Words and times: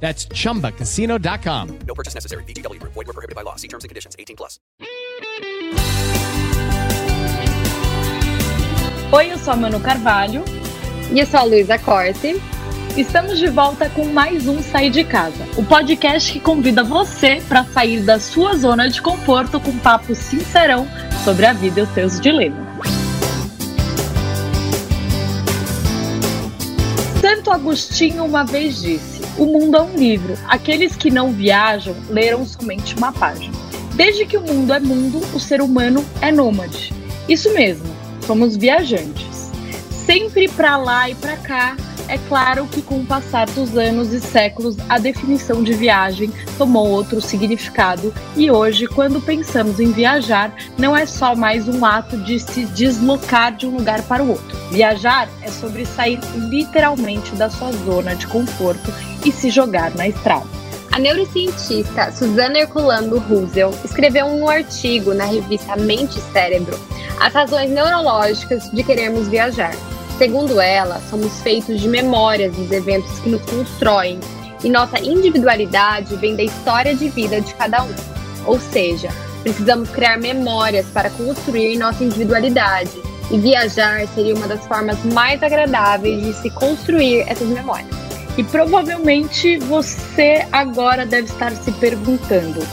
That's 0.00 0.28
chumbacasino.com. 0.28 1.78
No 1.86 1.94
purchase 1.94 2.14
necessary. 2.14 2.44
VGW 2.44 2.78
Group. 2.78 2.94
Void 2.94 3.06
were 3.06 3.12
prohibited 3.12 3.34
by 3.34 3.42
law. 3.42 3.56
See 3.56 3.68
terms 3.68 3.84
and 3.84 3.88
conditions. 3.88 4.14
18 4.18 4.36
plus. 4.36 4.60
Oi, 9.12 9.32
eu 9.32 9.38
sou 9.38 9.52
a 9.52 9.56
Manu 9.56 9.80
Carvalho. 9.80 10.44
E 11.12 11.18
eu 11.18 11.26
sou 11.26 11.40
a 11.40 11.44
Luísa 11.44 11.78
Corte. 11.78 12.40
Estamos 12.96 13.38
de 13.38 13.48
volta 13.48 13.90
com 13.90 14.06
mais 14.06 14.48
um 14.48 14.62
Sair 14.62 14.90
de 14.90 15.04
Casa, 15.04 15.44
o 15.58 15.62
podcast 15.62 16.32
que 16.32 16.40
convida 16.40 16.82
você 16.82 17.42
para 17.46 17.62
sair 17.62 18.00
da 18.00 18.18
sua 18.18 18.56
zona 18.56 18.88
de 18.88 19.02
conforto 19.02 19.60
com 19.60 19.70
um 19.70 19.78
papo 19.78 20.14
sincerão 20.14 20.88
sobre 21.22 21.44
a 21.44 21.52
vida 21.52 21.80
e 21.80 21.82
os 21.82 21.90
seus 21.90 22.18
dilemas. 22.18 22.66
Santo 27.20 27.50
Agostinho 27.50 28.24
uma 28.24 28.44
vez 28.44 28.80
disse: 28.80 29.15
O 29.38 29.44
mundo 29.44 29.76
é 29.76 29.82
um 29.82 29.94
livro. 29.94 30.34
Aqueles 30.48 30.96
que 30.96 31.10
não 31.10 31.30
viajam 31.30 31.94
leram 32.08 32.46
somente 32.46 32.96
uma 32.96 33.12
página. 33.12 33.54
Desde 33.94 34.24
que 34.24 34.36
o 34.36 34.40
mundo 34.40 34.72
é 34.72 34.80
mundo, 34.80 35.18
o 35.34 35.38
ser 35.38 35.60
humano 35.60 36.02
é 36.22 36.32
nômade. 36.32 36.92
Isso 37.28 37.52
mesmo, 37.52 37.86
somos 38.26 38.56
viajantes. 38.56 39.45
Sempre 40.06 40.48
para 40.48 40.76
lá 40.76 41.10
e 41.10 41.16
para 41.16 41.36
cá. 41.36 41.76
É 42.08 42.16
claro 42.16 42.68
que 42.68 42.80
com 42.80 43.00
o 43.00 43.04
passar 43.04 43.46
dos 43.50 43.76
anos 43.76 44.12
e 44.12 44.20
séculos, 44.20 44.76
a 44.88 44.96
definição 44.96 45.64
de 45.64 45.72
viagem 45.72 46.32
tomou 46.56 46.88
outro 46.88 47.20
significado 47.20 48.14
e 48.36 48.48
hoje, 48.48 48.86
quando 48.86 49.20
pensamos 49.20 49.80
em 49.80 49.90
viajar, 49.90 50.54
não 50.78 50.96
é 50.96 51.04
só 51.04 51.34
mais 51.34 51.68
um 51.68 51.84
ato 51.84 52.16
de 52.18 52.38
se 52.38 52.64
deslocar 52.66 53.56
de 53.56 53.66
um 53.66 53.76
lugar 53.76 54.02
para 54.02 54.22
o 54.22 54.30
outro. 54.30 54.56
Viajar 54.70 55.28
é 55.42 55.50
sobre 55.50 55.84
sair 55.84 56.20
literalmente 56.36 57.34
da 57.34 57.50
sua 57.50 57.72
zona 57.72 58.14
de 58.14 58.28
conforto 58.28 58.94
e 59.24 59.32
se 59.32 59.50
jogar 59.50 59.92
na 59.96 60.06
estrada. 60.06 60.46
A 60.92 61.00
neurocientista 61.00 62.12
Susana 62.12 62.60
Herculano 62.60 63.18
Russell 63.18 63.74
escreveu 63.84 64.26
um 64.26 64.48
artigo 64.48 65.12
na 65.12 65.24
revista 65.24 65.76
Mente 65.76 66.20
e 66.20 66.32
Cérebro 66.32 66.78
as 67.20 67.32
razões 67.32 67.70
neurológicas 67.70 68.70
de 68.70 68.82
querermos 68.82 69.28
viajar. 69.28 69.74
Segundo 70.18 70.60
ela, 70.60 71.00
somos 71.10 71.40
feitos 71.42 71.80
de 71.80 71.88
memórias 71.88 72.54
dos 72.56 72.72
eventos 72.72 73.18
que 73.20 73.28
nos 73.28 73.42
constroem 73.42 74.18
e 74.64 74.70
nossa 74.70 74.98
individualidade 74.98 76.16
vem 76.16 76.34
da 76.34 76.42
história 76.42 76.94
de 76.94 77.10
vida 77.10 77.38
de 77.40 77.54
cada 77.54 77.82
um. 77.82 77.94
Ou 78.46 78.58
seja, 78.58 79.10
precisamos 79.42 79.90
criar 79.90 80.16
memórias 80.18 80.86
para 80.86 81.10
construir 81.10 81.76
nossa 81.76 82.02
individualidade 82.02 82.90
e 83.30 83.38
viajar 83.38 84.06
seria 84.14 84.34
uma 84.34 84.48
das 84.48 84.66
formas 84.66 84.98
mais 85.04 85.42
agradáveis 85.42 86.22
de 86.22 86.32
se 86.32 86.48
construir 86.48 87.20
essas 87.28 87.48
memórias. 87.48 87.90
E 88.38 88.44
provavelmente 88.44 89.58
você 89.58 90.46
agora 90.50 91.04
deve 91.04 91.28
estar 91.28 91.52
se 91.52 91.72
perguntando: 91.72 92.66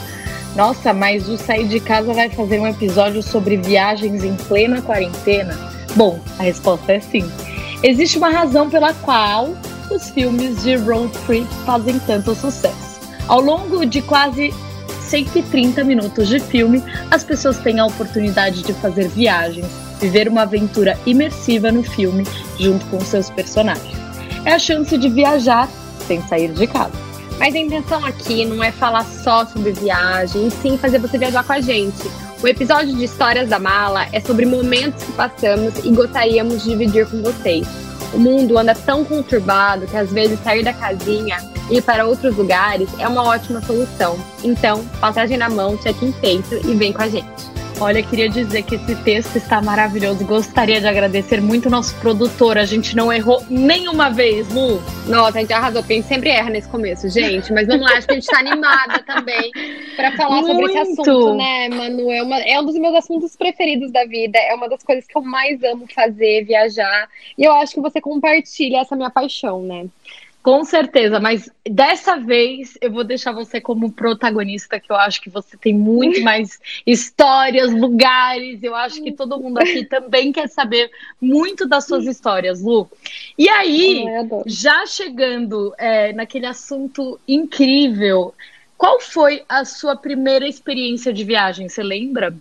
nossa, 0.56 0.94
mas 0.94 1.28
o 1.28 1.36
Sair 1.36 1.68
de 1.68 1.80
Casa 1.80 2.14
vai 2.14 2.30
fazer 2.30 2.58
um 2.58 2.66
episódio 2.66 3.22
sobre 3.22 3.58
viagens 3.58 4.24
em 4.24 4.34
plena 4.34 4.80
quarentena? 4.80 5.73
Bom, 5.96 6.18
a 6.38 6.42
resposta 6.42 6.92
é 6.92 7.00
sim. 7.00 7.30
Existe 7.82 8.18
uma 8.18 8.30
razão 8.30 8.68
pela 8.68 8.92
qual 8.94 9.54
os 9.90 10.10
filmes 10.10 10.62
de 10.62 10.76
road 10.76 11.12
trip 11.26 11.46
fazem 11.64 11.98
tanto 12.00 12.34
sucesso. 12.34 13.00
Ao 13.28 13.40
longo 13.40 13.84
de 13.84 14.02
quase 14.02 14.52
130 15.08 15.84
minutos 15.84 16.28
de 16.28 16.40
filme, 16.40 16.82
as 17.10 17.22
pessoas 17.22 17.58
têm 17.58 17.78
a 17.78 17.86
oportunidade 17.86 18.62
de 18.62 18.72
fazer 18.74 19.08
viagens, 19.08 19.66
viver 20.00 20.28
uma 20.28 20.42
aventura 20.42 20.98
imersiva 21.06 21.70
no 21.70 21.82
filme 21.82 22.24
junto 22.58 22.84
com 22.86 23.00
seus 23.00 23.30
personagens. 23.30 23.96
É 24.44 24.52
a 24.52 24.58
chance 24.58 24.96
de 24.98 25.08
viajar 25.08 25.68
sem 26.06 26.20
sair 26.22 26.52
de 26.52 26.66
casa. 26.66 26.92
Mas 27.38 27.54
a 27.54 27.58
intenção 27.58 28.04
aqui 28.04 28.44
não 28.44 28.62
é 28.62 28.70
falar 28.70 29.04
só 29.04 29.44
sobre 29.46 29.72
viagem, 29.72 30.48
e 30.48 30.50
sim 30.50 30.78
fazer 30.78 30.98
você 30.98 31.18
viajar 31.18 31.44
com 31.44 31.52
a 31.52 31.60
gente. 31.60 32.10
O 32.42 32.48
episódio 32.48 32.94
de 32.94 33.04
Histórias 33.04 33.48
da 33.48 33.58
Mala 33.58 34.06
é 34.12 34.20
sobre 34.20 34.44
momentos 34.44 35.02
que 35.02 35.12
passamos 35.12 35.78
e 35.84 35.90
gostaríamos 35.90 36.62
de 36.62 36.70
dividir 36.70 37.06
com 37.08 37.22
vocês. 37.22 37.66
O 38.12 38.18
mundo 38.18 38.58
anda 38.58 38.74
tão 38.74 39.04
conturbado 39.04 39.86
que 39.86 39.96
às 39.96 40.12
vezes 40.12 40.38
sair 40.40 40.62
da 40.62 40.72
casinha 40.72 41.38
e 41.70 41.78
ir 41.78 41.82
para 41.82 42.06
outros 42.06 42.36
lugares 42.36 42.88
é 42.98 43.08
uma 43.08 43.24
ótima 43.24 43.62
solução. 43.62 44.18
Então, 44.42 44.84
passagem 45.00 45.36
na 45.38 45.48
mão, 45.48 45.76
check-in 45.78 46.12
feito 46.12 46.54
e 46.54 46.74
vem 46.74 46.92
com 46.92 47.02
a 47.02 47.08
gente. 47.08 47.53
Olha, 47.80 48.02
queria 48.02 48.28
dizer 48.28 48.62
que 48.62 48.76
esse 48.76 48.94
texto 49.02 49.36
está 49.36 49.60
maravilhoso. 49.60 50.24
Gostaria 50.24 50.80
de 50.80 50.86
agradecer 50.86 51.40
muito 51.40 51.66
o 51.66 51.70
nosso 51.70 51.94
produtor. 52.00 52.56
A 52.56 52.64
gente 52.64 52.94
não 52.94 53.12
errou 53.12 53.42
nenhuma 53.50 54.10
vez, 54.10 54.48
Lu. 54.52 54.80
Nossa, 55.08 55.38
a 55.38 55.40
gente 55.40 55.52
arrasou, 55.52 55.82
porque 55.82 55.94
a 55.94 55.96
gente 55.96 56.08
sempre 56.08 56.30
erra 56.30 56.50
nesse 56.50 56.68
começo, 56.68 57.08
gente. 57.08 57.52
Mas 57.52 57.66
vamos 57.66 57.82
lá, 57.82 57.98
acho 57.98 58.06
que 58.06 58.12
a 58.12 58.14
gente 58.14 58.24
está 58.24 58.38
animada 58.38 59.02
também 59.02 59.50
para 59.96 60.12
falar 60.12 60.40
muito. 60.40 60.46
sobre 60.46 60.64
esse 60.66 60.78
assunto, 60.78 61.34
né, 61.34 61.68
Manu? 61.68 62.10
É, 62.10 62.22
uma, 62.22 62.38
é 62.40 62.60
um 62.60 62.64
dos 62.64 62.76
meus 62.76 62.94
assuntos 62.94 63.34
preferidos 63.36 63.90
da 63.90 64.04
vida. 64.04 64.38
É 64.38 64.54
uma 64.54 64.68
das 64.68 64.82
coisas 64.82 65.04
que 65.06 65.16
eu 65.18 65.22
mais 65.22 65.62
amo 65.64 65.86
fazer, 65.92 66.44
viajar. 66.44 67.08
E 67.36 67.44
eu 67.44 67.52
acho 67.52 67.74
que 67.74 67.80
você 67.80 68.00
compartilha 68.00 68.78
essa 68.78 68.94
minha 68.94 69.10
paixão, 69.10 69.62
né? 69.62 69.86
Com 70.44 70.62
certeza, 70.62 71.18
mas 71.18 71.48
dessa 71.66 72.16
vez 72.16 72.76
eu 72.82 72.92
vou 72.92 73.02
deixar 73.02 73.32
você 73.32 73.62
como 73.62 73.90
protagonista, 73.90 74.78
que 74.78 74.92
eu 74.92 74.96
acho 74.96 75.22
que 75.22 75.30
você 75.30 75.56
tem 75.56 75.72
muito 75.72 76.20
mais 76.22 76.60
histórias, 76.86 77.72
lugares. 77.72 78.62
Eu 78.62 78.74
acho 78.74 79.02
que 79.02 79.10
todo 79.10 79.40
mundo 79.40 79.56
aqui 79.56 79.86
também 79.86 80.32
quer 80.32 80.50
saber 80.50 80.90
muito 81.18 81.66
das 81.66 81.86
suas 81.86 82.04
histórias, 82.04 82.60
Lu. 82.60 82.86
E 83.38 83.48
aí, 83.48 84.04
já 84.44 84.84
chegando 84.84 85.74
é, 85.78 86.12
naquele 86.12 86.44
assunto 86.44 87.18
incrível, 87.26 88.34
qual 88.76 89.00
foi 89.00 89.42
a 89.48 89.64
sua 89.64 89.96
primeira 89.96 90.46
experiência 90.46 91.10
de 91.10 91.24
viagem? 91.24 91.70
Você 91.70 91.82
lembra? 91.82 92.36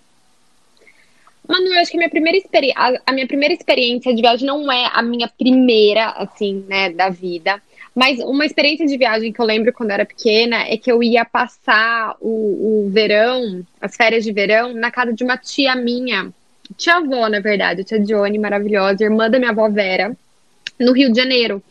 Manu, 1.48 1.68
eu 1.68 1.80
acho 1.80 1.92
que 1.92 1.96
a 1.96 2.00
minha 2.00 2.10
primeira 2.10 2.38
experiência, 2.38 3.02
a 3.06 3.14
minha 3.14 3.28
primeira 3.28 3.54
experiência 3.54 4.14
de 4.14 4.22
viagem 4.22 4.46
não 4.46 4.70
é 4.70 4.90
a 4.92 5.02
minha 5.02 5.30
primeira, 5.30 6.10
assim, 6.10 6.66
né, 6.68 6.90
da 6.90 7.08
vida. 7.08 7.62
Mas 7.96 8.20
uma 8.20 8.46
experiência 8.46 8.86
de 8.88 8.98
viagem 8.98 9.32
que 9.32 9.40
eu 9.40 9.46
lembro 9.46 9.72
quando 9.72 9.92
eu 9.92 9.96
era 9.96 10.06
pequena 10.06 10.64
é 10.68 10.78
que 10.78 10.92
eu 10.92 11.04
ia 11.04 11.24
passar 11.24 12.16
o, 12.20 12.86
o 12.86 12.90
verão, 12.90 13.64
as 13.80 13.96
férias 13.96 14.24
de 14.24 14.32
verão, 14.32 14.74
na 14.74 14.90
casa 14.90 15.14
de 15.14 15.24
uma 15.24 15.38
tia 15.38 15.76
minha, 15.76 16.34
tia 16.76 16.96
avó, 16.96 17.30
na 17.30 17.40
verdade, 17.40 17.84
tia 17.84 18.00
Johnny, 18.00 18.40
maravilhosa, 18.40 19.04
irmã 19.04 19.30
da 19.30 19.38
minha 19.38 19.52
avó 19.52 19.70
Vera, 19.70 20.16
no 20.80 20.92
Rio 20.92 21.12
de 21.12 21.18
Janeiro. 21.18 21.62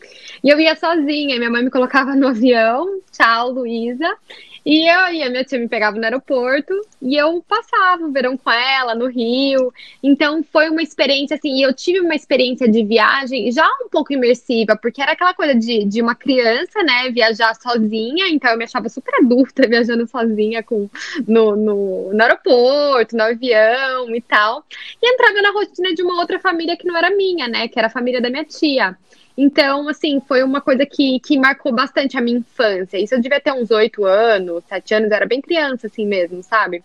E 0.41 0.49
eu 0.49 0.59
ia 0.59 0.75
sozinha, 0.75 1.37
minha 1.37 1.49
mãe 1.49 1.63
me 1.63 1.69
colocava 1.69 2.15
no 2.15 2.27
avião, 2.29 2.99
tchau, 3.11 3.51
Luísa, 3.51 4.15
e 4.65 4.83
e 4.85 4.89
a 5.23 5.29
minha 5.29 5.43
tia 5.43 5.59
me 5.59 5.67
pegava 5.67 5.97
no 5.97 6.03
aeroporto 6.03 6.73
e 7.01 7.15
eu 7.15 7.43
passava 7.47 8.05
o 8.05 8.11
verão 8.11 8.37
com 8.37 8.51
ela 8.51 8.95
no 8.95 9.07
Rio. 9.07 9.73
Então 10.01 10.43
foi 10.43 10.69
uma 10.69 10.81
experiência 10.81 11.35
assim, 11.35 11.63
eu 11.63 11.73
tive 11.73 11.99
uma 11.99 12.15
experiência 12.15 12.67
de 12.67 12.83
viagem 12.83 13.51
já 13.51 13.67
um 13.83 13.89
pouco 13.89 14.13
imersiva, 14.13 14.77
porque 14.77 15.01
era 15.01 15.13
aquela 15.13 15.33
coisa 15.33 15.55
de, 15.55 15.85
de 15.85 16.01
uma 16.01 16.15
criança, 16.15 16.81
né, 16.83 17.09
viajar 17.11 17.55
sozinha, 17.55 18.27
então 18.29 18.51
eu 18.51 18.57
me 18.57 18.63
achava 18.63 18.89
super 18.89 19.13
adulta 19.15 19.65
viajando 19.67 20.07
sozinha 20.07 20.63
com, 20.63 20.89
no, 21.27 21.55
no, 21.55 22.13
no 22.13 22.23
aeroporto, 22.23 23.15
no 23.15 23.23
avião 23.23 24.15
e 24.15 24.21
tal. 24.21 24.63
E 25.01 25.13
entrava 25.13 25.41
na 25.41 25.51
rotina 25.51 25.93
de 25.93 26.01
uma 26.01 26.19
outra 26.19 26.39
família 26.39 26.77
que 26.77 26.87
não 26.87 26.95
era 26.97 27.09
minha, 27.09 27.47
né, 27.47 27.67
que 27.67 27.77
era 27.77 27.87
a 27.87 27.91
família 27.91 28.21
da 28.21 28.29
minha 28.29 28.45
tia. 28.45 28.97
Então, 29.37 29.89
assim, 29.89 30.21
foi 30.27 30.43
uma 30.43 30.61
coisa 30.61 30.85
que, 30.85 31.19
que 31.19 31.37
marcou 31.37 31.73
bastante 31.73 32.17
a 32.17 32.21
minha 32.21 32.37
infância. 32.37 32.97
Isso 32.97 33.15
eu 33.15 33.21
devia 33.21 33.41
ter 33.41 33.51
uns 33.51 33.71
oito 33.71 34.05
anos, 34.05 34.63
sete 34.67 34.93
anos, 34.93 35.09
eu 35.09 35.15
era 35.15 35.25
bem 35.25 35.41
criança, 35.41 35.87
assim 35.87 36.05
mesmo, 36.05 36.43
sabe? 36.43 36.83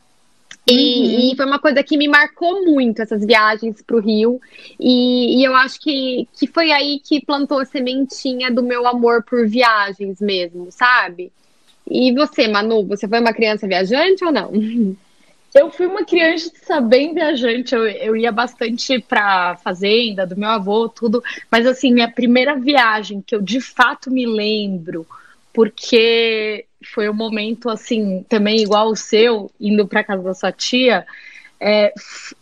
E, 0.66 0.72
uhum. 0.72 1.32
e, 1.32 1.36
foi 1.36 1.46
uma 1.46 1.58
coisa 1.58 1.82
que 1.82 1.96
me 1.96 2.08
marcou 2.08 2.64
muito, 2.64 3.00
essas 3.00 3.24
viagens 3.24 3.80
para 3.82 3.96
o 3.96 4.00
Rio. 4.00 4.40
E, 4.78 5.40
e, 5.40 5.44
eu 5.44 5.54
acho 5.54 5.80
que, 5.80 6.28
que 6.34 6.46
foi 6.46 6.70
aí 6.70 7.00
que 7.00 7.24
plantou 7.24 7.58
a 7.58 7.64
sementinha 7.64 8.50
do 8.50 8.62
meu 8.62 8.86
amor 8.86 9.22
por 9.22 9.46
viagens 9.46 10.20
mesmo, 10.20 10.68
sabe? 10.70 11.32
E 11.90 12.12
você, 12.12 12.46
Manu, 12.48 12.86
você 12.86 13.08
foi 13.08 13.20
uma 13.20 13.32
criança 13.32 13.66
viajante 13.66 14.24
ou 14.24 14.32
não? 14.32 14.52
Eu 15.54 15.70
fui 15.70 15.86
uma 15.86 16.04
criança 16.04 16.80
bem 16.80 17.14
viajante, 17.14 17.74
eu, 17.74 17.86
eu 17.86 18.16
ia 18.16 18.30
bastante 18.30 18.98
pra 19.00 19.56
fazenda 19.56 20.26
do 20.26 20.36
meu 20.36 20.48
avô, 20.50 20.88
tudo, 20.88 21.22
mas 21.50 21.66
assim, 21.66 21.92
minha 21.92 22.10
primeira 22.10 22.54
viagem 22.54 23.22
que 23.26 23.34
eu 23.34 23.40
de 23.40 23.60
fato 23.60 24.10
me 24.10 24.26
lembro 24.26 25.06
porque 25.52 26.66
foi 26.94 27.08
um 27.08 27.14
momento 27.14 27.68
assim, 27.68 28.24
também 28.28 28.58
igual 28.60 28.90
o 28.90 28.96
seu, 28.96 29.50
indo 29.60 29.88
para 29.88 30.04
casa 30.04 30.22
da 30.22 30.34
sua 30.34 30.52
tia. 30.52 31.04
É, 31.60 31.92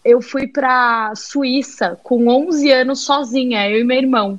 eu 0.04 0.20
fui 0.20 0.46
para 0.46 1.14
Suíça 1.14 1.98
com 2.02 2.28
11 2.28 2.70
anos 2.70 3.00
sozinha, 3.04 3.70
eu 3.70 3.80
e 3.80 3.84
meu 3.84 3.96
irmão. 3.96 4.38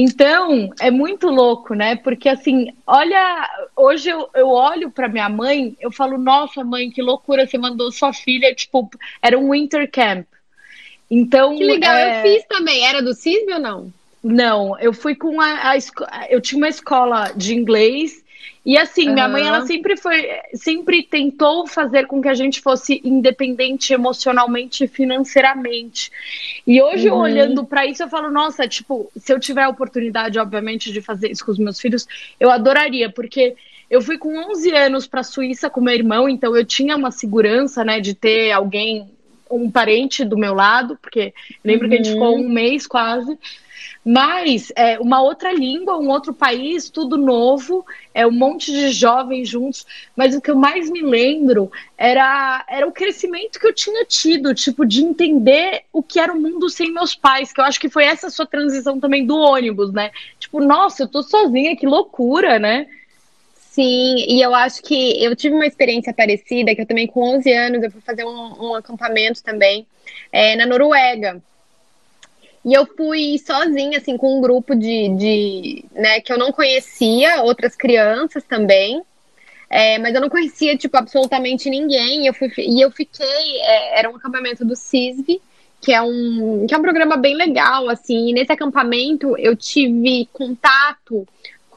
Então, 0.00 0.70
é 0.78 0.92
muito 0.92 1.26
louco, 1.26 1.74
né? 1.74 1.96
Porque 1.96 2.28
assim, 2.28 2.72
olha, 2.86 3.50
hoje 3.74 4.08
eu, 4.08 4.30
eu 4.32 4.46
olho 4.46 4.92
para 4.92 5.08
minha 5.08 5.28
mãe, 5.28 5.76
eu 5.80 5.90
falo, 5.90 6.16
nossa, 6.16 6.62
mãe, 6.62 6.88
que 6.88 7.02
loucura, 7.02 7.44
você 7.44 7.58
mandou 7.58 7.90
sua 7.90 8.12
filha, 8.12 8.54
tipo, 8.54 8.88
era 9.20 9.36
um 9.36 9.50
winter 9.50 9.90
camp. 9.90 10.24
Então, 11.10 11.56
que 11.56 11.64
legal, 11.64 11.96
é... 11.96 12.20
eu 12.20 12.22
fiz 12.22 12.46
também. 12.46 12.86
Era 12.86 13.02
do 13.02 13.12
CISB 13.12 13.54
ou 13.54 13.58
não? 13.58 13.92
Não, 14.22 14.78
eu 14.78 14.92
fui 14.92 15.16
com 15.16 15.40
a, 15.40 15.72
a, 15.72 15.76
eu 16.30 16.40
tinha 16.40 16.58
uma 16.58 16.68
escola 16.68 17.32
de 17.34 17.56
inglês 17.56 18.22
e 18.68 18.76
assim, 18.76 19.08
uhum. 19.08 19.14
minha 19.14 19.26
mãe 19.26 19.46
ela 19.46 19.64
sempre 19.64 19.96
foi, 19.96 20.28
sempre 20.52 21.02
tentou 21.02 21.66
fazer 21.66 22.06
com 22.06 22.20
que 22.20 22.28
a 22.28 22.34
gente 22.34 22.60
fosse 22.60 23.00
independente 23.02 23.94
emocionalmente 23.94 24.84
e 24.84 24.86
financeiramente. 24.86 26.12
E 26.66 26.82
hoje 26.82 27.08
uhum. 27.08 27.16
olhando 27.16 27.64
para 27.64 27.86
isso 27.86 28.02
eu 28.02 28.10
falo, 28.10 28.30
nossa, 28.30 28.68
tipo, 28.68 29.10
se 29.16 29.32
eu 29.32 29.40
tiver 29.40 29.62
a 29.62 29.70
oportunidade, 29.70 30.38
obviamente, 30.38 30.92
de 30.92 31.00
fazer 31.00 31.30
isso 31.30 31.46
com 31.46 31.50
os 31.50 31.58
meus 31.58 31.80
filhos, 31.80 32.06
eu 32.38 32.50
adoraria, 32.50 33.08
porque 33.08 33.56
eu 33.88 34.02
fui 34.02 34.18
com 34.18 34.36
11 34.36 34.70
anos 34.76 35.06
para 35.06 35.20
a 35.20 35.24
Suíça 35.24 35.70
com 35.70 35.80
meu 35.80 35.94
irmão, 35.94 36.28
então 36.28 36.54
eu 36.54 36.62
tinha 36.62 36.94
uma 36.94 37.10
segurança, 37.10 37.82
né, 37.82 38.00
de 38.00 38.12
ter 38.12 38.52
alguém 38.52 39.08
um 39.50 39.70
parente 39.70 40.24
do 40.24 40.36
meu 40.36 40.54
lado, 40.54 40.98
porque 41.00 41.32
lembro 41.64 41.84
uhum. 41.84 41.90
que 41.90 41.94
a 41.94 41.98
gente 41.98 42.12
ficou 42.12 42.34
uhum. 42.34 42.44
um 42.44 42.48
mês 42.48 42.86
quase. 42.86 43.38
Mas 44.04 44.72
é, 44.74 44.98
uma 44.98 45.20
outra 45.20 45.52
língua, 45.52 45.98
um 45.98 46.08
outro 46.08 46.32
país, 46.32 46.88
tudo 46.88 47.18
novo, 47.18 47.84
é 48.14 48.26
um 48.26 48.30
monte 48.30 48.72
de 48.72 48.90
jovens 48.90 49.48
juntos. 49.48 49.84
Mas 50.16 50.34
o 50.34 50.40
que 50.40 50.50
eu 50.50 50.56
mais 50.56 50.88
me 50.88 51.02
lembro 51.02 51.70
era, 51.96 52.64
era 52.68 52.86
o 52.86 52.92
crescimento 52.92 53.58
que 53.60 53.66
eu 53.66 53.74
tinha 53.74 54.04
tido, 54.04 54.54
tipo, 54.54 54.86
de 54.86 55.02
entender 55.02 55.82
o 55.92 56.02
que 56.02 56.18
era 56.18 56.32
o 56.32 56.40
mundo 56.40 56.70
sem 56.70 56.92
meus 56.92 57.14
pais, 57.14 57.52
que 57.52 57.60
eu 57.60 57.64
acho 57.64 57.78
que 57.78 57.90
foi 57.90 58.04
essa 58.04 58.30
sua 58.30 58.46
transição 58.46 58.98
também 58.98 59.26
do 59.26 59.36
ônibus, 59.36 59.92
né? 59.92 60.10
Tipo, 60.38 60.60
nossa, 60.60 61.02
eu 61.02 61.08
tô 61.08 61.22
sozinha, 61.22 61.76
que 61.76 61.86
loucura, 61.86 62.58
né? 62.58 62.86
Sim, 63.78 64.24
e 64.26 64.42
eu 64.42 64.52
acho 64.56 64.82
que 64.82 65.22
eu 65.22 65.36
tive 65.36 65.54
uma 65.54 65.64
experiência 65.64 66.12
parecida, 66.12 66.74
que 66.74 66.80
eu 66.80 66.86
também 66.86 67.06
com 67.06 67.36
11 67.36 67.52
anos 67.52 67.80
eu 67.80 67.92
fui 67.92 68.00
fazer 68.00 68.24
um, 68.24 68.70
um 68.70 68.74
acampamento 68.74 69.40
também 69.40 69.86
é, 70.32 70.56
na 70.56 70.66
Noruega. 70.66 71.40
E 72.64 72.74
eu 72.74 72.84
fui 72.84 73.38
sozinha, 73.38 73.98
assim, 73.98 74.16
com 74.16 74.36
um 74.36 74.40
grupo 74.40 74.74
de, 74.74 75.10
de 75.10 75.84
né, 75.92 76.20
que 76.20 76.32
eu 76.32 76.36
não 76.36 76.50
conhecia, 76.50 77.40
outras 77.42 77.76
crianças 77.76 78.42
também. 78.42 79.00
É, 79.70 79.96
mas 79.98 80.12
eu 80.12 80.20
não 80.20 80.28
conhecia, 80.28 80.76
tipo, 80.76 80.96
absolutamente 80.96 81.70
ninguém. 81.70 82.24
E 82.24 82.26
eu, 82.26 82.34
fui, 82.34 82.50
e 82.58 82.80
eu 82.80 82.90
fiquei, 82.90 83.60
é, 83.60 84.00
era 84.00 84.10
um 84.10 84.16
acampamento 84.16 84.64
do 84.64 84.74
CISV, 84.74 85.40
que 85.80 85.92
é 85.92 86.02
um, 86.02 86.66
que 86.66 86.74
é 86.74 86.76
um 86.76 86.82
programa 86.82 87.16
bem 87.16 87.36
legal, 87.36 87.88
assim. 87.88 88.30
E 88.30 88.32
nesse 88.32 88.50
acampamento 88.50 89.38
eu 89.38 89.54
tive 89.54 90.28
contato 90.32 91.24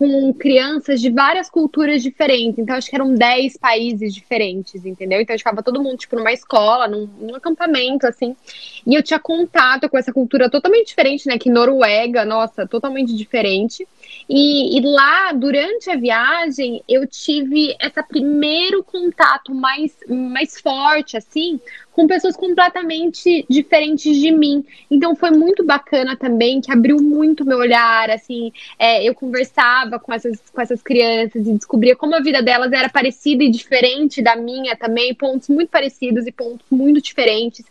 com 0.02 0.34
crianças 0.34 1.00
de 1.00 1.12
várias 1.12 1.48
culturas 1.48 2.02
diferentes. 2.02 2.58
Então, 2.58 2.76
acho 2.76 2.90
que 2.90 2.96
eram 2.96 3.14
10 3.14 3.58
países 3.58 4.16
diferentes, 4.16 4.84
entendeu? 4.84 5.22
Então, 5.22 5.38
ficava 5.38 5.62
todo 5.62 5.80
mundo, 5.80 5.96
tipo, 5.96 6.16
numa 6.16 6.34
escola, 6.34 6.88
num, 6.88 7.08
num, 7.20 7.36
acampamento, 7.36 8.08
assim. 8.08 8.36
E 8.84 8.96
eu 8.96 9.04
tinha 9.04 9.20
contato 9.20 9.88
com 9.88 9.96
essa 9.96 10.12
cultura 10.12 10.50
totalmente 10.50 10.88
diferente, 10.88 11.28
né? 11.28 11.38
Que 11.38 11.52
Noruega, 11.52 12.26
nossa, 12.26 12.66
totalmente 12.66 13.16
diferente. 13.16 13.88
E, 14.30 14.78
e 14.78 14.82
lá, 14.82 15.34
durante 15.34 15.90
a 15.90 15.96
viagem, 15.96 16.82
eu 16.88 17.06
tive 17.06 17.76
esse 17.80 18.04
primeiro 18.04 18.84
contato 18.84 19.54
mais, 19.54 19.94
mais 20.08 20.60
forte, 20.60 21.18
assim, 21.18 21.60
com 21.92 22.08
pessoas 22.08 22.36
completamente 22.36 23.46
diferentes 23.50 24.16
de 24.16 24.32
mim. 24.32 24.66
Então 24.90 25.16
foi 25.16 25.32
muito 25.32 25.66
bacana 25.66 26.16
também, 26.16 26.62
que 26.62 26.72
abriu 26.72 26.98
muito 26.98 27.46
meu 27.46 27.58
olhar, 27.58 28.10
assim, 28.10 28.52
é, 28.80 29.04
eu 29.04 29.14
conversava 29.14 30.00
com 30.00 30.14
essas, 30.14 30.40
com 30.52 30.62
essas 30.62 30.82
crianças 30.82 31.46
e 31.46 31.54
descobria 31.54 31.96
como 31.96 32.16
a 32.16 32.22
vida 32.22 32.42
delas 32.42 32.72
era 32.72 32.90
parecida 32.90 33.44
e 33.44 33.50
diferente 33.50 34.22
da 34.22 34.36
minha 34.36 34.76
também, 34.76 35.14
pontos 35.14 35.50
muito 35.50 35.70
parecidos 35.70 36.26
e 36.26 36.32
pontos 36.32 36.66
muito 36.72 37.02
diferentes. 37.02 37.66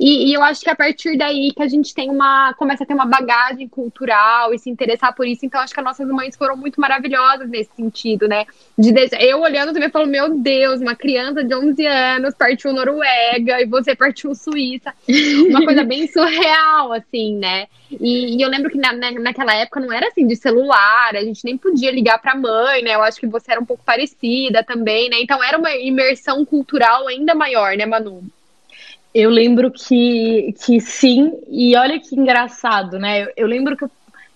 E, 0.00 0.30
e, 0.30 0.32
eu 0.32 0.42
acho 0.42 0.62
que 0.62 0.70
a 0.70 0.74
partir 0.74 1.18
daí 1.18 1.52
que 1.54 1.62
a 1.62 1.68
gente 1.68 1.94
tem 1.94 2.08
uma. 2.08 2.54
começa 2.54 2.84
a 2.84 2.86
ter 2.86 2.94
uma 2.94 3.04
bagagem 3.04 3.68
cultural 3.68 4.54
e 4.54 4.58
se 4.58 4.70
interessar 4.70 5.14
por 5.14 5.26
isso. 5.26 5.44
Então, 5.44 5.60
acho 5.60 5.74
que 5.74 5.80
as 5.80 5.84
nossas 5.84 6.08
mães 6.08 6.34
foram 6.34 6.56
muito 6.56 6.80
maravilhosas 6.80 7.50
nesse 7.50 7.70
sentido, 7.76 8.26
né? 8.26 8.46
De, 8.78 8.94
eu 9.20 9.42
olhando 9.42 9.74
também 9.74 9.90
falo, 9.90 10.06
meu 10.06 10.38
Deus, 10.38 10.80
uma 10.80 10.94
criança 10.94 11.44
de 11.44 11.54
11 11.54 11.86
anos 11.86 12.34
partiu 12.34 12.72
Noruega 12.72 13.60
e 13.60 13.66
você 13.66 13.94
partiu 13.94 14.34
Suíça. 14.34 14.94
Uma 15.50 15.66
coisa 15.66 15.84
bem 15.84 16.06
surreal, 16.08 16.94
assim, 16.94 17.36
né? 17.36 17.66
E, 17.90 18.38
e 18.38 18.42
eu 18.42 18.48
lembro 18.48 18.70
que 18.70 18.78
na, 18.78 18.94
na, 18.94 19.10
naquela 19.10 19.54
época 19.54 19.80
não 19.80 19.92
era 19.92 20.08
assim 20.08 20.26
de 20.26 20.34
celular, 20.34 21.14
a 21.14 21.22
gente 21.22 21.44
nem 21.44 21.58
podia 21.58 21.90
ligar 21.90 22.18
pra 22.22 22.34
mãe, 22.34 22.82
né? 22.82 22.94
Eu 22.94 23.02
acho 23.02 23.20
que 23.20 23.26
você 23.26 23.52
era 23.52 23.60
um 23.60 23.66
pouco 23.66 23.84
parecida 23.84 24.64
também, 24.64 25.10
né? 25.10 25.16
Então 25.20 25.44
era 25.44 25.58
uma 25.58 25.76
imersão 25.76 26.42
cultural 26.46 27.06
ainda 27.06 27.34
maior, 27.34 27.76
né, 27.76 27.84
Manu? 27.84 28.24
Eu 29.14 29.30
lembro 29.30 29.70
que, 29.70 30.54
que 30.64 30.80
sim, 30.80 31.32
e 31.48 31.76
olha 31.76 31.98
que 31.98 32.14
engraçado, 32.14 32.98
né? 32.98 33.24
Eu, 33.24 33.32
eu 33.38 33.46
lembro 33.46 33.76
que 33.76 33.84
eu 33.84 33.90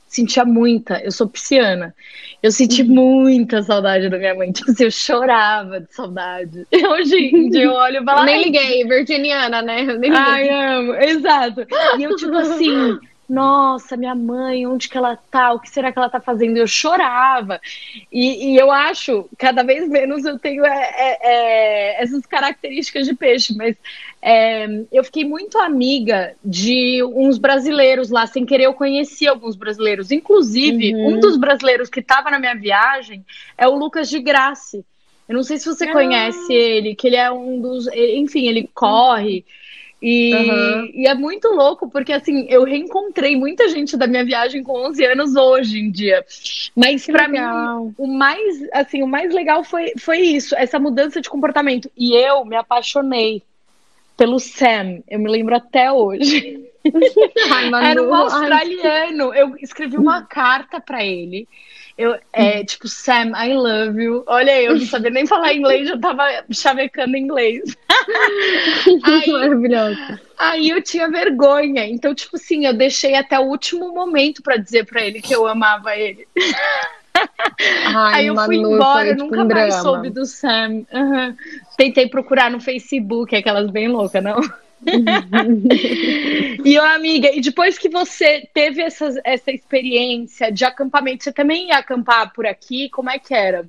sentia 0.08 0.44
muita, 0.44 1.00
eu 1.02 1.10
sou 1.10 1.28
pisciana, 1.28 1.94
eu 2.42 2.52
senti 2.52 2.82
uhum. 2.82 2.88
muita 2.88 3.62
saudade 3.62 4.08
da 4.08 4.18
minha 4.18 4.34
mãe, 4.34 4.50
tipo 4.52 4.70
assim, 4.70 4.84
eu 4.84 4.90
chorava 4.90 5.80
de 5.80 5.92
saudade. 5.92 6.66
Hoje 6.90 7.16
em 7.16 7.50
dia 7.50 7.64
eu 7.64 7.72
olho 7.72 8.02
e 8.02 8.04
falo... 8.04 8.24
Nem 8.24 8.44
liguei, 8.44 8.84
virginiana, 8.84 9.62
né? 9.62 9.82
nem 9.82 10.10
liguei. 10.10 10.16
Ai, 10.16 10.48
amo, 10.48 10.94
exato. 10.94 11.66
E 11.98 12.02
eu 12.02 12.14
tipo 12.16 12.36
assim 12.36 12.98
nossa, 13.28 13.96
minha 13.96 14.14
mãe, 14.14 14.66
onde 14.66 14.88
que 14.88 14.96
ela 14.96 15.16
tá? 15.30 15.52
O 15.52 15.60
que 15.60 15.70
será 15.70 15.90
que 15.90 15.98
ela 15.98 16.10
tá 16.10 16.20
fazendo? 16.20 16.56
Eu 16.56 16.66
chorava. 16.66 17.60
E, 18.12 18.52
e 18.52 18.56
eu 18.56 18.70
acho, 18.70 19.28
cada 19.38 19.62
vez 19.62 19.88
menos 19.88 20.24
eu 20.24 20.38
tenho 20.38 20.64
é, 20.64 20.90
é, 20.96 21.18
é, 21.22 22.02
essas 22.02 22.26
características 22.26 23.06
de 23.06 23.14
peixe, 23.14 23.54
mas 23.56 23.76
é, 24.20 24.66
eu 24.92 25.02
fiquei 25.04 25.24
muito 25.24 25.58
amiga 25.58 26.34
de 26.44 27.02
uns 27.02 27.38
brasileiros 27.38 28.10
lá, 28.10 28.26
sem 28.26 28.44
querer 28.44 28.64
eu 28.64 28.74
conheci 28.74 29.26
alguns 29.26 29.56
brasileiros. 29.56 30.10
Inclusive, 30.10 30.94
uhum. 30.94 31.14
um 31.14 31.20
dos 31.20 31.36
brasileiros 31.36 31.88
que 31.88 32.00
estava 32.00 32.30
na 32.30 32.38
minha 32.38 32.54
viagem 32.54 33.24
é 33.56 33.66
o 33.66 33.76
Lucas 33.76 34.10
de 34.10 34.20
Grace. 34.20 34.84
Eu 35.28 35.34
não 35.34 35.42
sei 35.42 35.58
se 35.58 35.66
você 35.66 35.84
ah. 35.84 35.92
conhece 35.92 36.52
ele, 36.52 36.94
que 36.94 37.06
ele 37.06 37.16
é 37.16 37.30
um 37.30 37.60
dos. 37.60 37.86
Enfim, 37.86 38.46
ele 38.46 38.68
corre. 38.74 39.36
Uhum. 39.36 39.63
E, 40.02 40.34
uhum. 40.34 40.90
e, 40.92 41.06
é 41.06 41.14
muito 41.14 41.48
louco, 41.48 41.88
porque 41.88 42.12
assim, 42.12 42.46
eu 42.50 42.64
reencontrei 42.64 43.36
muita 43.36 43.68
gente 43.68 43.96
da 43.96 44.06
minha 44.06 44.24
viagem 44.24 44.62
com 44.62 44.86
11 44.86 45.04
anos 45.04 45.34
hoje 45.34 45.78
em 45.78 45.90
dia. 45.90 46.24
Mas 46.76 47.06
para 47.06 47.26
mim, 47.26 47.38
o 47.96 48.06
mais, 48.06 48.68
assim, 48.72 49.02
o 49.02 49.06
mais 49.06 49.32
legal 49.32 49.64
foi, 49.64 49.92
foi 49.98 50.18
isso, 50.18 50.54
essa 50.56 50.78
mudança 50.78 51.20
de 51.20 51.30
comportamento. 51.30 51.90
E 51.96 52.14
eu 52.14 52.44
me 52.44 52.56
apaixonei 52.56 53.42
pelo 54.16 54.38
Sam, 54.38 55.02
eu 55.08 55.18
me 55.18 55.30
lembro 55.30 55.56
até 55.56 55.90
hoje. 55.90 56.68
Ai, 57.50 57.90
Era 57.90 58.02
um 58.02 58.14
australiano. 58.14 59.30
Ai. 59.30 59.40
Eu 59.40 59.56
escrevi 59.56 59.96
uma 59.96 60.22
carta 60.22 60.80
para 60.80 61.04
ele. 61.04 61.48
Eu, 61.96 62.18
é, 62.32 62.64
tipo, 62.64 62.88
Sam, 62.88 63.32
I 63.36 63.54
love 63.54 64.02
you. 64.02 64.24
Olha, 64.26 64.60
eu 64.60 64.74
não 64.74 64.84
sabia 64.84 65.10
nem 65.10 65.26
falar 65.26 65.54
inglês, 65.54 65.88
já 65.88 65.96
tava 65.96 66.24
chavecando 66.50 67.16
inglês. 67.16 67.76
aí, 69.04 69.30
Maravilhosa. 69.30 70.20
Aí 70.36 70.70
eu 70.70 70.82
tinha 70.82 71.08
vergonha. 71.08 71.86
Então, 71.86 72.12
tipo 72.12 72.34
assim, 72.34 72.66
eu 72.66 72.74
deixei 72.74 73.14
até 73.14 73.38
o 73.38 73.44
último 73.44 73.94
momento 73.94 74.42
para 74.42 74.56
dizer 74.56 74.86
para 74.86 75.02
ele 75.02 75.22
que 75.22 75.32
eu 75.32 75.46
amava 75.46 75.96
ele. 75.96 76.26
Ai, 77.94 78.14
aí 78.14 78.26
eu 78.26 78.36
fui 78.44 78.56
embora, 78.56 79.10
eu 79.10 79.16
nunca 79.16 79.42
um 79.42 79.46
mais 79.46 79.68
drama. 79.68 79.82
soube 79.82 80.10
do 80.10 80.26
Sam. 80.26 80.84
Uhum. 80.92 81.36
Tentei 81.76 82.08
procurar 82.08 82.50
no 82.50 82.60
Facebook, 82.60 83.36
aquelas 83.36 83.70
bem 83.70 83.86
loucas, 83.86 84.22
não? 84.22 84.40
e, 86.64 86.78
ó, 86.78 86.84
amiga, 86.94 87.30
e 87.32 87.40
depois 87.40 87.78
que 87.78 87.88
você 87.88 88.48
teve 88.52 88.82
essa, 88.82 89.12
essa 89.24 89.50
experiência 89.50 90.52
de 90.52 90.64
acampamento, 90.64 91.24
você 91.24 91.32
também 91.32 91.68
ia 91.68 91.78
acampar 91.78 92.32
por 92.32 92.46
aqui? 92.46 92.88
Como 92.90 93.10
é 93.10 93.18
que 93.18 93.34
era? 93.34 93.66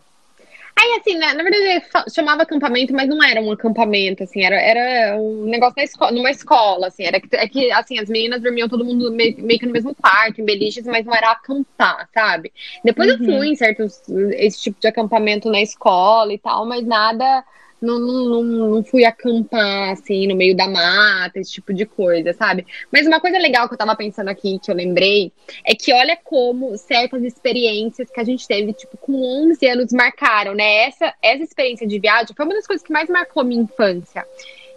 Aí, 0.77 0.99
assim, 0.99 1.17
na, 1.17 1.33
na 1.33 1.41
verdade, 1.41 1.85
chamava 2.13 2.43
acampamento, 2.43 2.93
mas 2.93 3.07
não 3.07 3.23
era 3.23 3.41
um 3.41 3.49
acampamento, 3.49 4.23
assim, 4.23 4.43
era, 4.43 4.57
era 4.57 5.17
um 5.17 5.45
negócio 5.45 5.75
na 5.77 5.83
escola, 5.85 6.11
numa 6.11 6.29
escola, 6.29 6.87
assim, 6.87 7.05
era 7.05 7.21
que, 7.21 7.33
é 7.33 7.47
que, 7.47 7.71
assim, 7.71 7.97
as 7.97 8.09
meninas 8.09 8.41
dormiam 8.41 8.67
todo 8.67 8.83
mundo 8.83 9.09
meio, 9.09 9.41
meio 9.41 9.57
que 9.57 9.65
no 9.65 9.71
mesmo 9.71 9.95
quarto, 9.95 10.41
em 10.41 10.45
beliches, 10.45 10.85
mas 10.85 11.05
não 11.05 11.15
era 11.15 11.31
acampar, 11.31 12.09
sabe? 12.13 12.51
Depois 12.83 13.09
uhum. 13.09 13.25
eu 13.25 13.37
fui 13.37 13.47
em 13.47 13.55
certos, 13.55 14.01
esse 14.33 14.63
tipo 14.63 14.81
de 14.81 14.87
acampamento 14.87 15.49
na 15.49 15.61
escola 15.61 16.33
e 16.33 16.37
tal, 16.37 16.65
mas 16.65 16.85
nada 16.85 17.45
não, 17.81 17.99
não, 17.99 18.43
não, 18.43 18.83
fui 18.83 19.05
acampar, 19.05 19.91
assim, 19.91 20.27
no 20.27 20.35
meio 20.35 20.55
da 20.55 20.67
mata, 20.67 21.39
esse 21.39 21.51
tipo 21.51 21.73
de 21.73 21.85
coisa, 21.85 22.33
sabe? 22.33 22.65
Mas 22.91 23.05
uma 23.05 23.19
coisa 23.19 23.37
legal 23.37 23.67
que 23.67 23.73
eu 23.73 23.77
tava 23.77 23.95
pensando 23.95 24.29
aqui, 24.29 24.59
que 24.59 24.71
eu 24.71 24.75
lembrei, 24.75 25.31
é 25.65 25.75
que 25.75 25.93
olha 25.93 26.17
como 26.23 26.77
certas 26.77 27.23
experiências 27.23 28.09
que 28.09 28.19
a 28.19 28.23
gente 28.23 28.47
teve, 28.47 28.73
tipo, 28.73 28.97
com 28.97 29.13
11 29.51 29.67
anos 29.67 29.93
marcaram, 29.93 30.53
né? 30.53 30.87
Essa, 30.87 31.13
essa 31.21 31.43
experiência 31.43 31.85
de 31.85 31.99
viagem 31.99 32.33
foi 32.35 32.45
uma 32.45 32.55
das 32.55 32.67
coisas 32.67 32.85
que 32.85 32.93
mais 32.93 33.09
marcou 33.09 33.43
minha 33.43 33.61
infância. 33.61 34.25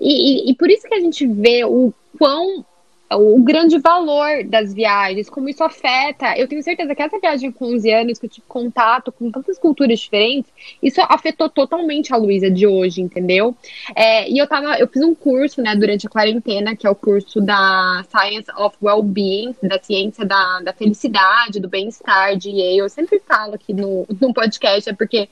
E, 0.00 0.48
e, 0.48 0.50
e 0.50 0.54
por 0.54 0.70
isso 0.70 0.86
que 0.86 0.94
a 0.94 1.00
gente 1.00 1.26
vê 1.26 1.64
o 1.64 1.92
quão 2.18 2.64
o 3.10 3.40
grande 3.42 3.78
valor 3.78 4.44
das 4.44 4.74
viagens, 4.74 5.30
como 5.30 5.48
isso 5.48 5.64
afeta. 5.64 6.36
Eu 6.36 6.46
tenho 6.46 6.62
certeza 6.62 6.94
que 6.94 7.02
essa 7.02 7.18
viagem 7.18 7.50
com 7.50 7.66
11 7.74 7.90
anos, 7.90 8.18
que 8.18 8.26
eu 8.26 8.30
tive 8.30 8.46
contato 8.46 9.10
com 9.10 9.30
tantas 9.30 9.58
culturas 9.58 9.98
diferentes, 9.98 10.50
isso 10.82 11.00
afetou 11.08 11.48
totalmente 11.48 12.12
a 12.12 12.16
Luísa 12.16 12.50
de 12.50 12.66
hoje, 12.66 13.00
entendeu? 13.00 13.56
É, 13.96 14.28
e 14.30 14.36
eu 14.36 14.46
tava, 14.46 14.78
eu 14.78 14.86
fiz 14.86 15.02
um 15.02 15.14
curso, 15.14 15.62
né, 15.62 15.74
durante 15.74 16.06
a 16.06 16.10
quarentena, 16.10 16.76
que 16.76 16.86
é 16.86 16.90
o 16.90 16.94
curso 16.94 17.40
da 17.40 18.04
Science 18.10 18.50
of 18.58 18.76
Well-Being, 18.82 19.54
da 19.62 19.78
ciência 19.82 20.24
da, 20.26 20.60
da 20.60 20.72
felicidade, 20.72 21.60
do 21.60 21.68
bem-estar 21.68 22.36
de 22.36 22.50
Yale. 22.50 22.78
Eu 22.78 22.88
sempre 22.90 23.20
falo 23.26 23.54
aqui 23.54 23.72
no, 23.72 24.06
no 24.20 24.34
podcast, 24.34 24.88
é 24.88 24.92
porque 24.92 25.28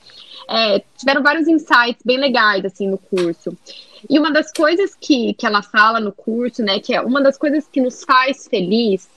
é, 0.49 0.81
tiveram 0.97 1.21
vários 1.21 1.47
insights 1.47 2.01
bem 2.03 2.17
legais, 2.17 2.65
assim, 2.65 2.87
no 2.87 2.97
curso. 2.97 3.55
E 4.09 4.19
uma 4.19 4.31
das 4.31 4.51
coisas 4.51 4.95
que, 4.95 5.33
que 5.33 5.45
ela 5.45 5.61
fala 5.61 5.99
no 5.99 6.11
curso, 6.11 6.63
né, 6.63 6.79
que 6.79 6.93
é 6.93 7.01
uma 7.01 7.21
das 7.21 7.37
coisas 7.37 7.67
que 7.67 7.81
nos 7.81 8.03
faz 8.03 8.47
feliz 8.47 9.07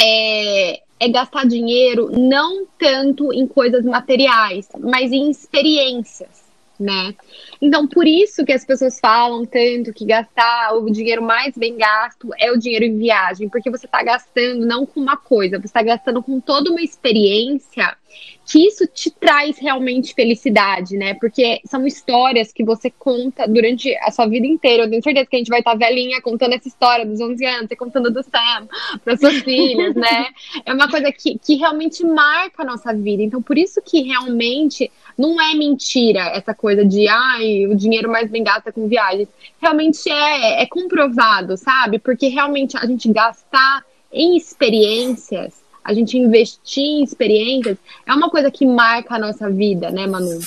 é, 0.00 0.80
é 0.98 1.08
gastar 1.08 1.46
dinheiro 1.46 2.10
não 2.12 2.66
tanto 2.78 3.32
em 3.32 3.46
coisas 3.46 3.84
materiais, 3.84 4.68
mas 4.78 5.12
em 5.12 5.30
experiências, 5.30 6.45
né? 6.78 7.14
Então, 7.60 7.86
por 7.86 8.06
isso 8.06 8.44
que 8.44 8.52
as 8.52 8.64
pessoas 8.64 8.98
falam 9.00 9.44
tanto 9.44 9.92
que 9.92 10.04
gastar 10.04 10.74
o 10.74 10.90
dinheiro 10.90 11.22
mais 11.22 11.56
bem 11.56 11.76
gasto 11.76 12.30
é 12.38 12.50
o 12.50 12.58
dinheiro 12.58 12.84
em 12.84 12.96
viagem, 12.96 13.48
porque 13.48 13.70
você 13.70 13.86
está 13.86 14.02
gastando 14.02 14.66
não 14.66 14.86
com 14.86 15.00
uma 15.00 15.16
coisa, 15.16 15.58
você 15.58 15.66
está 15.66 15.82
gastando 15.82 16.22
com 16.22 16.40
toda 16.40 16.70
uma 16.70 16.82
experiência 16.82 17.96
que 18.44 18.64
isso 18.64 18.86
te 18.86 19.10
traz 19.10 19.58
realmente 19.58 20.14
felicidade, 20.14 20.96
né? 20.96 21.14
Porque 21.14 21.60
são 21.64 21.84
histórias 21.84 22.52
que 22.52 22.64
você 22.64 22.90
conta 22.90 23.46
durante 23.46 23.94
a 23.96 24.10
sua 24.12 24.26
vida 24.26 24.46
inteira. 24.46 24.84
Eu 24.84 24.90
tenho 24.90 25.02
certeza 25.02 25.26
que 25.26 25.34
a 25.34 25.38
gente 25.40 25.48
vai 25.48 25.58
estar 25.58 25.74
velhinha 25.74 26.22
contando 26.22 26.54
essa 26.54 26.68
história 26.68 27.04
dos 27.04 27.20
11 27.20 27.44
anos, 27.44 27.68
você 27.68 27.76
contando 27.76 28.10
do 28.10 28.22
Sam 28.22 28.68
para 29.04 29.16
suas 29.16 29.38
filhas, 29.42 29.96
né? 29.96 30.28
É 30.64 30.72
uma 30.72 30.88
coisa 30.88 31.10
que, 31.10 31.38
que 31.38 31.56
realmente 31.56 32.04
marca 32.04 32.62
a 32.62 32.66
nossa 32.66 32.94
vida. 32.94 33.22
Então, 33.22 33.42
por 33.42 33.58
isso 33.58 33.82
que 33.82 34.02
realmente 34.02 34.90
não 35.16 35.40
é 35.40 35.54
mentira 35.54 36.20
essa 36.34 36.54
coisa 36.54 36.84
de, 36.84 37.08
ai, 37.08 37.66
o 37.66 37.74
dinheiro 37.74 38.10
mais 38.10 38.30
bem 38.30 38.44
gasto 38.44 38.68
é 38.68 38.72
com 38.72 38.88
viagens. 38.88 39.28
Realmente 39.60 40.10
é, 40.10 40.62
é 40.62 40.66
comprovado, 40.66 41.56
sabe? 41.56 41.98
Porque 41.98 42.28
realmente 42.28 42.76
a 42.76 42.86
gente 42.86 43.10
gastar 43.12 43.84
em 44.12 44.36
experiências 44.36 45.66
a 45.86 45.94
gente 45.94 46.18
investir 46.18 46.82
em 46.82 47.04
experiências 47.04 47.78
é 48.04 48.12
uma 48.12 48.28
coisa 48.28 48.50
que 48.50 48.66
marca 48.66 49.14
a 49.14 49.18
nossa 49.20 49.48
vida, 49.48 49.88
né, 49.88 50.04
Manu? 50.04 50.40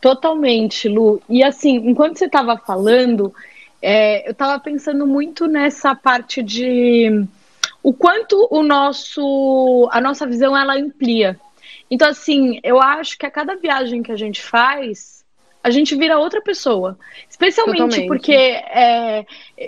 Totalmente, 0.00 0.88
Lu. 0.88 1.20
E 1.28 1.42
assim, 1.42 1.74
enquanto 1.88 2.18
você 2.18 2.26
estava 2.26 2.56
falando, 2.56 3.34
é, 3.82 4.28
eu 4.28 4.30
estava 4.30 4.60
pensando 4.60 5.08
muito 5.08 5.48
nessa 5.48 5.92
parte 5.92 6.40
de 6.40 7.26
o 7.82 7.92
quanto 7.92 8.46
o 8.48 8.62
nosso 8.62 9.88
a 9.90 10.00
nossa 10.00 10.24
visão 10.24 10.56
ela 10.56 10.76
amplia. 10.76 11.38
Então, 11.90 12.08
assim, 12.08 12.60
eu 12.62 12.80
acho 12.80 13.18
que 13.18 13.26
a 13.26 13.30
cada 13.30 13.56
viagem 13.56 14.02
que 14.02 14.12
a 14.12 14.16
gente 14.16 14.42
faz, 14.42 15.24
a 15.62 15.70
gente 15.70 15.94
vira 15.96 16.18
outra 16.18 16.42
pessoa. 16.42 16.98
Especialmente 17.28 17.78
Totalmente. 17.78 18.06
porque 18.06 18.32
é, 18.32 19.24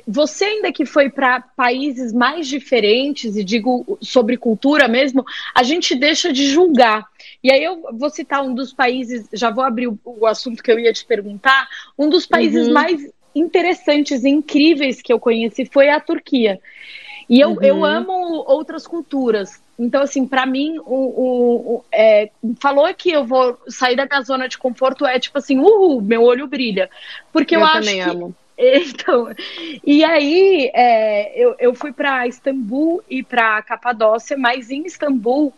você, 0.07 0.45
ainda 0.45 0.71
que 0.71 0.85
foi 0.85 1.09
para 1.09 1.41
países 1.41 2.13
mais 2.13 2.47
diferentes, 2.47 3.37
e 3.37 3.43
digo 3.43 3.99
sobre 4.03 4.37
cultura 4.37 4.89
mesmo, 4.89 5.25
a 5.55 5.63
gente 5.63 5.95
deixa 5.95 6.33
de 6.33 6.47
julgar. 6.49 7.07
E 7.43 7.51
aí 7.51 7.65
eu 7.65 7.83
vou 7.93 8.11
citar 8.11 8.45
um 8.45 8.55
dos 8.55 8.73
países, 8.73 9.27
já 9.33 9.51
vou 9.51 9.65
abrir 9.65 9.89
o, 9.89 9.99
o 10.05 10.27
assunto 10.27 10.63
que 10.63 10.71
eu 10.71 10.79
ia 10.79 10.93
te 10.93 11.05
perguntar, 11.05 11.67
um 11.99 12.09
dos 12.09 12.27
países 12.27 12.67
uhum. 12.67 12.75
mais 12.75 13.11
interessantes 13.35 14.25
e 14.25 14.29
incríveis 14.29 15.01
que 15.01 15.13
eu 15.13 15.21
conheci 15.21 15.65
foi 15.65 15.91
a 15.91 16.01
Turquia. 16.01 16.61
E 17.29 17.41
eu, 17.41 17.51
uhum. 17.51 17.63
eu 17.63 17.85
amo 17.85 18.45
outras 18.47 18.87
culturas. 18.87 19.61
Então, 19.79 20.03
assim, 20.03 20.27
para 20.27 20.47
mim, 20.47 20.79
o, 20.79 20.95
o, 20.95 21.77
o 21.77 21.85
é, 21.93 22.31
falou 22.61 22.93
que 22.95 23.11
eu 23.11 23.25
vou 23.25 23.59
sair 23.69 23.95
da 23.95 24.07
minha 24.07 24.23
zona 24.23 24.49
de 24.49 24.57
conforto 24.57 25.05
é 25.05 25.19
tipo 25.19 25.37
assim, 25.39 25.59
uhul, 25.59 26.01
meu 26.01 26.23
olho 26.23 26.47
brilha. 26.47 26.89
Porque 27.33 27.55
eu, 27.55 27.61
eu 27.61 27.67
acho 27.67 27.81
também 27.81 28.03
que, 28.03 28.11
amo. 28.11 28.35
Então, 28.59 29.29
e 29.85 30.03
aí 30.03 30.71
é, 30.75 31.39
eu, 31.39 31.55
eu 31.59 31.75
fui 31.75 31.93
para 31.93 32.27
Istambul 32.27 33.05
e 33.09 33.23
para 33.23 33.61
Capadócia, 33.61 34.35
mas 34.35 34.71
em 34.71 34.87
Istambul 34.87 35.53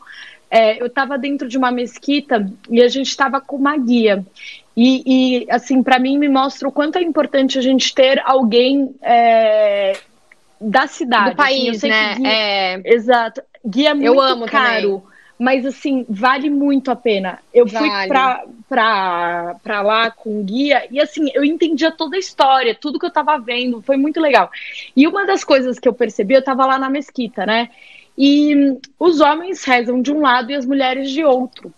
é, 0.51 0.83
eu 0.83 0.87
estava 0.87 1.17
dentro 1.17 1.47
de 1.47 1.57
uma 1.57 1.71
mesquita 1.71 2.51
e 2.69 2.83
a 2.83 2.89
gente 2.89 3.09
estava 3.09 3.41
com 3.41 3.55
uma 3.55 3.77
guia. 3.77 4.27
E, 4.77 5.03
e 5.45 5.51
assim, 5.51 5.83
para 5.83 5.99
mim, 5.99 6.19
me 6.19 6.29
mostra 6.29 6.69
o 6.69 6.73
quanto 6.73 6.99
é 6.99 7.03
importante 7.03 7.59
a 7.59 7.63
gente 7.63 7.95
ter 7.95 8.21
alguém 8.25 8.95
é, 9.03 9.99
da 10.61 10.87
cidade. 10.87 11.31
Do 11.31 11.37
país, 11.37 11.79
assim, 11.79 11.89
né? 11.89 12.15
Guia, 12.15 12.29
é... 12.29 12.83
Exato. 12.85 13.43
Guia 13.69 13.95
muito 13.95 14.47
caro. 14.47 15.01
Também. 15.01 15.19
Mas 15.39 15.65
assim, 15.65 16.05
vale 16.09 16.51
muito 16.51 16.91
a 16.91 16.97
pena. 16.97 17.39
Eu 17.55 17.65
vale. 17.65 17.89
fui 17.89 18.09
pra, 18.09 18.45
pra, 18.69 19.57
pra 19.63 19.83
lá 19.83 20.11
com 20.11 20.43
guia 20.43 20.85
e 20.91 21.01
assim, 21.01 21.31
eu 21.33 21.45
entendia 21.45 21.93
toda 21.93 22.17
a 22.17 22.19
história, 22.19 22.75
tudo 22.75 22.99
que 22.99 23.07
eu 23.07 23.13
tava 23.13 23.39
vendo, 23.39 23.81
foi 23.81 23.97
muito 23.97 24.21
legal. 24.21 24.51
E 24.97 25.07
uma 25.07 25.25
das 25.25 25.45
coisas 25.45 25.79
que 25.79 25.89
eu 25.89 25.93
percebi, 25.93 26.35
eu 26.35 26.43
tava 26.43 26.67
lá 26.67 26.77
na 26.77 26.91
mesquita, 26.91 27.47
né? 27.47 27.71
E 28.17 28.77
os 28.99 29.21
homens 29.21 29.63
rezam 29.63 30.03
de 30.03 30.11
um 30.11 30.21
lado 30.21 30.51
e 30.51 30.57
as 30.57 30.67
mulheres 30.67 31.09
de 31.09 31.23
outro. 31.23 31.73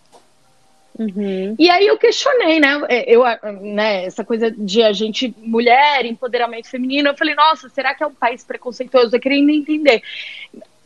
Uhum. 0.99 1.55
E 1.59 1.71
aí 1.71 1.87
eu 1.87 1.97
questionei, 1.97 2.61
né? 2.61 2.81
É, 2.89 3.15
eu, 3.15 3.23
né? 3.61 4.05
Essa 4.05 4.25
coisa 4.25 4.51
de 4.51 4.83
a 4.83 4.93
gente, 4.93 5.35
mulher, 5.39 6.05
empoderamento 6.05 6.69
feminino, 6.69 7.09
eu 7.09 7.17
falei, 7.17 7.35
nossa, 7.35 7.69
será 7.69 7.95
que 7.95 8.03
é 8.03 8.07
um 8.07 8.15
país 8.15 8.45
preconceituoso? 8.45 9.17
Eu 9.17 9.21
querendo 9.21 9.51
entender. 9.51 10.03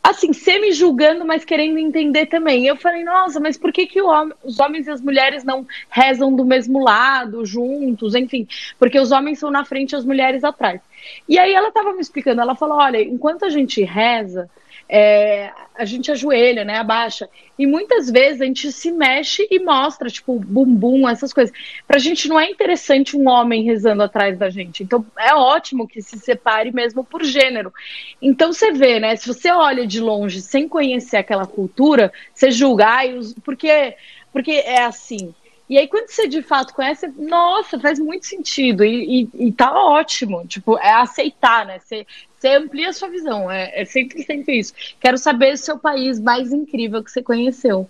Assim, 0.07 0.33
semi 0.33 0.71
julgando, 0.71 1.25
mas 1.25 1.43
querendo 1.43 1.79
entender 1.79 2.27
também. 2.27 2.67
Eu 2.67 2.75
falei, 2.75 3.03
nossa, 3.03 3.39
mas 3.39 3.57
por 3.57 3.73
que, 3.73 3.87
que 3.87 3.99
os 3.99 4.59
homens 4.59 4.85
e 4.85 4.91
as 4.91 5.01
mulheres 5.01 5.43
não 5.43 5.65
rezam 5.89 6.35
do 6.35 6.45
mesmo 6.45 6.79
lado, 6.83 7.43
juntos, 7.43 8.13
enfim? 8.13 8.47
Porque 8.77 8.99
os 8.99 9.11
homens 9.11 9.39
são 9.39 9.49
na 9.49 9.65
frente 9.65 9.93
e 9.93 9.95
as 9.95 10.05
mulheres 10.05 10.43
atrás. 10.43 10.79
E 11.27 11.39
aí 11.39 11.51
ela 11.51 11.69
estava 11.69 11.91
me 11.91 12.01
explicando, 12.01 12.39
ela 12.39 12.53
falou: 12.53 12.77
olha, 12.77 13.01
enquanto 13.01 13.45
a 13.45 13.49
gente 13.49 13.83
reza, 13.83 14.47
é, 14.87 15.51
a 15.73 15.83
gente 15.83 16.11
ajoelha, 16.11 16.63
né, 16.63 16.77
abaixa. 16.77 17.27
E 17.57 17.65
muitas 17.65 18.09
vezes 18.09 18.41
a 18.41 18.45
gente 18.45 18.71
se 18.71 18.91
mexe 18.91 19.47
e 19.49 19.59
mostra, 19.59 20.09
tipo, 20.09 20.39
bumbum, 20.39 21.07
essas 21.07 21.33
coisas. 21.33 21.55
Pra 21.87 21.97
gente 21.97 22.27
não 22.27 22.39
é 22.39 22.49
interessante 22.49 23.17
um 23.17 23.27
homem 23.27 23.63
rezando 23.63 24.03
atrás 24.03 24.37
da 24.37 24.49
gente. 24.49 24.83
Então 24.83 25.05
é 25.17 25.33
ótimo 25.33 25.87
que 25.87 26.01
se 26.01 26.19
separe 26.19 26.71
mesmo 26.71 27.03
por 27.03 27.23
gênero. 27.23 27.73
Então 28.21 28.53
você 28.53 28.71
vê, 28.71 28.99
né, 28.99 29.15
se 29.15 29.27
você 29.27 29.51
olha 29.51 29.87
de 29.87 29.99
longe 29.99 30.41
sem 30.41 30.67
conhecer 30.67 31.17
aquela 31.17 31.45
cultura, 31.45 32.11
você 32.33 32.51
julga, 32.51 32.87
ai, 32.87 33.19
porque, 33.43 33.95
porque 34.31 34.51
é 34.51 34.83
assim. 34.83 35.33
E 35.67 35.77
aí, 35.77 35.87
quando 35.87 36.09
você 36.09 36.27
de 36.27 36.43
fato 36.43 36.73
conhece, 36.73 37.07
nossa, 37.17 37.79
faz 37.79 37.97
muito 37.97 38.27
sentido 38.27 38.85
e, 38.85 39.29
e, 39.33 39.47
e 39.47 39.51
tá 39.51 39.71
ótimo. 39.71 40.45
Tipo, 40.45 40.77
é 40.77 40.91
aceitar, 40.91 41.65
né? 41.65 41.79
Você, 41.79 42.05
você 42.37 42.49
amplia 42.49 42.89
a 42.89 42.93
sua 42.93 43.09
visão. 43.09 43.49
É, 43.49 43.81
é 43.81 43.85
sempre, 43.85 44.21
sempre 44.23 44.59
isso. 44.59 44.73
Quero 44.99 45.17
saber 45.17 45.53
o 45.53 45.57
seu 45.57 45.79
país 45.79 46.19
mais 46.19 46.53
incrível 46.53 47.03
que 47.03 47.11
você 47.11 47.23
conheceu. 47.23 47.89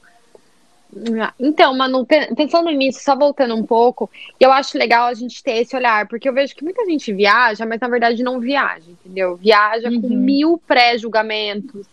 Então, 1.38 1.75
Manu, 1.75 2.05
pensando 2.05 2.70
nisso, 2.72 3.03
só 3.03 3.17
voltando 3.17 3.53
um 3.53 3.65
pouco, 3.65 4.10
eu 4.39 4.50
acho 4.51 4.77
legal 4.77 5.08
a 5.08 5.13
gente 5.13 5.44
ter 5.44 5.58
esse 5.58 5.75
olhar, 5.75 6.08
porque 6.08 6.29
eu 6.29 6.34
vejo 6.34 6.55
que 6.55 6.63
muita 6.63 6.86
gente 6.86 7.12
viaja, 7.12 7.65
mas 7.65 7.82
na 7.82 7.89
verdade 7.89 8.24
não 8.24 8.39
viaja, 8.39 8.89
entendeu? 8.89 9.36
Viaja 9.36 9.89
uhum. 9.89 10.01
com 10.01 10.08
mil 10.08 10.58
pré-julgamentos, 10.65 11.86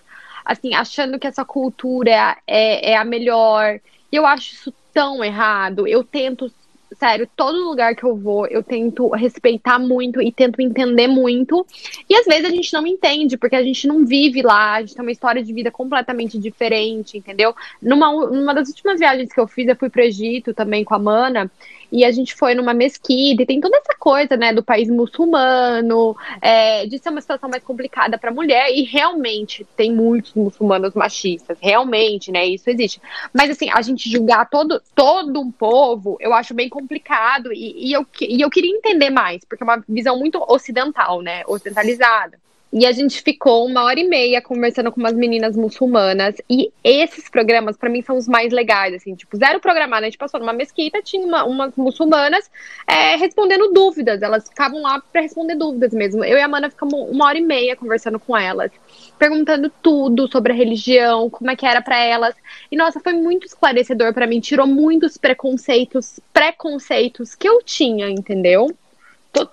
assim, 0.44 0.74
achando 0.74 1.18
que 1.18 1.26
essa 1.26 1.44
cultura 1.44 2.36
é, 2.46 2.92
é 2.92 2.96
a 2.96 3.04
melhor. 3.04 3.80
E 4.12 4.14
eu 4.14 4.24
acho 4.24 4.54
isso 4.54 4.74
tão 4.92 5.22
errado. 5.24 5.86
Eu 5.86 6.04
tento 6.04 6.50
sério, 6.94 7.28
todo 7.36 7.64
lugar 7.64 7.94
que 7.96 8.04
eu 8.04 8.16
vou, 8.16 8.46
eu 8.46 8.62
tento 8.62 9.08
respeitar 9.10 9.78
muito 9.78 10.20
e 10.20 10.30
tento 10.30 10.60
entender 10.60 11.06
muito. 11.06 11.66
E 12.08 12.14
às 12.14 12.26
vezes 12.26 12.44
a 12.44 12.50
gente 12.50 12.72
não 12.72 12.86
entende, 12.86 13.36
porque 13.36 13.56
a 13.56 13.62
gente 13.62 13.86
não 13.86 14.04
vive 14.04 14.42
lá, 14.42 14.74
a 14.74 14.80
gente 14.80 14.94
tem 14.94 15.02
uma 15.02 15.12
história 15.12 15.42
de 15.42 15.52
vida 15.52 15.70
completamente 15.70 16.38
diferente, 16.38 17.16
entendeu? 17.18 17.54
Numa, 17.80 18.12
numa 18.26 18.54
das 18.54 18.68
últimas 18.68 18.98
viagens 18.98 19.32
que 19.32 19.40
eu 19.40 19.46
fiz, 19.46 19.66
eu 19.66 19.76
fui 19.76 19.88
pro 19.88 20.02
Egito 20.02 20.54
também 20.54 20.84
com 20.84 20.94
a 20.94 20.98
Mana. 20.98 21.50
E 21.92 22.04
a 22.04 22.10
gente 22.10 22.34
foi 22.34 22.54
numa 22.54 22.72
mesquita, 22.72 23.42
e 23.42 23.46
tem 23.46 23.60
toda 23.60 23.76
essa 23.76 23.94
coisa, 23.98 24.36
né, 24.36 24.52
do 24.52 24.62
país 24.62 24.88
muçulmano, 24.88 26.16
é, 26.40 26.86
de 26.86 26.98
ser 26.98 27.10
uma 27.10 27.20
situação 27.20 27.48
mais 27.50 27.62
complicada 27.62 28.16
para 28.16 28.30
a 28.30 28.34
mulher, 28.34 28.70
e 28.70 28.82
realmente 28.82 29.66
tem 29.76 29.92
muitos 29.92 30.32
muçulmanos 30.32 30.94
machistas, 30.94 31.58
realmente, 31.60 32.32
né, 32.32 32.46
isso 32.46 32.68
existe. 32.70 33.00
Mas, 33.32 33.50
assim, 33.50 33.70
a 33.70 33.82
gente 33.82 34.10
julgar 34.10 34.48
todo, 34.48 34.80
todo 34.94 35.40
um 35.40 35.52
povo, 35.52 36.16
eu 36.18 36.32
acho 36.32 36.54
bem 36.54 36.68
complicado, 36.68 37.52
e, 37.52 37.90
e 37.90 37.92
eu, 37.92 38.06
e 38.20 38.40
eu 38.40 38.48
queria 38.48 38.74
entender 38.74 39.10
mais, 39.10 39.44
porque 39.44 39.62
é 39.62 39.66
uma 39.66 39.84
visão 39.86 40.18
muito 40.18 40.42
ocidental, 40.48 41.20
né, 41.20 41.42
ocidentalizada. 41.46 42.41
E 42.72 42.86
a 42.86 42.92
gente 42.92 43.20
ficou 43.20 43.66
uma 43.66 43.84
hora 43.84 44.00
e 44.00 44.08
meia 44.08 44.40
conversando 44.40 44.90
com 44.90 44.98
umas 44.98 45.12
meninas 45.12 45.54
muçulmanas. 45.54 46.36
E 46.48 46.72
esses 46.82 47.28
programas, 47.28 47.76
para 47.76 47.90
mim, 47.90 48.00
são 48.00 48.16
os 48.16 48.26
mais 48.26 48.50
legais, 48.50 48.94
assim, 48.94 49.14
tipo, 49.14 49.36
zero 49.36 49.60
programado. 49.60 50.04
A 50.04 50.06
gente 50.06 50.16
passou 50.16 50.40
numa 50.40 50.54
mesquita, 50.54 51.02
tinha 51.02 51.26
uma, 51.26 51.44
umas 51.44 51.76
muçulmanas 51.76 52.50
é, 52.86 53.16
respondendo 53.16 53.74
dúvidas. 53.74 54.22
Elas 54.22 54.48
ficavam 54.48 54.80
lá 54.80 55.02
para 55.12 55.20
responder 55.20 55.54
dúvidas 55.54 55.92
mesmo. 55.92 56.24
Eu 56.24 56.38
e 56.38 56.40
a 56.40 56.48
Mana 56.48 56.70
ficamos 56.70 56.94
uma 57.10 57.26
hora 57.26 57.36
e 57.36 57.42
meia 57.42 57.76
conversando 57.76 58.18
com 58.18 58.34
elas, 58.34 58.72
perguntando 59.18 59.70
tudo 59.82 60.26
sobre 60.32 60.52
a 60.52 60.56
religião, 60.56 61.28
como 61.28 61.50
é 61.50 61.56
que 61.56 61.66
era 61.66 61.82
para 61.82 62.02
elas. 62.02 62.34
E 62.70 62.76
nossa, 62.76 63.00
foi 63.00 63.12
muito 63.12 63.46
esclarecedor 63.46 64.14
para 64.14 64.26
mim, 64.26 64.40
tirou 64.40 64.66
muitos 64.66 65.18
preconceitos, 65.18 66.20
preconceitos 66.32 67.34
que 67.34 67.46
eu 67.46 67.62
tinha, 67.62 68.08
entendeu? 68.08 68.74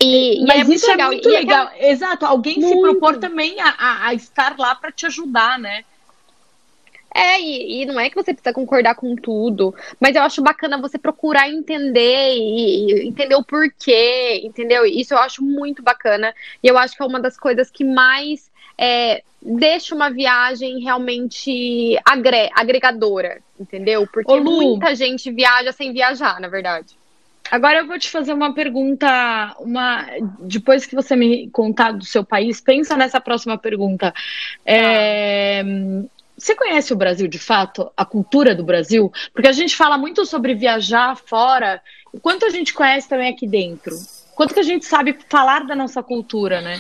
E, 0.02 0.44
Mas 0.46 0.68
e 0.68 0.72
é 0.72 0.76
isso 0.76 0.86
é 0.88 0.92
legal. 0.92 1.08
é 1.08 1.16
muito 1.16 1.30
legal. 1.30 1.68
Aquela... 1.68 1.90
Exato, 1.90 2.26
alguém 2.26 2.60
muito. 2.60 2.76
se 2.76 2.82
propor 2.82 3.18
também 3.18 3.60
a, 3.60 3.70
a, 3.70 4.08
a 4.08 4.14
estar 4.14 4.56
lá 4.58 4.76
para 4.76 4.92
te 4.92 5.06
ajudar, 5.06 5.58
né? 5.58 5.84
É, 7.14 7.42
e, 7.42 7.82
e, 7.82 7.86
não 7.86 8.00
é 8.00 8.10
que 8.10 8.16
você 8.16 8.34
precisa 8.34 8.54
concordar 8.54 8.94
com 8.94 9.16
tudo, 9.16 9.74
mas 10.00 10.16
eu 10.16 10.22
acho 10.22 10.44
bacana 10.44 10.80
você 10.80 10.98
procurar 10.98 11.50
entender 11.50 12.36
e, 12.36 12.92
e, 12.92 13.08
entender 13.08 13.36
o 13.36 13.44
porquê, 13.44 14.42
entendeu? 14.44 14.86
Isso 14.86 15.14
eu 15.14 15.18
acho 15.18 15.44
muito 15.44 15.82
bacana. 15.82 16.34
E 16.62 16.68
eu 16.68 16.78
acho 16.78 16.96
que 16.96 17.02
é 17.02 17.06
uma 17.06 17.20
das 17.20 17.38
coisas 17.38 17.72
que 17.72 17.84
mais 17.84 18.52
é, 18.78 19.24
deixa 19.42 19.96
uma 19.96 20.10
viagem 20.10 20.80
realmente 20.82 21.98
agre 22.06 22.50
agregadora, 22.54 23.42
entendeu? 23.60 24.08
Porque 24.08 24.32
Ô, 24.32 24.44
muita 24.44 24.94
gente 24.94 25.32
viaja 25.32 25.72
sem 25.72 25.92
viajar, 25.92 26.40
na 26.40 26.48
verdade. 26.48 26.99
Agora 27.52 27.80
eu 27.80 27.88
vou 27.88 27.98
te 27.98 28.10
fazer 28.10 28.34
uma 28.34 28.54
pergunta, 28.54 29.56
uma 29.60 30.06
depois 30.40 30.86
que 30.86 30.96
você 30.96 31.16
me 31.16 31.50
contar 31.50 31.92
do 31.94 32.06
seu 32.06 32.24
país, 32.24 32.62
pensa 32.62 32.96
nessa 32.96 33.20
próxima 33.20 33.58
pergunta. 33.58 34.14
É, 34.66 35.64
você 36.38 36.56
conhece 36.56 36.94
o 36.94 36.96
Brasil 36.96 37.28
de 37.28 37.40
fato, 37.40 37.92
a 37.98 38.06
cultura 38.06 38.56
do 38.56 38.64
Brasil? 38.64 39.12
Porque 39.34 39.48
a 39.48 39.54
gente 39.54 39.76
fala 39.76 39.98
muito 39.98 40.26
sobre 40.26 40.56
viajar 40.56 41.16
fora. 41.16 41.82
Quanto 42.22 42.46
a 42.46 42.50
gente 42.50 42.74
conhece 42.74 43.10
também 43.10 43.30
aqui 43.30 43.48
dentro? 43.48 43.96
Quanto 44.36 44.54
que 44.54 44.60
a 44.60 44.64
gente 44.64 44.86
sabe 44.86 45.18
falar 45.28 45.66
da 45.66 45.76
nossa 45.76 46.02
cultura, 46.02 46.62
né? 46.62 46.80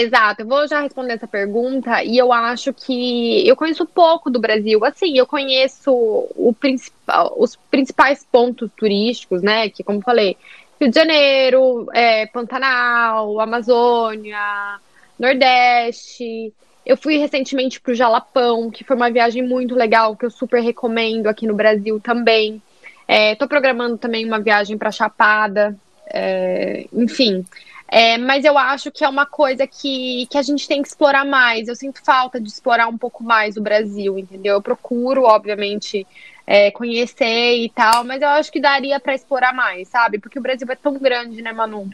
Exato, 0.00 0.40
eu 0.40 0.46
vou 0.46 0.66
já 0.66 0.80
responder 0.80 1.12
essa 1.12 1.26
pergunta 1.26 2.02
e 2.02 2.16
eu 2.16 2.32
acho 2.32 2.72
que 2.72 3.46
eu 3.46 3.54
conheço 3.54 3.84
pouco 3.84 4.30
do 4.30 4.40
Brasil. 4.40 4.82
Assim, 4.82 5.18
eu 5.18 5.26
conheço 5.26 6.26
principal, 6.58 7.34
os 7.36 7.54
principais 7.70 8.24
pontos 8.24 8.70
turísticos, 8.74 9.42
né? 9.42 9.68
Que, 9.68 9.84
como 9.84 10.00
falei, 10.00 10.38
Rio 10.80 10.90
de 10.90 10.94
Janeiro, 10.94 11.86
é, 11.92 12.24
Pantanal, 12.26 13.38
Amazônia, 13.40 14.80
Nordeste. 15.18 16.50
Eu 16.86 16.96
fui 16.96 17.18
recentemente 17.18 17.78
para 17.78 17.92
o 17.92 17.94
Jalapão, 17.94 18.70
que 18.70 18.82
foi 18.82 18.96
uma 18.96 19.10
viagem 19.10 19.42
muito 19.42 19.74
legal, 19.74 20.16
que 20.16 20.24
eu 20.24 20.30
super 20.30 20.62
recomendo 20.62 21.26
aqui 21.26 21.46
no 21.46 21.54
Brasil 21.54 22.00
também. 22.00 22.62
Estou 23.06 23.44
é, 23.44 23.48
programando 23.48 23.98
também 23.98 24.24
uma 24.24 24.40
viagem 24.40 24.78
para 24.78 24.90
Chapada. 24.90 25.76
É, 26.06 26.86
enfim, 26.90 27.44
é, 27.90 28.16
mas 28.16 28.44
eu 28.44 28.56
acho 28.56 28.90
que 28.92 29.04
é 29.04 29.08
uma 29.08 29.26
coisa 29.26 29.66
que, 29.66 30.26
que 30.26 30.38
a 30.38 30.42
gente 30.42 30.68
tem 30.68 30.80
que 30.80 30.86
explorar 30.86 31.24
mais. 31.24 31.66
Eu 31.66 31.74
sinto 31.74 32.00
falta 32.04 32.40
de 32.40 32.48
explorar 32.48 32.86
um 32.86 32.96
pouco 32.96 33.24
mais 33.24 33.56
o 33.56 33.60
Brasil, 33.60 34.16
entendeu? 34.16 34.54
Eu 34.54 34.62
procuro, 34.62 35.24
obviamente, 35.24 36.06
é, 36.46 36.70
conhecer 36.70 37.56
e 37.56 37.68
tal, 37.68 38.04
mas 38.04 38.22
eu 38.22 38.28
acho 38.28 38.52
que 38.52 38.60
daria 38.60 39.00
para 39.00 39.14
explorar 39.14 39.52
mais, 39.52 39.88
sabe? 39.88 40.20
Porque 40.20 40.38
o 40.38 40.42
Brasil 40.42 40.68
é 40.70 40.76
tão 40.76 40.94
grande, 40.98 41.42
né, 41.42 41.52
Manu? 41.52 41.90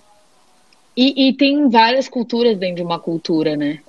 E, 0.94 1.28
e, 1.28 1.32
tem 1.34 1.68
várias 1.68 2.08
culturas 2.08 2.56
dentro 2.56 2.76
de 2.76 2.82
uma 2.82 2.98
cultura, 2.98 3.54
né? 3.54 3.80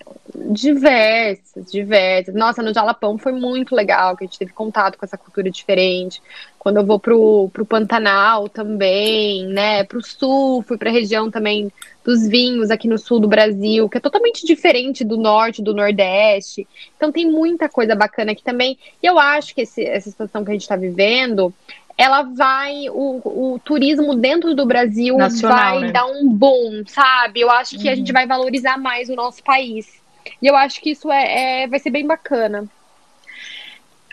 Diversas, 0.51 1.71
diversas. 1.71 2.35
Nossa, 2.35 2.61
no 2.61 2.73
Jalapão 2.73 3.17
foi 3.17 3.31
muito 3.31 3.73
legal, 3.73 4.15
que 4.17 4.25
a 4.25 4.27
gente 4.27 4.37
teve 4.37 4.51
contato 4.51 4.97
com 4.97 5.05
essa 5.05 5.17
cultura 5.17 5.49
diferente. 5.49 6.21
Quando 6.59 6.77
eu 6.77 6.85
vou 6.85 6.99
pro, 6.99 7.49
pro 7.53 7.65
Pantanal 7.65 8.49
também, 8.49 9.47
né? 9.47 9.85
Pro 9.85 10.03
sul, 10.03 10.61
fui 10.63 10.77
pra 10.77 10.91
região 10.91 11.31
também 11.31 11.71
dos 12.07 12.25
vinhos 12.25 12.71
aqui 12.71 12.87
no 12.87 12.97
sul 12.97 13.19
do 13.19 13.27
Brasil, 13.27 13.89
que 13.89 13.97
é 13.97 13.99
totalmente 13.99 14.45
diferente 14.45 15.03
do 15.03 15.17
norte, 15.17 15.61
do 15.61 15.73
nordeste. 15.73 16.65
Então 16.95 17.11
tem 17.11 17.29
muita 17.29 17.67
coisa 17.67 17.95
bacana 17.95 18.31
aqui 18.31 18.41
também. 18.41 18.79
E 19.03 19.05
eu 19.05 19.19
acho 19.19 19.53
que 19.53 19.59
esse, 19.59 19.83
essa 19.83 20.09
situação 20.09 20.41
que 20.45 20.49
a 20.49 20.53
gente 20.53 20.61
está 20.61 20.77
vivendo 20.77 21.53
ela 21.97 22.21
vai, 22.21 22.87
o, 22.89 23.53
o 23.55 23.59
turismo 23.59 24.15
dentro 24.15 24.55
do 24.55 24.65
Brasil 24.65 25.17
Nacional, 25.17 25.79
vai 25.79 25.79
né? 25.79 25.91
dar 25.91 26.05
um 26.05 26.29
boom, 26.29 26.83
sabe? 26.85 27.41
Eu 27.41 27.49
acho 27.49 27.77
que 27.77 27.87
uhum. 27.87 27.91
a 27.91 27.95
gente 27.95 28.11
uhum. 28.11 28.13
vai 28.13 28.25
valorizar 28.25 28.77
mais 28.77 29.09
o 29.09 29.15
nosso 29.15 29.43
país. 29.43 29.99
E 30.41 30.47
eu 30.47 30.55
acho 30.55 30.79
que 30.79 30.91
isso 30.91 31.11
é, 31.11 31.63
é, 31.63 31.67
vai 31.67 31.79
ser 31.79 31.89
bem 31.89 32.05
bacana. 32.05 32.65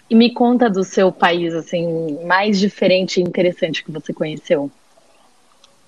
E 0.09 0.15
me 0.15 0.33
conta 0.33 0.69
do 0.69 0.83
seu 0.83 1.13
país, 1.13 1.55
assim, 1.55 2.25
mais 2.25 2.59
diferente 2.59 3.21
e 3.21 3.23
interessante 3.23 3.85
que 3.85 3.93
você 3.93 4.13
conheceu. 4.15 4.71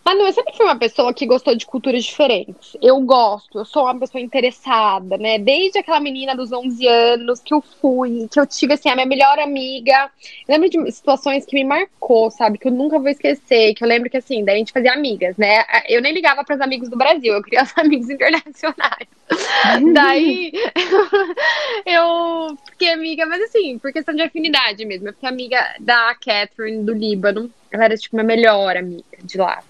Manu, 0.06 0.20
eu 0.20 0.32
sempre 0.32 0.56
fui 0.56 0.64
uma 0.64 0.78
pessoa 0.78 1.12
que 1.12 1.26
gostou 1.26 1.52
de 1.56 1.66
culturas 1.66 2.04
diferentes. 2.04 2.76
Eu 2.80 3.00
gosto, 3.00 3.58
eu 3.58 3.64
sou 3.64 3.82
uma 3.82 3.98
pessoa 3.98 4.22
interessada, 4.22 5.18
né? 5.18 5.36
Desde 5.36 5.80
aquela 5.80 5.98
menina 5.98 6.32
dos 6.32 6.52
11 6.52 6.86
anos 6.86 7.40
que 7.40 7.52
eu 7.52 7.60
fui, 7.60 8.28
que 8.30 8.38
eu 8.38 8.46
tive, 8.46 8.74
assim, 8.74 8.88
a 8.88 8.94
minha 8.94 9.04
melhor 9.04 9.36
amiga. 9.40 10.08
Eu 10.46 10.60
lembro 10.60 10.70
de 10.70 10.92
situações 10.92 11.44
que 11.44 11.56
me 11.56 11.64
marcou, 11.64 12.30
sabe? 12.30 12.56
Que 12.56 12.68
eu 12.68 12.72
nunca 12.72 13.00
vou 13.00 13.08
esquecer. 13.08 13.74
Que 13.74 13.82
eu 13.82 13.88
lembro 13.88 14.08
que, 14.08 14.16
assim, 14.16 14.44
daí 14.44 14.54
a 14.54 14.58
gente 14.58 14.72
fazia 14.72 14.92
amigas, 14.92 15.36
né? 15.36 15.64
Eu 15.88 16.00
nem 16.00 16.12
ligava 16.12 16.44
para 16.44 16.54
os 16.54 16.60
amigos 16.60 16.88
do 16.88 16.96
Brasil, 16.96 17.34
eu 17.34 17.42
queria 17.42 17.64
os 17.66 17.76
amigos 17.76 18.08
internacionais. 18.08 19.08
daí 19.92 20.52
eu 21.84 22.56
fiquei 22.70 22.92
amiga, 22.92 23.26
mas 23.26 23.42
assim, 23.42 23.76
por 23.80 23.92
questão 23.92 24.14
de 24.14 24.22
afinidade 24.22 24.84
mesmo. 24.84 25.08
Eu 25.08 25.14
fiquei 25.14 25.28
amiga 25.28 25.74
da 25.80 26.14
Catherine 26.14 26.84
do 26.84 26.92
Líbano. 26.92 27.50
Ela 27.72 27.86
era, 27.86 27.96
tipo, 27.96 28.14
minha 28.14 28.24
melhor 28.24 28.76
amiga 28.76 29.02
de 29.24 29.36
lá. 29.36 29.64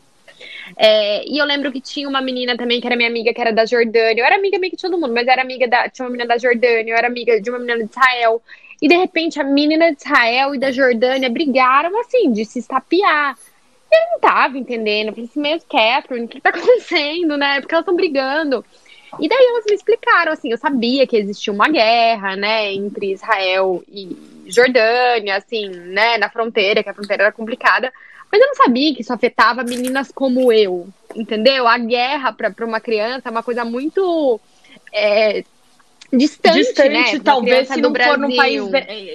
É, 0.77 1.25
e 1.29 1.39
eu 1.39 1.45
lembro 1.45 1.71
que 1.71 1.81
tinha 1.81 2.09
uma 2.09 2.21
menina 2.21 2.57
também 2.57 2.81
que 2.81 2.87
era 2.87 2.97
minha 2.97 3.09
amiga, 3.09 3.33
que 3.33 3.41
era 3.41 3.53
da 3.53 3.65
Jordânia. 3.67 4.21
Eu 4.21 4.25
era 4.25 4.37
amiga 4.37 4.59
meio 4.59 4.71
que 4.71 4.77
de 4.77 4.83
todo 4.83 4.99
mundo, 4.99 5.13
mas 5.13 5.27
era 5.27 5.43
amiga 5.43 5.69
da. 5.69 5.89
Tinha 5.89 6.07
uma 6.07 6.13
menina 6.13 6.29
da 6.29 6.39
Jordânia, 6.39 6.93
eu 6.93 6.97
era 6.97 7.07
amiga 7.07 7.41
de 7.41 7.51
uma 7.51 7.59
menina 7.59 7.85
de 7.85 7.91
Israel. 7.91 8.43
E 8.81 8.89
de 8.89 8.97
repente 8.97 9.41
a 9.41 9.45
menina 9.45 9.93
de 9.93 10.03
Israel 10.03 10.55
e 10.55 10.59
da 10.59 10.71
Jordânia 10.71 11.31
brigaram 11.31 11.99
assim, 12.01 12.33
de 12.33 12.45
se 12.45 12.59
estapear. 12.59 13.37
E 13.91 13.95
eu 13.95 14.13
não 14.13 14.21
tava 14.21 14.59
entendendo. 14.59 15.09
Eu 15.09 15.13
falei 15.13 15.29
assim, 15.31 15.41
mesmo 15.41 15.69
Catherine, 15.69 16.27
o 16.27 16.29
que 16.29 16.41
tá 16.41 16.51
acontecendo, 16.51 17.37
né? 17.37 17.61
Porque 17.61 17.75
elas 17.75 17.83
estão 17.83 17.97
brigando. 17.97 18.65
E 19.21 19.29
daí 19.29 19.47
elas 19.49 19.65
me 19.67 19.75
explicaram, 19.75 20.33
assim, 20.33 20.51
eu 20.51 20.59
sabia 20.59 21.07
que 21.07 21.17
existia 21.17 21.53
uma 21.53 21.69
guerra, 21.69 22.37
né, 22.37 22.73
entre 22.73 23.13
Israel 23.13 23.83
e 23.89 24.17
Jordânia, 24.47 25.37
assim, 25.37 25.69
né, 25.69 26.19
na 26.19 26.29
fronteira, 26.29 26.83
que 26.83 26.89
a 26.89 26.95
fronteira 26.95 27.25
era 27.25 27.33
complicada. 27.33 27.93
Mas 28.31 28.41
eu 28.41 28.47
não 28.49 28.55
sabia 28.57 28.95
que 28.95 29.03
isso 29.03 29.13
afetava 29.13 29.63
meninas 29.63 30.11
como 30.13 30.53
eu, 30.53 30.89
entendeu? 31.15 31.67
A 31.67 31.79
guerra 31.79 32.33
para 32.33 32.67
uma 32.67 32.81
criança 32.81 33.29
é 33.29 33.31
uma 33.31 33.43
coisa 33.43 33.65
muito 33.65 34.41
é, 34.93 35.45
distante, 36.13 36.59
distante 36.59 37.15
né? 37.15 37.21
Talvez 37.23 37.69
se 37.69 37.81
não 37.81 37.93
Brasil. 37.93 38.15
for 38.15 38.21
num 38.21 38.37
país. 38.37 38.63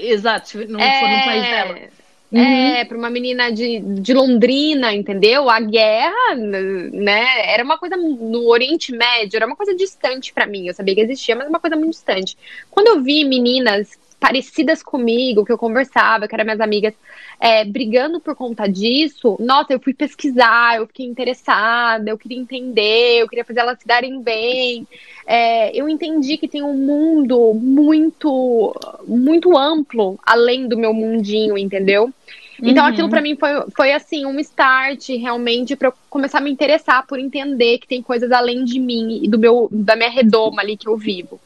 Exato, 0.03 0.49
se 0.49 0.65
não 0.65 0.79
é... 0.79 0.99
for 0.99 1.09
num 1.09 1.25
país 1.25 1.43
dela. 1.43 1.91
Uhum. 2.31 2.39
É, 2.39 2.85
para 2.85 2.97
uma 2.97 3.09
menina 3.09 3.51
de, 3.51 3.79
de 3.79 4.13
Londrina, 4.13 4.93
entendeu? 4.93 5.49
A 5.49 5.59
guerra, 5.59 6.33
né, 6.33 7.51
era 7.53 7.61
uma 7.61 7.77
coisa 7.77 7.97
no 7.97 8.47
Oriente 8.47 8.93
Médio, 8.93 9.35
era 9.35 9.45
uma 9.45 9.55
coisa 9.55 9.75
distante 9.75 10.31
para 10.31 10.47
mim. 10.47 10.65
Eu 10.65 10.73
sabia 10.73 10.95
que 10.95 11.01
existia, 11.01 11.35
mas 11.35 11.49
uma 11.49 11.59
coisa 11.59 11.75
muito 11.75 11.91
distante. 11.91 12.37
Quando 12.69 12.87
eu 12.87 13.01
vi 13.01 13.25
meninas 13.25 13.99
parecidas 14.21 14.83
comigo, 14.83 15.43
que 15.43 15.51
eu 15.51 15.57
conversava, 15.57 16.27
que 16.27 16.35
eram 16.35 16.45
minhas 16.45 16.61
amigas, 16.61 16.93
é, 17.39 17.65
brigando 17.65 18.19
por 18.19 18.35
conta 18.35 18.67
disso, 18.69 19.35
nossa, 19.39 19.73
eu 19.73 19.79
fui 19.79 19.95
pesquisar, 19.95 20.77
eu 20.77 20.85
fiquei 20.85 21.07
interessada, 21.07 22.11
eu 22.11 22.17
queria 22.19 22.37
entender, 22.37 23.19
eu 23.19 23.27
queria 23.27 23.43
fazer 23.43 23.61
elas 23.61 23.79
se 23.79 23.87
darem 23.87 24.21
bem. 24.21 24.87
É, 25.25 25.75
eu 25.75 25.89
entendi 25.89 26.37
que 26.37 26.47
tem 26.47 26.61
um 26.61 26.75
mundo 26.75 27.51
muito, 27.55 28.75
muito 29.07 29.57
amplo 29.57 30.19
além 30.23 30.67
do 30.67 30.77
meu 30.77 30.93
mundinho, 30.93 31.57
entendeu? 31.57 32.13
Então 32.61 32.83
uhum. 32.83 32.91
aquilo 32.91 33.09
para 33.09 33.21
mim 33.21 33.35
foi, 33.35 33.49
foi 33.75 33.91
assim, 33.91 34.23
um 34.23 34.39
start 34.39 35.09
realmente 35.09 35.75
para 35.75 35.87
eu 35.87 35.93
começar 36.11 36.37
a 36.37 36.41
me 36.41 36.51
interessar 36.51 37.07
por 37.07 37.17
entender 37.17 37.79
que 37.79 37.87
tem 37.87 38.03
coisas 38.03 38.31
além 38.31 38.63
de 38.63 38.79
mim 38.79 39.19
e 39.23 39.27
do 39.27 39.39
meu 39.39 39.67
da 39.71 39.95
minha 39.95 40.11
redoma 40.11 40.61
ali 40.61 40.77
que 40.77 40.87
eu 40.87 40.95
vivo. 40.95 41.39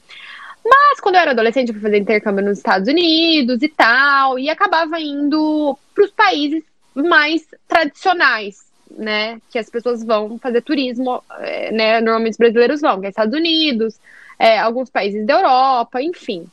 Mas 0.67 0.99
quando 0.99 1.15
eu 1.15 1.21
era 1.21 1.31
adolescente, 1.31 1.67
eu 1.67 1.75
fui 1.75 1.83
fazer 1.83 1.97
intercâmbio 1.97 2.43
nos 2.43 2.57
Estados 2.57 2.87
Unidos 2.87 3.61
e 3.61 3.67
tal, 3.67 4.39
e 4.39 4.49
acabava 4.49 4.99
indo 4.99 5.77
para 5.93 6.03
os 6.03 6.11
países 6.11 6.63
mais 6.95 7.45
tradicionais, 7.67 8.65
né? 8.89 9.39
Que 9.51 9.59
as 9.59 9.69
pessoas 9.69 10.03
vão 10.03 10.39
fazer 10.39 10.61
turismo, 10.61 11.23
é, 11.39 11.71
né? 11.71 12.01
Normalmente 12.01 12.31
os 12.31 12.37
brasileiros 12.37 12.81
vão, 12.81 12.99
que 12.99 13.05
é 13.05 13.09
Estados 13.09 13.37
Unidos, 13.37 13.99
é, 14.39 14.57
alguns 14.57 14.89
países 14.89 15.23
da 15.25 15.35
Europa, 15.35 16.01
enfim. 16.01 16.47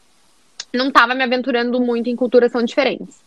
Não 0.75 0.89
estava 0.89 1.15
me 1.15 1.23
aventurando 1.23 1.81
muito 1.81 2.11
em 2.11 2.17
culturas 2.17 2.53
tão 2.53 2.63
diferentes. 2.63 3.19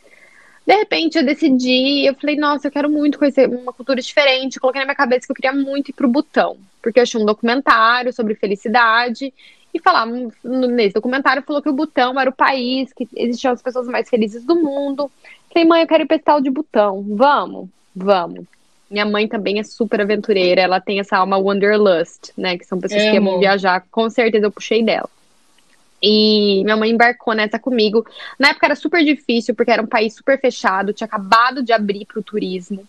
De 0.67 0.75
repente 0.75 1.17
eu 1.17 1.25
decidi, 1.25 2.05
eu 2.05 2.13
falei, 2.15 2.35
nossa, 2.35 2.67
eu 2.67 2.71
quero 2.71 2.89
muito 2.89 3.17
conhecer 3.17 3.49
uma 3.49 3.73
cultura 3.73 4.01
diferente. 4.01 4.59
Coloquei 4.59 4.81
na 4.81 4.85
minha 4.85 4.95
cabeça 4.95 5.25
que 5.25 5.31
eu 5.31 5.35
queria 5.35 5.53
muito 5.53 5.89
ir 5.89 5.93
pro 5.93 6.07
Butão, 6.07 6.57
porque 6.81 6.99
eu 6.99 7.03
achei 7.03 7.19
um 7.19 7.25
documentário 7.25 8.13
sobre 8.13 8.35
felicidade 8.35 9.33
e 9.75 9.79
falar 9.79 10.05
nesse 10.41 10.93
documentário 10.93 11.43
falou 11.43 11.61
que 11.61 11.69
o 11.69 11.73
Butão 11.73 12.17
era 12.17 12.29
o 12.29 12.33
país 12.33 12.93
que 12.93 13.05
existiam 13.13 13.51
as 13.51 13.61
pessoas 13.61 13.87
mais 13.87 14.09
felizes 14.09 14.45
do 14.45 14.55
mundo. 14.55 15.11
Falei, 15.51 15.67
mãe, 15.67 15.81
eu 15.81 15.87
quero 15.87 16.03
ir 16.03 16.07
pra 16.07 16.17
tal 16.17 16.39
de 16.39 16.49
Butão. 16.49 17.03
Vamos, 17.09 17.67
vamos. 17.93 18.45
Minha 18.89 19.05
mãe 19.05 19.27
também 19.27 19.59
é 19.59 19.63
super 19.63 19.99
aventureira, 19.99 20.61
ela 20.61 20.79
tem 20.79 21.01
essa 21.01 21.17
alma 21.17 21.37
wanderlust, 21.37 22.31
né? 22.37 22.57
Que 22.57 22.63
são 22.63 22.79
pessoas 22.79 23.01
Amo. 23.01 23.11
que 23.11 23.17
amam 23.17 23.39
viajar. 23.39 23.85
Com 23.91 24.09
certeza 24.09 24.45
eu 24.45 24.51
puxei 24.51 24.81
dela. 24.81 25.09
E 26.01 26.63
minha 26.63 26.77
mãe 26.77 26.91
embarcou 26.91 27.33
nessa 27.33 27.59
comigo. 27.59 28.05
Na 28.39 28.51
época 28.51 28.67
era 28.67 28.75
super 28.75 29.03
difícil, 29.03 29.53
porque 29.53 29.71
era 29.71 29.81
um 29.81 29.87
país 29.87 30.15
super 30.15 30.39
fechado, 30.39 30.93
tinha 30.93 31.05
acabado 31.05 31.61
de 31.61 31.73
abrir 31.73 32.05
para 32.05 32.19
o 32.21 32.23
turismo. 32.23 32.87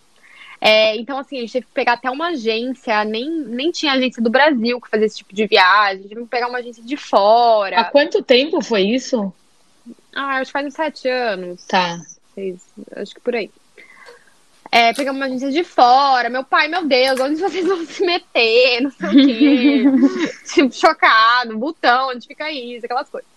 É, 0.61 0.97
então, 0.97 1.19
assim, 1.19 1.39
a 1.39 1.41
gente 1.41 1.53
teve 1.53 1.67
que 1.67 1.73
pegar 1.73 1.95
até 1.95 2.11
uma 2.11 2.29
agência, 2.29 3.05
nem, 3.05 3.31
nem 3.31 3.71
tinha 3.71 3.93
agência 3.93 4.23
do 4.23 4.31
Brasil 4.31 4.81
que 4.81 4.89
fazia 4.89 5.07
esse 5.07 5.19
tipo 5.19 5.35
de 5.35 5.47
viagem, 5.47 6.09
tive 6.09 6.23
que 6.23 6.29
pegar 6.29 6.49
uma 6.49 6.59
agência 6.59 6.83
de 6.83 6.97
fora. 6.97 7.81
Há 7.81 7.85
quanto 7.85 8.23
tempo 8.23 8.63
foi 8.63 8.83
isso? 8.83 9.33
Ah, 10.15 10.39
acho 10.39 10.47
que 10.47 10.53
faz 10.53 10.67
uns 10.67 10.75
sete 10.75 11.09
anos. 11.09 11.67
Tá. 11.67 12.01
Seis, 12.35 12.61
acho 12.97 13.15
que 13.15 13.21
por 13.21 13.35
aí. 13.35 13.51
É, 14.73 14.93
pegamos 14.93 15.21
uma 15.21 15.27
agência 15.27 15.51
de 15.51 15.63
fora. 15.63 16.29
Meu 16.29 16.43
pai, 16.43 16.69
meu 16.69 16.85
Deus, 16.85 17.21
onde 17.21 17.41
vocês 17.41 17.67
vão 17.67 17.85
se 17.85 18.05
meter? 18.05 18.81
Não 18.81 18.91
sei 18.91 19.09
o 19.09 19.13
quê. 19.13 19.85
tipo, 20.55 20.75
chocado, 20.75 21.57
botão, 21.57 22.09
onde 22.09 22.27
fica 22.27 22.51
isso, 22.51 22.85
aquelas 22.85 23.09
coisas. 23.09 23.29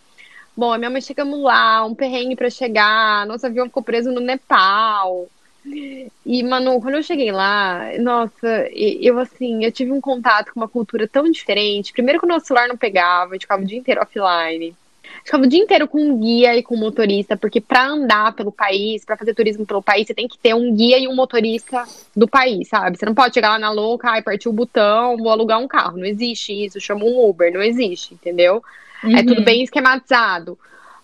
Bom, 0.55 0.73
a 0.73 0.77
minha 0.77 0.89
mãe 0.89 1.01
chegamos 1.01 1.39
lá, 1.41 1.86
um 1.86 1.95
perrengue 1.95 2.36
para 2.36 2.49
chegar, 2.49 3.25
nosso 3.25 3.45
avião 3.45 3.67
ficou 3.67 3.84
preso 3.84 4.12
no 4.12 4.19
Nepal. 4.19 5.27
E, 5.65 6.43
Manu, 6.43 6.82
quando 6.82 6.95
eu 6.95 7.04
cheguei 7.04 7.32
lá, 7.32 7.91
nossa, 8.00 8.69
eu 8.74 9.19
assim, 9.19 9.63
eu 9.63 9.72
tive 9.72 9.91
um 9.91 10.02
contato 10.02 10.54
com 10.54 10.60
uma 10.60 10.67
cultura 10.67 11.08
tão 11.08 11.30
diferente. 11.30 11.93
Primeiro 11.93 12.19
que 12.19 12.26
o 12.26 12.30
nosso 12.30 12.48
celular 12.48 12.67
não 12.67 12.78
pegava, 12.78 13.32
a 13.32 13.34
gente 13.34 13.41
ficava 13.41 13.62
o 13.62 13.65
dia 13.65 13.78
inteiro 13.78 14.02
offline. 14.02 14.76
Ficava 15.24 15.43
o 15.43 15.48
dia 15.48 15.60
inteiro 15.60 15.88
com 15.88 16.00
um 16.00 16.19
guia 16.19 16.56
e 16.56 16.63
com 16.63 16.76
um 16.76 16.80
motorista, 16.80 17.36
porque 17.36 17.60
para 17.60 17.88
andar 17.88 18.34
pelo 18.34 18.52
país, 18.52 19.04
para 19.04 19.17
fazer 19.17 19.34
turismo 19.34 19.65
pelo 19.65 19.82
país, 19.82 20.08
você 20.08 20.13
tem 20.13 20.28
que 20.28 20.38
ter 20.38 20.54
um 20.54 20.74
guia 20.74 20.98
e 20.98 21.08
um 21.08 21.15
motorista 21.15 21.84
do 22.15 22.28
país, 22.28 22.67
sabe? 22.67 22.98
Você 22.98 23.06
não 23.06 23.15
pode 23.15 23.34
chegar 23.34 23.50
lá 23.50 23.60
na 23.60 23.72
louca 23.72 24.17
e 24.17 24.22
partir 24.22 24.50
o 24.50 24.54
botão, 24.54 25.17
vou 25.17 25.32
alugar 25.32 25.60
um 25.60 25.67
carro. 25.67 25.98
Não 25.98 26.06
existe 26.06 26.54
isso, 26.54 26.80
chama 26.80 27.06
um 27.06 27.28
Uber, 27.28 27.52
não 27.52 27.62
existe, 27.62 28.13
entendeu? 28.13 28.63
Uhum. 29.04 29.17
É 29.17 29.24
tudo 29.24 29.39
uhum. 29.39 29.45
bem 29.45 29.63
esquematizado. 29.63 30.58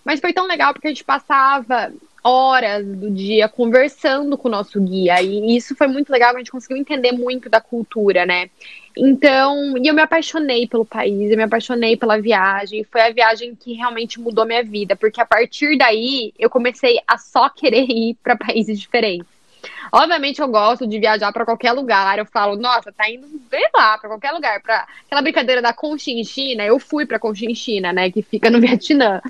Mas 0.04 0.20
foi 0.20 0.32
tão 0.32 0.46
legal 0.46 0.72
porque 0.72 0.86
a 0.86 0.90
gente 0.90 1.04
passava 1.04 1.92
horas 2.26 2.84
do 2.84 3.10
dia 3.10 3.48
conversando 3.48 4.36
com 4.36 4.48
o 4.48 4.50
nosso 4.50 4.80
guia. 4.80 5.22
E 5.22 5.56
isso 5.56 5.76
foi 5.76 5.86
muito 5.86 6.10
legal, 6.10 6.34
a 6.34 6.38
gente 6.38 6.50
conseguiu 6.50 6.76
entender 6.76 7.12
muito 7.12 7.48
da 7.48 7.60
cultura, 7.60 8.26
né? 8.26 8.50
Então, 8.96 9.76
e 9.78 9.86
eu 9.86 9.94
me 9.94 10.02
apaixonei 10.02 10.66
pelo 10.66 10.84
país, 10.84 11.30
eu 11.30 11.36
me 11.36 11.44
apaixonei 11.44 11.96
pela 11.96 12.20
viagem. 12.20 12.82
Foi 12.84 13.02
a 13.02 13.10
viagem 13.10 13.54
que 13.54 13.74
realmente 13.74 14.18
mudou 14.18 14.44
minha 14.44 14.64
vida, 14.64 14.96
porque 14.96 15.20
a 15.20 15.26
partir 15.26 15.78
daí 15.78 16.32
eu 16.38 16.50
comecei 16.50 16.98
a 17.06 17.16
só 17.16 17.48
querer 17.48 17.86
ir 17.90 18.16
para 18.22 18.36
países 18.36 18.80
diferentes. 18.80 19.35
Obviamente 19.92 20.40
eu 20.40 20.48
gosto 20.48 20.86
de 20.86 20.98
viajar 20.98 21.32
para 21.32 21.44
qualquer 21.44 21.72
lugar. 21.72 22.18
Eu 22.18 22.26
falo, 22.26 22.56
nossa, 22.56 22.92
tá 22.92 23.08
indo, 23.08 23.26
sei 23.48 23.66
lá, 23.74 23.98
para 23.98 24.08
qualquer 24.08 24.32
lugar. 24.32 24.60
Para 24.60 24.86
aquela 25.06 25.22
brincadeira 25.22 25.62
da 25.62 25.72
Conchinchina, 25.72 26.64
eu 26.64 26.78
fui 26.78 27.06
para 27.06 27.18
Conchinchina, 27.18 27.92
né, 27.92 28.10
que 28.10 28.22
fica 28.22 28.50
no 28.50 28.60
Vietnã. 28.60 29.20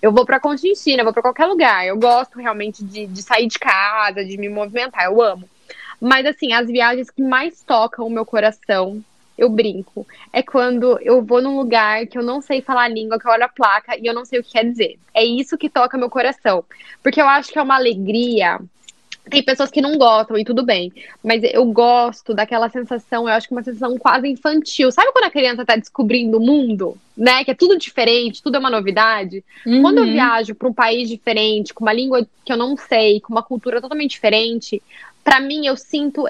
Eu 0.00 0.12
vou 0.12 0.24
para 0.24 0.40
Conchinchina, 0.40 1.04
vou 1.04 1.12
para 1.12 1.22
qualquer 1.22 1.46
lugar. 1.46 1.86
Eu 1.86 1.98
gosto 1.98 2.38
realmente 2.38 2.84
de, 2.84 3.06
de 3.06 3.22
sair 3.22 3.46
de 3.46 3.58
casa, 3.58 4.24
de 4.24 4.36
me 4.36 4.48
movimentar. 4.48 5.04
Eu 5.04 5.22
amo. 5.22 5.48
Mas 6.00 6.26
assim, 6.26 6.52
as 6.52 6.66
viagens 6.66 7.10
que 7.10 7.22
mais 7.22 7.62
tocam 7.62 8.06
o 8.06 8.10
meu 8.10 8.26
coração 8.26 9.02
eu 9.36 9.50
brinco. 9.50 10.06
É 10.32 10.42
quando 10.42 10.98
eu 11.02 11.22
vou 11.22 11.42
num 11.42 11.56
lugar 11.56 12.06
que 12.06 12.16
eu 12.16 12.22
não 12.22 12.40
sei 12.40 12.62
falar 12.62 12.84
a 12.84 12.88
língua, 12.88 13.18
que 13.18 13.26
eu 13.26 13.30
olho 13.30 13.44
a 13.44 13.48
placa 13.48 13.96
e 13.96 14.06
eu 14.06 14.14
não 14.14 14.24
sei 14.24 14.40
o 14.40 14.42
que 14.42 14.52
quer 14.52 14.64
dizer. 14.64 14.98
É 15.12 15.24
isso 15.24 15.58
que 15.58 15.68
toca 15.68 15.98
meu 15.98 16.08
coração. 16.08 16.64
Porque 17.02 17.20
eu 17.20 17.28
acho 17.28 17.52
que 17.52 17.58
é 17.58 17.62
uma 17.62 17.76
alegria 17.76 18.58
tem 19.28 19.42
pessoas 19.42 19.70
que 19.70 19.80
não 19.80 19.98
gostam 19.98 20.38
e 20.38 20.44
tudo 20.44 20.64
bem, 20.64 20.92
mas 21.22 21.42
eu 21.42 21.64
gosto 21.64 22.32
daquela 22.32 22.68
sensação, 22.68 23.28
eu 23.28 23.34
acho 23.34 23.48
que 23.48 23.54
é 23.54 23.56
uma 23.56 23.62
sensação 23.62 23.98
quase 23.98 24.28
infantil. 24.28 24.92
Sabe 24.92 25.12
quando 25.12 25.24
a 25.24 25.30
criança 25.30 25.64
tá 25.64 25.76
descobrindo 25.76 26.38
o 26.38 26.40
mundo, 26.40 26.96
né? 27.16 27.44
Que 27.44 27.50
é 27.50 27.54
tudo 27.54 27.76
diferente, 27.76 28.42
tudo 28.42 28.56
é 28.56 28.58
uma 28.58 28.70
novidade. 28.70 29.42
Uhum. 29.66 29.82
Quando 29.82 29.98
eu 29.98 30.04
viajo 30.04 30.54
para 30.54 30.68
um 30.68 30.72
país 30.72 31.08
diferente, 31.08 31.74
com 31.74 31.84
uma 31.84 31.92
língua 31.92 32.26
que 32.44 32.52
eu 32.52 32.56
não 32.56 32.76
sei, 32.76 33.20
com 33.20 33.32
uma 33.32 33.42
cultura 33.42 33.80
totalmente 33.80 34.12
diferente, 34.12 34.80
para 35.24 35.40
mim 35.40 35.66
eu 35.66 35.76
sinto 35.76 36.28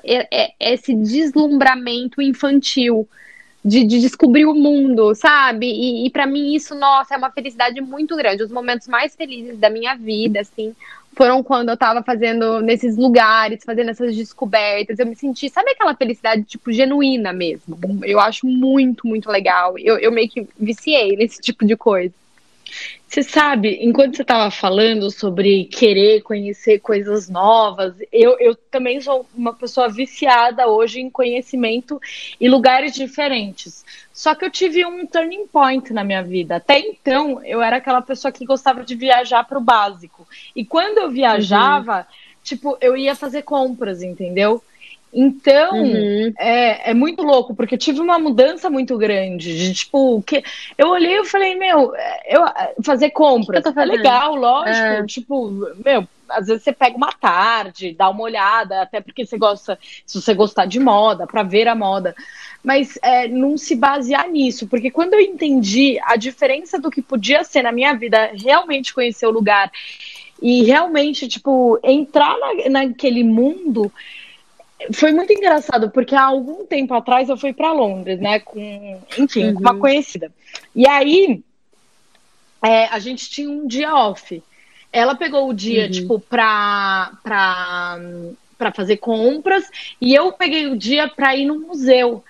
esse 0.59 0.95
deslumbramento 0.95 2.23
infantil. 2.23 3.07
De, 3.65 3.83
de, 3.83 3.99
descobrir 3.99 4.47
o 4.47 4.55
mundo, 4.55 5.13
sabe? 5.13 5.67
E, 5.67 6.07
e 6.07 6.11
para 6.11 6.25
mim 6.25 6.55
isso, 6.55 6.73
nossa, 6.73 7.17
é 7.17 7.19
uma 7.19 7.33
felicidade 7.33 7.81
muito 7.81 8.15
grande. 8.15 8.45
Os 8.45 8.53
momentos 8.53 8.87
mais 8.87 9.17
felizes 9.17 9.59
da 9.59 9.69
minha 9.69 9.97
vida, 9.97 10.39
assim, 10.39 10.73
foram 11.17 11.43
quando 11.43 11.71
eu 11.71 11.77
tava 11.79 12.03
fazendo 12.03 12.61
nesses 12.61 12.95
lugares, 12.95 13.65
fazendo 13.65 13.91
essas 13.91 14.15
descobertas. 14.15 14.99
Eu 14.99 15.07
me 15.07 15.17
senti, 15.17 15.49
sabe 15.49 15.71
aquela 15.71 15.97
felicidade, 15.97 16.45
tipo, 16.45 16.71
genuína 16.71 17.33
mesmo? 17.33 17.79
Eu 18.05 18.21
acho 18.21 18.47
muito, 18.47 19.07
muito 19.07 19.31
legal. 19.31 19.79
Eu, 19.79 19.99
eu 19.99 20.13
meio 20.13 20.29
que 20.29 20.47
viciei 20.61 21.17
nesse 21.17 21.41
tipo 21.41 21.65
de 21.65 21.75
coisa. 21.75 22.13
Você 23.09 23.23
sabe, 23.23 23.79
enquanto 23.81 24.17
você 24.17 24.23
estava 24.23 24.51
falando 24.51 25.11
sobre 25.11 25.65
querer 25.65 26.23
conhecer 26.23 26.81
coisas 26.81 27.29
novas, 27.29 27.95
eu, 28.13 28.37
eu 28.39 28.55
também 28.55 29.01
sou 29.01 29.25
uma 29.35 29.55
pessoa 29.55 29.89
viciada 29.89 30.67
hoje 30.67 31.01
em 31.01 31.09
conhecimento 31.09 32.01
e 32.41 32.49
lugares 32.49 32.93
diferentes. 32.95 33.85
Só 34.13 34.35
que 34.35 34.45
eu 34.45 34.51
tive 34.51 34.85
um 34.85 35.07
turning 35.07 35.47
point 35.47 35.93
na 35.93 36.03
minha 36.03 36.23
vida. 36.23 36.57
Até 36.57 36.81
então, 36.81 37.43
eu 37.45 37.63
era 37.63 37.77
aquela 37.77 38.03
pessoa 38.03 38.33
que 38.33 38.45
gostava 38.45 38.83
de 38.83 38.95
viajar 38.95 39.45
para 39.45 39.59
o 39.59 39.63
básico. 39.65 40.27
E 40.55 40.65
quando 40.65 40.99
eu 40.99 41.11
viajava, 41.11 41.99
uhum. 41.99 42.05
tipo, 42.43 42.77
eu 42.81 42.97
ia 42.97 43.15
fazer 43.15 43.43
compras, 43.43 44.03
entendeu? 44.03 44.63
Então, 45.19 45.75
uhum. 45.83 46.35
é, 46.39 46.91
é 46.91 46.95
muito 46.95 47.23
louco, 47.23 47.55
porque 47.55 47.75
eu 47.75 47.79
tive 47.79 48.01
uma 48.01 48.19
mudança 48.19 48.69
muito 48.69 48.99
grande. 48.99 49.57
De, 49.57 49.73
tipo, 49.73 50.23
que 50.23 50.45
eu 50.77 50.91
olhei 50.91 51.19
e 51.19 51.25
falei, 51.25 51.55
meu, 51.55 51.95
eu 52.27 52.45
fazer 52.85 53.09
compras 53.11 53.65
que 53.65 53.73
que 53.73 53.81
é 53.81 53.85
legal, 53.87 54.35
lógico. 54.35 54.77
É. 54.77 55.07
Tipo, 55.07 55.51
meu, 55.83 56.07
às 56.29 56.49
vezes 56.49 56.63
você 56.63 56.71
pega 56.71 56.99
uma 56.99 57.13
tarde, 57.13 57.95
dá 57.97 58.11
uma 58.11 58.25
olhada, 58.25 58.83
até 58.83 59.01
porque 59.01 59.25
você 59.25 59.39
gosta, 59.39 59.79
se 60.05 60.21
você 60.21 60.35
gostar 60.35 60.67
de 60.67 60.79
moda, 60.79 61.27
para 61.27 61.43
ver 61.43 61.67
a 61.67 61.75
moda. 61.75 62.15
Mas 62.63 62.99
é, 63.03 63.27
não 63.27 63.57
se 63.57 63.75
basear 63.75 64.29
nisso, 64.29 64.67
porque 64.67 64.91
quando 64.91 65.15
eu 65.15 65.21
entendi 65.21 65.99
a 66.03 66.17
diferença 66.17 66.79
do 66.79 66.91
que 66.91 67.01
podia 67.01 67.43
ser 67.43 67.63
na 67.63 67.73
minha 67.73 67.95
vida, 67.95 68.33
realmente 68.35 68.93
conhecer 68.93 69.27
o 69.27 69.31
lugar 69.31 69.73
e 70.43 70.63
realmente, 70.65 71.27
tipo, 71.27 71.81
entrar 71.83 72.37
na, 72.39 72.83
naquele 72.83 73.25
mundo 73.25 73.91
foi 74.93 75.13
muito 75.13 75.33
engraçado, 75.33 75.91
porque 75.91 76.15
há 76.15 76.25
algum 76.25 76.67
tempo 76.67 76.93
atrás 76.95 77.29
eu 77.29 77.37
fui 77.37 77.53
para 77.53 77.73
Londres, 77.73 78.21
né? 78.21 78.41
Com, 78.41 79.01
enfim, 79.19 79.47
uhum. 79.47 79.55
com 79.55 79.61
uma 79.61 79.73
uhum. 79.73 79.81
conhecida. 79.81 80.31
E 80.75 80.87
aí 80.87 81.43
é, 82.63 82.87
a 82.87 82.99
gente 82.99 83.31
tinha 83.31 83.49
um 83.49 83.67
dia 83.67 83.95
off. 83.95 84.43
Ela 84.93 85.15
pegou 85.15 85.49
o 85.49 85.55
dia, 85.55 85.85
uhum. 85.85 85.91
tipo, 85.91 86.21
pra, 86.21 87.13
pra, 87.23 87.99
pra 88.57 88.73
fazer 88.73 88.99
compras, 88.99 89.65
e 90.01 90.15
eu 90.15 90.33
peguei 90.33 90.67
o 90.67 90.77
dia 90.77 91.09
pra 91.09 91.37
ir 91.37 91.47
no 91.47 91.61
museu. 91.61 92.23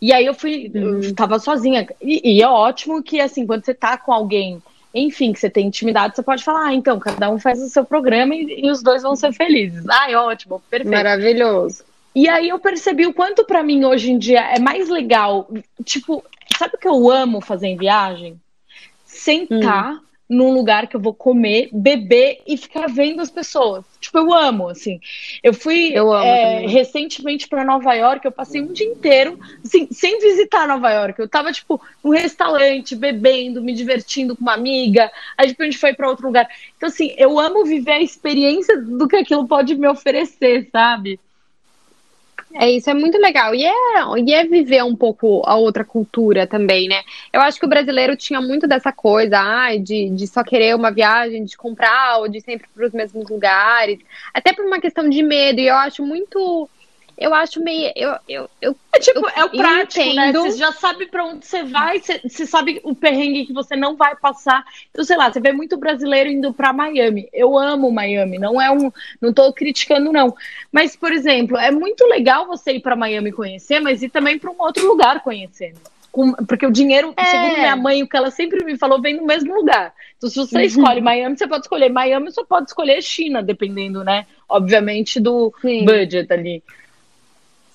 E 0.00 0.12
aí 0.12 0.26
eu 0.26 0.34
fui, 0.34 0.70
uhum. 0.74 1.00
eu 1.02 1.14
tava 1.14 1.38
sozinha. 1.38 1.86
E, 2.00 2.36
e, 2.36 2.42
é 2.42 2.48
ótimo 2.48 3.02
que, 3.02 3.20
assim, 3.20 3.46
quando 3.46 3.64
você 3.64 3.72
tá 3.72 3.96
com 3.96 4.12
alguém, 4.12 4.62
enfim, 4.94 5.32
que 5.32 5.40
você 5.40 5.48
tem 5.48 5.66
intimidade, 5.66 6.14
você 6.14 6.22
pode 6.22 6.44
falar, 6.44 6.66
ah, 6.68 6.74
então, 6.74 6.98
cada 6.98 7.30
um 7.30 7.38
faz 7.38 7.60
o 7.62 7.68
seu 7.68 7.84
programa 7.84 8.34
e, 8.34 8.66
e 8.66 8.70
os 8.70 8.82
dois 8.82 9.02
vão 9.02 9.16
ser 9.16 9.32
felizes. 9.32 9.84
Ah, 9.88 10.10
é 10.10 10.16
ótimo, 10.16 10.62
perfeito. 10.70 10.94
Maravilhoso. 10.94 11.84
E 12.14 12.28
aí 12.28 12.48
eu 12.48 12.58
percebi 12.60 13.06
o 13.06 13.14
quanto 13.14 13.44
para 13.44 13.62
mim 13.62 13.84
hoje 13.84 14.12
em 14.12 14.18
dia 14.18 14.40
é 14.40 14.60
mais 14.60 14.88
legal. 14.88 15.50
Tipo, 15.84 16.24
sabe 16.56 16.76
o 16.76 16.78
que 16.78 16.86
eu 16.86 17.10
amo 17.10 17.40
fazer 17.40 17.66
em 17.66 17.76
viagem? 17.76 18.40
Sentar 19.04 19.94
hum. 19.94 20.00
num 20.28 20.52
lugar 20.52 20.86
que 20.86 20.94
eu 20.94 21.00
vou 21.00 21.12
comer, 21.12 21.70
beber 21.72 22.40
e 22.46 22.56
ficar 22.56 22.86
vendo 22.86 23.20
as 23.20 23.30
pessoas. 23.30 23.84
Tipo, 24.00 24.18
eu 24.18 24.32
amo, 24.32 24.68
assim. 24.68 25.00
Eu 25.42 25.52
fui 25.52 25.90
Eu 25.92 26.14
é, 26.14 26.66
recentemente 26.66 27.48
para 27.48 27.64
Nova 27.64 27.92
York, 27.94 28.24
eu 28.24 28.30
passei 28.30 28.60
um 28.60 28.72
dia 28.72 28.86
inteiro, 28.86 29.36
assim, 29.64 29.88
sem 29.90 30.20
visitar 30.20 30.68
Nova 30.68 30.90
York. 30.92 31.18
Eu 31.18 31.28
tava, 31.28 31.50
tipo, 31.50 31.80
num 32.02 32.10
restaurante, 32.10 32.94
bebendo, 32.94 33.60
me 33.60 33.72
divertindo 33.72 34.36
com 34.36 34.42
uma 34.42 34.54
amiga. 34.54 35.10
Aí, 35.36 35.48
depois 35.48 35.68
a 35.68 35.70
gente 35.72 35.80
foi 35.80 35.94
para 35.94 36.08
outro 36.08 36.28
lugar. 36.28 36.48
Então, 36.76 36.88
assim, 36.88 37.12
eu 37.16 37.40
amo 37.40 37.64
viver 37.64 37.92
a 37.92 38.02
experiência 38.02 38.80
do 38.80 39.08
que 39.08 39.16
aquilo 39.16 39.48
pode 39.48 39.74
me 39.74 39.88
oferecer, 39.88 40.68
sabe? 40.70 41.18
É 42.56 42.70
isso, 42.70 42.88
é 42.88 42.94
muito 42.94 43.18
legal. 43.18 43.52
E 43.52 43.64
é, 43.64 43.72
e 44.24 44.32
é 44.32 44.44
viver 44.44 44.84
um 44.84 44.94
pouco 44.94 45.42
a 45.44 45.56
outra 45.56 45.84
cultura 45.84 46.46
também, 46.46 46.86
né? 46.88 47.02
Eu 47.32 47.40
acho 47.40 47.58
que 47.58 47.66
o 47.66 47.68
brasileiro 47.68 48.16
tinha 48.16 48.40
muito 48.40 48.68
dessa 48.68 48.92
coisa, 48.92 49.38
ai, 49.38 49.80
de, 49.80 50.08
de 50.10 50.26
só 50.28 50.44
querer 50.44 50.76
uma 50.76 50.92
viagem, 50.92 51.44
de 51.44 51.56
comprar, 51.56 52.18
ou 52.18 52.28
de 52.28 52.40
sempre 52.40 52.68
para 52.72 52.86
os 52.86 52.92
mesmos 52.92 53.28
lugares. 53.28 53.98
Até 54.32 54.52
por 54.52 54.64
uma 54.64 54.80
questão 54.80 55.08
de 55.08 55.20
medo. 55.22 55.60
E 55.60 55.66
eu 55.66 55.74
acho 55.74 56.04
muito. 56.06 56.68
Eu 57.16 57.32
acho 57.32 57.62
meio. 57.62 57.92
Eu, 57.94 58.16
eu, 58.28 58.50
eu, 58.60 58.76
É 58.92 58.98
tipo, 58.98 59.20
eu- 59.20 59.28
é 59.36 59.44
o 59.44 59.50
prático, 59.50 60.04
né? 60.14 60.28
entendo. 60.30 60.42
Você 60.42 60.58
já 60.58 60.72
sabe 60.72 61.06
pra 61.06 61.24
onde 61.24 61.46
você 61.46 61.62
vai, 61.62 62.00
você, 62.00 62.20
você 62.26 62.44
sabe 62.46 62.80
o 62.82 62.94
perrengue 62.94 63.46
que 63.46 63.52
você 63.52 63.76
não 63.76 63.94
vai 63.96 64.16
passar. 64.16 64.64
Então, 64.90 65.04
sei 65.04 65.16
lá, 65.16 65.32
você 65.32 65.40
vê 65.40 65.52
muito 65.52 65.76
brasileiro 65.76 66.28
indo 66.28 66.52
pra 66.52 66.72
Miami. 66.72 67.28
Eu 67.32 67.56
amo 67.56 67.90
Miami, 67.92 68.38
não 68.38 68.60
é 68.60 68.70
um, 68.70 68.90
não 69.20 69.32
tô 69.32 69.52
criticando 69.52 70.12
não. 70.12 70.34
Mas, 70.72 70.96
por 70.96 71.12
exemplo, 71.12 71.56
é 71.56 71.70
muito 71.70 72.04
legal 72.06 72.46
você 72.46 72.72
ir 72.72 72.80
pra 72.80 72.96
Miami 72.96 73.30
conhecer, 73.30 73.78
mas 73.80 74.02
ir 74.02 74.08
também 74.08 74.38
pra 74.38 74.50
um 74.50 74.56
outro 74.58 74.86
lugar 74.86 75.20
conhecer. 75.22 75.72
né? 75.72 75.80
Com- 76.10 76.32
porque 76.32 76.64
o 76.66 76.70
dinheiro, 76.70 77.12
É. 77.16 77.24
segundo 77.24 77.54
minha 77.58 77.74
mãe, 77.76 78.02
o 78.02 78.08
que 78.08 78.16
ela 78.16 78.30
sempre 78.30 78.64
me 78.64 78.76
falou, 78.78 79.00
vem 79.00 79.16
no 79.16 79.24
mesmo 79.26 79.52
lugar. 79.54 79.92
Então, 80.16 80.30
se 80.30 80.36
você 80.36 80.62
escolhe 80.62 81.00
Miami, 81.00 81.36
você 81.36 81.46
pode 81.46 81.64
escolher 81.64 81.90
Miami, 81.90 82.30
você 82.32 82.44
pode 82.44 82.66
escolher 82.70 83.02
China, 83.02 83.42
dependendo, 83.42 84.04
né? 84.04 84.24
Obviamente 84.48 85.18
do 85.18 85.52
Sim. 85.60 85.84
budget 85.84 86.32
ali. 86.32 86.62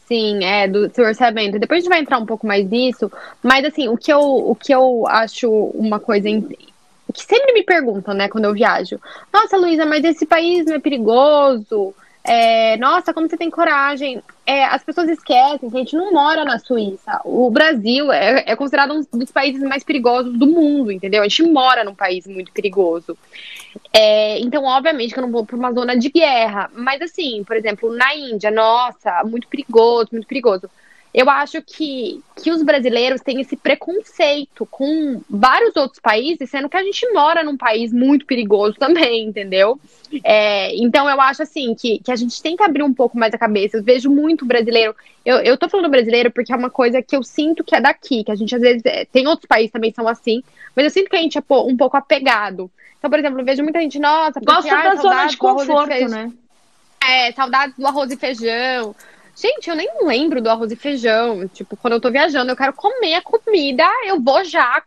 Sim, 0.09 0.43
é, 0.43 0.67
do 0.67 0.91
seu 0.91 1.05
orçamento. 1.05 1.59
Depois 1.59 1.77
a 1.77 1.81
gente 1.81 1.89
vai 1.89 1.99
entrar 1.99 2.17
um 2.17 2.25
pouco 2.25 2.47
mais 2.47 2.67
nisso, 2.67 3.11
mas 3.43 3.63
assim, 3.63 3.87
o 3.87 3.95
que 3.95 4.11
eu, 4.11 4.19
o 4.19 4.55
que 4.55 4.73
eu 4.73 5.05
acho 5.07 5.47
uma 5.75 5.99
coisa 5.99 6.27
que 7.13 7.23
sempre 7.23 7.53
me 7.53 7.61
perguntam, 7.61 8.15
né, 8.15 8.27
quando 8.27 8.45
eu 8.45 8.53
viajo. 8.53 8.99
Nossa, 9.31 9.55
Luísa, 9.55 9.85
mas 9.85 10.03
esse 10.03 10.25
país 10.25 10.65
não 10.65 10.73
é 10.73 10.79
perigoso? 10.79 11.93
É, 12.23 12.77
nossa, 12.77 13.13
como 13.13 13.29
você 13.29 13.37
tem 13.37 13.49
coragem? 13.49 14.21
É, 14.45 14.65
as 14.65 14.83
pessoas 14.83 15.09
esquecem 15.09 15.69
que 15.69 15.75
a 15.75 15.79
gente 15.79 15.95
não 15.95 16.11
mora 16.11 16.43
na 16.43 16.59
Suíça. 16.59 17.21
O 17.23 17.49
Brasil 17.49 18.11
é, 18.11 18.43
é 18.45 18.55
considerado 18.55 18.93
um 18.93 19.17
dos 19.17 19.31
países 19.31 19.61
mais 19.63 19.83
perigosos 19.83 20.37
do 20.37 20.45
mundo, 20.45 20.91
entendeu? 20.91 21.21
A 21.21 21.27
gente 21.27 21.43
mora 21.43 21.83
num 21.83 21.95
país 21.95 22.27
muito 22.27 22.51
perigoso. 22.51 23.17
É, 23.93 24.39
então, 24.39 24.63
obviamente, 24.65 25.13
que 25.13 25.19
eu 25.19 25.23
não 25.23 25.31
vou 25.31 25.45
para 25.45 25.55
uma 25.55 25.71
zona 25.71 25.97
de 25.97 26.09
guerra. 26.09 26.69
Mas, 26.73 27.01
assim, 27.01 27.43
por 27.43 27.55
exemplo, 27.55 27.95
na 27.95 28.13
Índia, 28.15 28.51
nossa, 28.51 29.23
muito 29.23 29.47
perigoso, 29.47 30.09
muito 30.11 30.27
perigoso. 30.27 30.69
Eu 31.11 31.27
acho 31.27 31.59
que, 31.63 32.21
que 32.35 32.51
os 32.51 32.61
brasileiros 32.61 33.21
têm 33.21 33.41
esse 33.41 33.57
preconceito 33.57 34.67
com 34.69 35.21
vários 35.27 35.75
outros 35.75 35.99
países, 35.99 36.49
sendo 36.49 36.69
que 36.69 36.77
a 36.77 36.83
gente 36.83 37.11
mora 37.11 37.43
num 37.43 37.57
país 37.57 37.91
muito 37.91 38.27
perigoso 38.27 38.75
também, 38.79 39.25
entendeu? 39.25 39.79
É, 40.23 40.75
então, 40.75 41.09
eu 41.09 41.19
acho, 41.19 41.41
assim, 41.41 41.73
que, 41.73 41.99
que 41.99 42.11
a 42.11 42.15
gente 42.15 42.41
tem 42.41 42.55
que 42.55 42.63
abrir 42.63 42.83
um 42.83 42.93
pouco 42.93 43.17
mais 43.17 43.33
a 43.33 43.39
cabeça. 43.39 43.77
Eu 43.77 43.83
vejo 43.83 44.09
muito 44.09 44.45
brasileiro. 44.45 44.95
Eu, 45.25 45.37
eu 45.37 45.57
tô 45.57 45.67
falando 45.67 45.89
brasileiro 45.89 46.31
porque 46.31 46.53
é 46.53 46.55
uma 46.55 46.69
coisa 46.69 47.01
que 47.01 47.15
eu 47.15 47.23
sinto 47.23 47.63
que 47.63 47.75
é 47.75 47.81
daqui, 47.81 48.23
que 48.23 48.31
a 48.31 48.35
gente, 48.35 48.55
às 48.55 48.61
vezes, 48.61 48.83
é, 48.85 49.05
tem 49.05 49.27
outros 49.27 49.47
países 49.47 49.71
também 49.71 49.89
que 49.89 49.95
são 49.95 50.07
assim, 50.07 50.43
mas 50.75 50.85
eu 50.85 50.91
sinto 50.91 51.09
que 51.09 51.15
a 51.15 51.21
gente 51.21 51.37
é 51.37 51.43
um 51.49 51.75
pouco 51.75 51.97
apegado. 51.97 52.69
Então, 52.99 53.09
por 53.09 53.17
exemplo, 53.17 53.39
eu 53.39 53.45
vejo 53.45 53.63
muita 53.63 53.79
gente, 53.79 53.97
nossa, 53.97 54.39
porque, 54.39 54.53
Gosta 54.53 54.75
ai, 54.75 54.83
da 54.83 54.95
zona 54.95 55.01
saudades 55.01 55.31
de 55.31 55.37
conforto, 55.37 56.07
né? 56.09 56.31
É, 57.03 57.31
saudades 57.31 57.75
do 57.77 57.87
arroz 57.87 58.11
e 58.11 58.17
feijão. 58.17 58.95
Gente, 59.39 59.69
eu 59.69 59.75
nem 59.75 59.89
lembro 60.03 60.41
do 60.41 60.49
arroz 60.49 60.71
e 60.71 60.75
feijão. 60.75 61.47
Tipo, 61.47 61.77
quando 61.77 61.93
eu 61.93 62.01
tô 62.01 62.11
viajando, 62.11 62.51
eu 62.51 62.57
quero 62.57 62.73
comer 62.73 63.15
a 63.15 63.21
comida, 63.21 63.85
eu 64.05 64.19
vou 64.19 64.43
já 64.43 64.83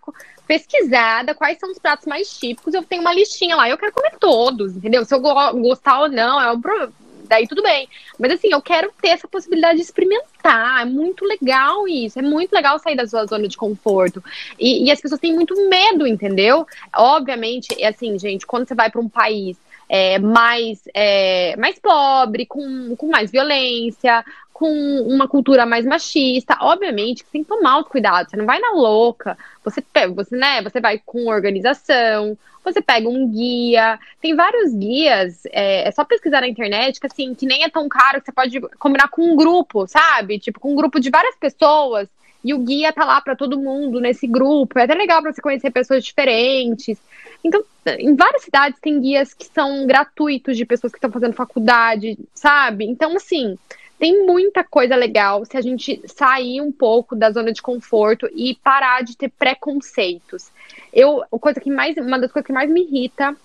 pesquisada, 0.47 1.35
quais 1.35 1.59
são 1.59 1.71
os 1.71 1.79
pratos 1.79 2.07
mais 2.07 2.29
típicos, 2.39 2.75
eu 2.75 2.83
tenho 2.83 3.01
uma 3.01 3.15
listinha 3.15 3.57
lá, 3.57 3.71
eu 3.71 3.79
quero 3.79 3.93
comer 3.93 4.13
todos, 4.21 4.77
entendeu? 4.77 5.05
Se 5.05 5.15
eu 5.15 5.21
go- 5.21 5.53
gostar 5.55 6.01
ou 6.01 6.09
não, 6.09 6.39
é 6.39 6.53
um 6.53 6.61
pro- 6.61 6.93
daí 7.25 7.47
tudo 7.47 7.63
bem. 7.63 7.89
Mas 8.19 8.33
assim, 8.33 8.49
eu 8.53 8.61
quero 8.61 8.93
ter 9.01 9.09
essa 9.09 9.27
possibilidade 9.27 9.77
de 9.77 9.83
experimentar. 9.85 10.83
É 10.83 10.85
muito 10.85 11.25
legal 11.25 11.89
isso. 11.89 12.19
É 12.19 12.23
muito 12.23 12.53
legal 12.53 12.79
sair 12.79 12.97
da 12.97 13.07
sua 13.07 13.25
zona 13.25 13.49
de 13.49 13.57
conforto. 13.57 14.23
E, 14.59 14.85
e 14.85 14.91
as 14.91 15.01
pessoas 15.01 15.21
têm 15.21 15.33
muito 15.35 15.55
medo, 15.71 16.07
entendeu? 16.07 16.67
Obviamente, 16.95 17.69
é 17.83 17.89
assim, 17.89 18.19
gente, 18.19 18.47
quando 18.47 18.69
você 18.69 18.75
vai 18.75 18.91
para 18.91 19.01
um 19.01 19.09
país 19.09 19.57
é, 19.95 20.19
mais, 20.19 20.83
é, 20.95 21.55
mais 21.59 21.79
pobre, 21.79 22.47
com, 22.47 22.97
com 22.97 23.09
mais 23.09 23.31
violência, 23.31 24.25
com 24.51 24.67
uma 25.03 25.29
cultura 25.29 25.67
mais 25.67 25.85
machista, 25.85 26.57
obviamente 26.63 27.23
que 27.23 27.31
tem 27.31 27.43
que 27.43 27.51
tomar 27.51 27.79
os 27.79 27.89
cuidados, 27.89 28.31
você 28.31 28.39
não 28.39 28.47
vai 28.47 28.59
na 28.59 28.73
louca, 28.73 29.37
você, 29.63 29.85
você, 30.15 30.35
né, 30.35 30.63
você 30.63 30.81
vai 30.81 30.99
com 31.05 31.27
organização, 31.27 32.39
você 32.65 32.81
pega 32.81 33.07
um 33.07 33.31
guia, 33.31 33.99
tem 34.19 34.35
vários 34.35 34.73
guias, 34.73 35.45
é, 35.53 35.87
é 35.87 35.91
só 35.91 36.07
pesquisar 36.07 36.41
na 36.41 36.49
internet, 36.49 36.99
que 36.99 37.07
assim, 37.07 37.35
que 37.35 37.45
nem 37.45 37.63
é 37.63 37.69
tão 37.69 37.87
caro, 37.87 38.19
que 38.19 38.25
você 38.25 38.33
pode 38.33 38.61
combinar 38.79 39.09
com 39.09 39.21
um 39.21 39.37
grupo, 39.37 39.87
sabe? 39.87 40.39
Tipo, 40.39 40.59
com 40.59 40.73
um 40.73 40.77
grupo 40.77 40.99
de 40.99 41.11
várias 41.11 41.37
pessoas, 41.37 42.09
e 42.45 42.53
o 42.53 42.59
guia 42.59 42.93
tá 42.93 43.05
lá 43.05 43.21
para 43.21 43.37
todo 43.37 43.59
mundo 43.59 44.01
nesse 44.01 44.27
grupo, 44.27 44.79
é 44.79 44.85
até 44.85 44.95
legal 44.95 45.23
para 45.23 45.33
você 45.33 45.41
conhecer 45.41 45.71
pessoas 45.71 46.05
diferentes. 46.05 46.99
Então, 47.45 47.63
em 47.99 48.15
várias 48.15 48.43
cidades 48.43 48.81
tem 48.81 49.01
guias 49.01 49.35
que 49.35 49.45
são 49.47 49.87
gratuitos 49.87 50.57
de 50.57 50.65
pessoas 50.65 50.93
que 50.93 50.99
estão 50.99 51.11
fazendo 51.11 51.35
faculdade, 51.35 52.19
sabe? 52.35 52.85
Então, 52.85 53.17
assim, 53.17 53.57
tem 53.99 54.27
muita 54.27 54.65
coisa 54.65 54.97
legal 54.97 55.45
se 55.45 55.57
a 55.57 55.61
gente 55.61 56.03
sair 56.07 56.61
um 56.61 56.73
pouco 56.73 57.15
da 57.15 57.31
zona 57.31 57.53
de 57.53 57.63
conforto 57.63 58.29
e 58.35 58.57
parar 58.57 59.03
de 59.03 59.17
ter 59.17 59.29
preconceitos. 59.31 60.51
Eu, 60.93 61.23
coisa 61.41 61.61
que 61.61 61.71
mais, 61.71 61.97
uma 61.97 62.19
das 62.19 62.33
coisas 62.33 62.47
que 62.47 62.53
mais 62.53 62.69
me 62.69 62.83
irrita 62.83 63.37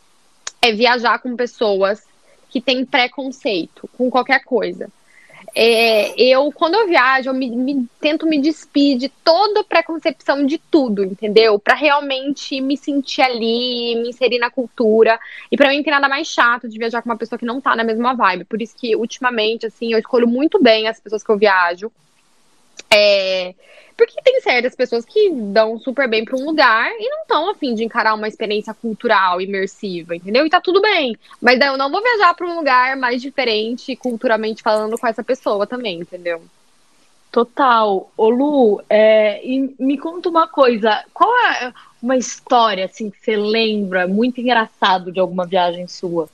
é 0.62 0.72
viajar 0.72 1.20
com 1.20 1.36
pessoas 1.36 2.04
que 2.50 2.60
têm 2.60 2.86
preconceito 2.86 3.90
com 3.98 4.10
qualquer 4.10 4.44
coisa. 4.44 4.90
É, 5.60 6.14
eu, 6.22 6.52
quando 6.52 6.76
eu 6.76 6.88
viajo, 6.88 7.32
eu 7.32 7.34
me, 7.34 7.50
me- 7.50 7.88
tento 8.00 8.28
me 8.28 8.40
despir 8.40 8.96
de 8.96 9.10
toda 9.10 9.64
preconcepção 9.64 10.46
de 10.46 10.60
tudo, 10.60 11.04
entendeu? 11.04 11.58
Pra 11.58 11.74
realmente 11.74 12.62
me 12.62 12.78
sentir 12.78 13.24
ali, 13.24 13.96
me 13.96 14.10
inserir 14.10 14.38
na 14.38 14.52
cultura. 14.52 15.20
E 15.52 15.58
pra 15.58 15.70
mim 15.70 15.78
não 15.78 15.84
tem 15.84 15.92
nada 15.92 16.08
mais 16.08 16.28
chato 16.28 16.70
de 16.70 16.78
viajar 16.78 17.02
com 17.02 17.10
uma 17.10 17.18
pessoa 17.18 17.40
que 17.40 17.46
não 17.46 17.60
tá 17.60 17.76
na 17.76 17.84
mesma 17.84 18.14
vibe. 18.14 18.46
Por 18.46 18.62
isso 18.62 18.76
que, 18.78 18.96
ultimamente, 18.96 19.66
assim, 19.66 19.92
eu 19.92 19.98
escolho 19.98 20.28
muito 20.28 20.62
bem 20.62 20.88
as 20.88 21.00
pessoas 21.00 21.24
que 21.24 21.32
eu 21.32 21.40
viajo. 21.40 21.92
É, 22.94 23.56
porque 23.98 24.22
tem 24.24 24.40
certas 24.42 24.76
pessoas 24.76 25.04
que 25.04 25.32
dão 25.32 25.80
super 25.80 26.08
bem 26.08 26.24
pra 26.24 26.38
um 26.38 26.46
lugar 26.46 26.92
e 27.00 27.10
não 27.10 27.22
estão 27.24 27.50
afim 27.50 27.74
de 27.74 27.84
encarar 27.84 28.14
uma 28.14 28.28
experiência 28.28 28.72
cultural 28.74 29.42
imersiva, 29.42 30.16
entendeu? 30.16 30.46
E 30.46 30.50
tá 30.50 30.62
tudo 30.62 30.80
bem. 30.80 31.18
Mas 31.42 31.58
daí 31.58 31.70
eu 31.70 31.78
não 31.78 31.90
vou 31.90 32.02
viajar 32.02 32.36
pra 32.36 32.46
um 32.46 32.56
lugar 32.58 32.96
mais 32.96 33.22
diferente, 33.22 33.96
culturalmente 33.96 34.62
falando, 34.62 34.98
com 35.00 35.08
essa 35.08 35.24
pessoa 35.24 35.66
também, 35.66 36.00
entendeu? 36.00 36.44
Total. 37.32 38.10
Ô 38.16 38.30
Lu, 38.30 38.82
é, 38.88 39.44
e 39.44 39.76
me 39.80 39.98
conta 39.98 40.30
uma 40.30 40.48
coisa. 40.48 41.04
Qual 41.12 41.30
é 41.52 41.74
uma 42.02 42.16
história 42.16 42.86
assim 42.86 43.10
que 43.10 43.18
você 43.20 43.36
lembra 43.36 44.08
muito 44.08 44.40
engraçado 44.40 45.12
de 45.12 45.20
alguma 45.20 45.46
viagem 45.46 45.88
sua? 45.88 46.30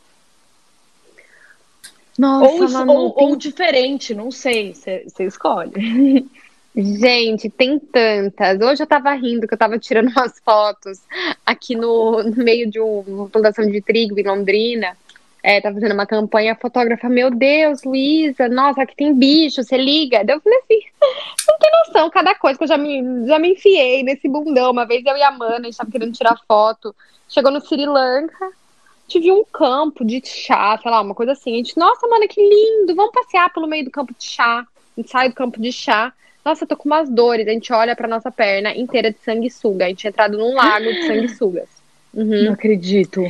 Nossa, 2.18 2.66
ou, 2.66 2.70
Manu, 2.70 2.94
ou, 2.94 3.12
tem- 3.14 3.28
ou 3.28 3.36
diferente, 3.36 4.14
não 4.14 4.30
sei. 4.32 4.74
Você 4.74 5.06
você 5.08 5.24
escolhe. 5.24 6.30
Gente, 6.76 7.50
tem 7.52 7.78
tantas. 7.80 8.60
Hoje 8.60 8.82
eu 8.82 8.88
tava 8.88 9.14
rindo 9.14 9.48
que 9.48 9.54
eu 9.54 9.58
tava 9.58 9.78
tirando 9.78 10.10
umas 10.18 10.40
fotos 10.40 11.00
aqui 11.46 11.76
no, 11.76 12.24
no 12.24 12.44
meio 12.44 12.70
de 12.70 12.80
um- 12.80 13.04
uma 13.08 13.30
plantação 13.30 13.70
de 13.70 13.80
trigo 13.82 14.20
em 14.20 14.24
Londrina. 14.24 14.98
É, 15.44 15.60
tava 15.60 15.76
fazendo 15.76 15.92
uma 15.94 16.06
campanha, 16.06 16.54
a 16.54 16.56
fotógrafa, 16.56 17.10
meu 17.10 17.30
Deus, 17.30 17.84
Luísa, 17.84 18.48
nossa, 18.48 18.82
aqui 18.82 18.96
tem 18.96 19.14
bicho, 19.14 19.62
você 19.62 19.78
liga? 19.78 20.24
Daí 20.24 20.38
eu 20.38 20.42
falei 20.42 20.58
assim, 20.60 20.80
não 21.48 21.58
tem 21.60 21.70
noção, 21.86 22.10
cada 22.10 22.34
coisa 22.34 22.58
que 22.58 22.64
eu 22.64 22.68
já 22.68 22.78
me, 22.78 23.28
já 23.28 23.38
me 23.38 23.50
enfiei 23.52 24.04
nesse 24.04 24.30
bundão. 24.30 24.72
Uma 24.72 24.86
vez 24.86 25.06
eu 25.06 25.18
e 25.18 25.22
a 25.22 25.32
Mana, 25.32 25.60
a 25.60 25.64
gente 25.64 25.76
tava 25.78 25.92
querendo 25.92 26.14
tirar 26.14 26.40
foto, 26.48 26.96
chegou 27.28 27.52
no 27.52 27.60
Sri 27.60 27.86
Lanka, 27.86 28.52
tive 29.08 29.32
um 29.34 29.44
campo 29.44 30.06
de 30.06 30.22
chá, 30.26 30.80
sei 30.82 30.90
lá, 30.90 31.02
uma 31.02 31.14
coisa 31.14 31.34
assim. 31.34 31.54
A 31.54 31.58
gente, 31.58 31.78
nossa, 31.78 32.08
mana, 32.08 32.26
que 32.28 32.42
lindo, 32.42 32.96
vamos 32.96 33.12
passear 33.12 33.52
pelo 33.54 33.68
meio 33.68 33.84
do 33.84 33.92
campo 33.92 34.14
de 34.18 34.24
chá. 34.26 34.60
A 34.62 35.02
gente 35.02 35.12
sai 35.12 35.28
do 35.28 35.36
campo 35.36 35.60
de 35.62 35.72
chá. 35.74 36.14
Nossa, 36.44 36.64
eu 36.64 36.68
tô 36.68 36.76
com 36.76 36.90
umas 36.90 37.10
dores. 37.10 37.48
A 37.48 37.52
gente 37.52 37.72
olha 37.72 37.96
pra 37.96 38.08
nossa 38.08 38.32
perna 38.32 38.76
inteira 38.76 39.12
de 39.12 39.18
sanguessuga. 39.24 39.86
A 39.86 39.88
gente 39.90 40.00
tinha 40.00 40.10
entrado 40.10 40.38
num 40.38 40.54
lago 40.54 40.86
de 40.86 41.08
sanguessugas. 41.08 41.84
Uhum. 42.14 42.44
Não 42.46 42.54
acredito. 42.54 43.24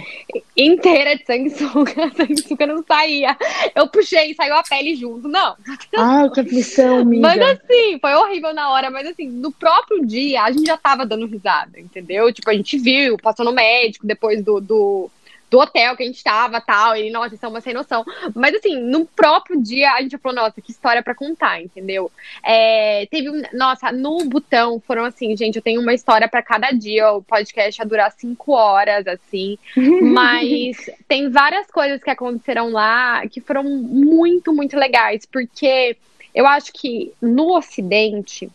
Inteira 0.57 1.15
de 1.15 1.25
sanguessuga. 1.25 2.05
A 2.05 2.11
sanguessuga 2.15 2.67
não 2.67 2.83
saía. 2.83 3.37
Eu 3.73 3.87
puxei 3.87 4.31
e 4.31 4.35
saiu 4.35 4.55
a 4.55 4.63
pele 4.63 4.95
junto. 4.95 5.29
Não. 5.29 5.55
Ai, 5.95 6.29
que 6.31 6.39
aflição, 6.41 6.99
amiga. 7.01 7.21
Mas 7.21 7.41
assim, 7.41 7.97
foi 7.99 8.13
horrível 8.13 8.53
na 8.53 8.71
hora, 8.71 8.89
mas 8.89 9.07
assim, 9.07 9.29
no 9.29 9.51
próprio 9.51 10.05
dia 10.05 10.43
a 10.43 10.51
gente 10.51 10.65
já 10.65 10.75
tava 10.75 11.05
dando 11.05 11.25
risada, 11.25 11.79
entendeu? 11.79 12.31
Tipo, 12.33 12.49
a 12.49 12.53
gente 12.53 12.77
viu, 12.77 13.17
passou 13.17 13.45
no 13.45 13.53
médico 13.53 14.05
depois 14.05 14.43
do, 14.43 14.59
do, 14.59 15.09
do 15.53 15.59
hotel 15.59 15.95
que 15.95 16.01
a 16.01 16.05
gente 16.07 16.23
tava 16.23 16.59
tal, 16.59 16.97
e 16.97 17.11
nossa, 17.11 17.35
isso 17.35 17.45
é 17.45 17.47
uma 17.47 17.61
sem 17.61 17.75
noção. 17.75 18.03
Mas 18.33 18.55
assim, 18.55 18.75
no 18.75 19.05
próprio 19.05 19.61
dia 19.61 19.93
a 19.93 20.01
gente 20.01 20.17
falou, 20.17 20.41
nossa, 20.41 20.59
que 20.59 20.71
história 20.71 21.03
para 21.03 21.13
contar, 21.13 21.61
entendeu? 21.61 22.11
É, 22.43 23.05
teve 23.11 23.29
um, 23.29 23.39
nossa, 23.53 23.91
no 23.91 24.25
botão 24.25 24.79
foram 24.79 25.05
assim, 25.05 25.37
gente, 25.37 25.57
eu 25.57 25.61
tenho 25.61 25.79
uma 25.79 25.93
história 25.93 26.27
para 26.27 26.41
cada 26.41 26.71
dia, 26.71 27.11
o 27.11 27.21
podcast 27.21 27.79
ia 27.79 27.85
durar 27.85 28.11
cinco 28.13 28.53
horas, 28.53 29.05
assim, 29.05 29.59
mas 30.01 30.89
tem 31.07 31.29
várias 31.29 31.67
coisas 31.67 32.03
que 32.03 32.09
aconteceram 32.09 32.71
lá 32.71 33.21
que 33.27 33.39
foram 33.39 33.63
muito, 33.63 34.51
muito 34.51 34.75
legais, 34.75 35.23
porque 35.23 35.95
eu 36.33 36.47
acho 36.47 36.73
que 36.73 37.13
no 37.21 37.55
Ocidente 37.55 38.49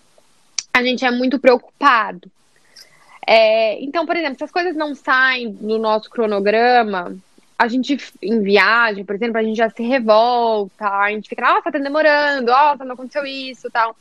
a 0.72 0.82
gente 0.82 1.04
é 1.04 1.12
muito 1.12 1.38
preocupado. 1.38 2.28
É, 3.30 3.78
então, 3.84 4.06
por 4.06 4.16
exemplo, 4.16 4.38
se 4.38 4.44
as 4.44 4.50
coisas 4.50 4.74
não 4.74 4.94
saem 4.94 5.52
no 5.60 5.76
nosso 5.76 6.08
cronograma, 6.08 7.14
a 7.58 7.68
gente, 7.68 7.98
em 8.22 8.40
viagem, 8.40 9.04
por 9.04 9.14
exemplo, 9.14 9.36
a 9.36 9.42
gente 9.42 9.58
já 9.58 9.68
se 9.68 9.82
revolta, 9.82 10.88
a 10.88 11.10
gente 11.10 11.28
fica, 11.28 11.42
nossa, 11.42 11.70
tá 11.70 11.78
demorando, 11.78 12.50
nossa, 12.50 12.86
não 12.86 12.94
aconteceu 12.94 13.26
isso 13.26 13.70
tal. 13.70 13.94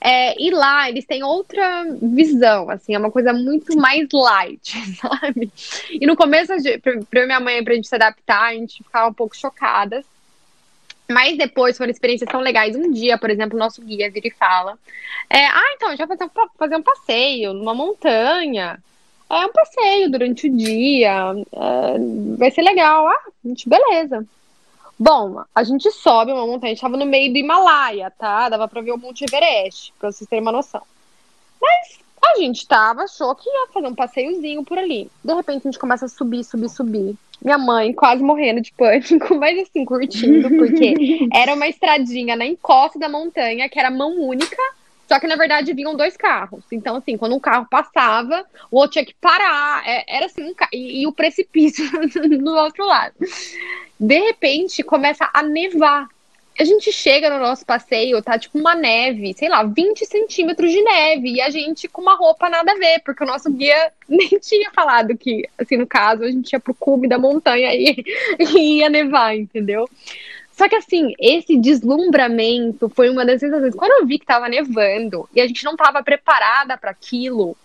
É, 0.00 0.34
e 0.42 0.50
lá 0.50 0.88
eles 0.88 1.04
têm 1.04 1.22
outra 1.22 1.84
visão, 2.00 2.70
assim, 2.70 2.94
é 2.94 2.98
uma 2.98 3.10
coisa 3.10 3.34
muito 3.34 3.76
mais 3.76 4.08
light, 4.14 4.72
sabe? 4.96 5.52
E 5.90 6.06
no 6.06 6.16
começo, 6.16 6.54
pra 7.10 7.22
e 7.22 7.26
minha 7.26 7.38
mãe, 7.38 7.62
pra 7.62 7.74
gente 7.74 7.86
se 7.86 7.94
adaptar, 7.94 8.44
a 8.44 8.54
gente 8.54 8.82
ficava 8.82 9.10
um 9.10 9.14
pouco 9.14 9.36
chocadas. 9.36 10.06
Mas 11.10 11.36
depois 11.36 11.76
foram 11.76 11.90
experiências 11.90 12.30
tão 12.30 12.40
legais. 12.40 12.76
Um 12.76 12.90
dia, 12.90 13.18
por 13.18 13.30
exemplo, 13.30 13.56
o 13.56 13.58
nosso 13.58 13.82
guia 13.82 14.10
vira 14.10 14.28
e 14.28 14.30
fala: 14.30 14.78
é, 15.28 15.44
Ah, 15.46 15.72
então 15.74 15.88
a 15.88 15.90
gente 15.90 16.06
vai 16.06 16.16
fazer 16.16 16.24
um, 16.24 16.48
fazer 16.56 16.76
um 16.76 16.82
passeio 16.82 17.52
numa 17.52 17.74
montanha. 17.74 18.82
É 19.28 19.46
um 19.46 19.52
passeio 19.52 20.10
durante 20.10 20.48
o 20.48 20.56
dia. 20.56 21.34
É, 21.52 22.36
vai 22.38 22.50
ser 22.50 22.62
legal. 22.62 23.08
Ah, 23.08 23.30
gente, 23.44 23.68
beleza. 23.68 24.24
Bom, 24.98 25.42
a 25.54 25.64
gente 25.64 25.90
sobe 25.90 26.30
uma 26.30 26.46
montanha. 26.46 26.72
A 26.72 26.74
gente 26.74 26.82
tava 26.82 26.96
no 26.96 27.06
meio 27.06 27.32
do 27.32 27.38
Himalaia, 27.38 28.12
tá? 28.16 28.48
Dava 28.48 28.68
pra 28.68 28.80
ver 28.80 28.92
o 28.92 28.98
Monte 28.98 29.24
Everest, 29.24 29.92
pra 29.98 30.12
vocês 30.12 30.28
terem 30.28 30.42
uma 30.42 30.52
noção. 30.52 30.82
Mas 31.60 31.98
a 32.22 32.36
gente 32.36 32.66
tava, 32.66 33.02
achou 33.02 33.34
que 33.34 33.48
ia 33.48 33.68
fazer 33.72 33.86
um 33.86 33.94
passeiozinho 33.94 34.64
por 34.64 34.78
ali. 34.78 35.10
De 35.24 35.34
repente 35.34 35.66
a 35.66 35.70
gente 35.70 35.78
começa 35.78 36.06
a 36.06 36.08
subir, 36.08 36.44
subir, 36.44 36.68
subir 36.68 37.18
minha 37.42 37.58
mãe 37.58 37.92
quase 37.92 38.22
morrendo 38.22 38.60
de 38.60 38.72
pânico, 38.72 39.34
mas 39.38 39.58
assim, 39.58 39.84
curtindo, 39.84 40.48
porque 40.50 41.28
era 41.32 41.54
uma 41.54 41.66
estradinha 41.66 42.36
na 42.36 42.44
encosta 42.44 42.98
da 42.98 43.08
montanha, 43.08 43.68
que 43.68 43.78
era 43.78 43.90
mão 43.90 44.20
única, 44.20 44.62
só 45.08 45.18
que 45.18 45.26
na 45.26 45.36
verdade 45.36 45.72
vinham 45.72 45.96
dois 45.96 46.16
carros. 46.16 46.62
Então, 46.70 46.96
assim, 46.96 47.16
quando 47.16 47.34
um 47.34 47.40
carro 47.40 47.66
passava, 47.68 48.44
o 48.70 48.76
outro 48.76 48.92
tinha 48.92 49.04
que 49.04 49.14
parar. 49.20 49.82
É, 49.84 50.04
era 50.06 50.26
assim, 50.26 50.44
um 50.44 50.54
ca... 50.54 50.68
e, 50.72 51.02
e 51.02 51.06
o 51.06 51.12
precipício 51.12 51.84
do 52.38 52.54
outro 52.54 52.86
lado. 52.86 53.14
De 53.98 54.18
repente, 54.18 54.82
começa 54.82 55.28
a 55.32 55.42
nevar 55.42 56.08
a 56.60 56.64
gente 56.64 56.92
chega 56.92 57.30
no 57.30 57.38
nosso 57.38 57.64
passeio, 57.64 58.22
tá 58.22 58.38
tipo 58.38 58.58
uma 58.58 58.74
neve, 58.74 59.32
sei 59.32 59.48
lá, 59.48 59.62
20 59.62 60.04
centímetros 60.04 60.70
de 60.70 60.82
neve, 60.82 61.30
e 61.30 61.40
a 61.40 61.48
gente 61.48 61.88
com 61.88 62.02
uma 62.02 62.14
roupa 62.14 62.50
nada 62.50 62.72
a 62.72 62.74
ver, 62.74 63.00
porque 63.02 63.24
o 63.24 63.26
nosso 63.26 63.50
guia 63.50 63.90
nem 64.06 64.28
tinha 64.28 64.70
falado 64.70 65.16
que, 65.16 65.48
assim, 65.56 65.78
no 65.78 65.86
caso, 65.86 66.22
a 66.22 66.30
gente 66.30 66.52
ia 66.52 66.60
pro 66.60 66.74
cume 66.74 67.08
da 67.08 67.18
montanha 67.18 67.74
e, 67.74 68.04
e 68.38 68.78
ia 68.78 68.90
nevar, 68.90 69.34
entendeu? 69.34 69.88
Só 70.52 70.68
que 70.68 70.76
assim, 70.76 71.14
esse 71.18 71.56
deslumbramento 71.56 72.90
foi 72.90 73.08
uma 73.08 73.24
das 73.24 73.40
sensações. 73.40 73.74
Quando 73.74 73.92
eu 73.92 74.06
vi 74.06 74.18
que 74.18 74.26
tava 74.26 74.46
nevando 74.46 75.26
e 75.34 75.40
a 75.40 75.46
gente 75.46 75.64
não 75.64 75.74
tava 75.74 76.02
preparada 76.02 76.76
para 76.76 76.90
aquilo, 76.90 77.56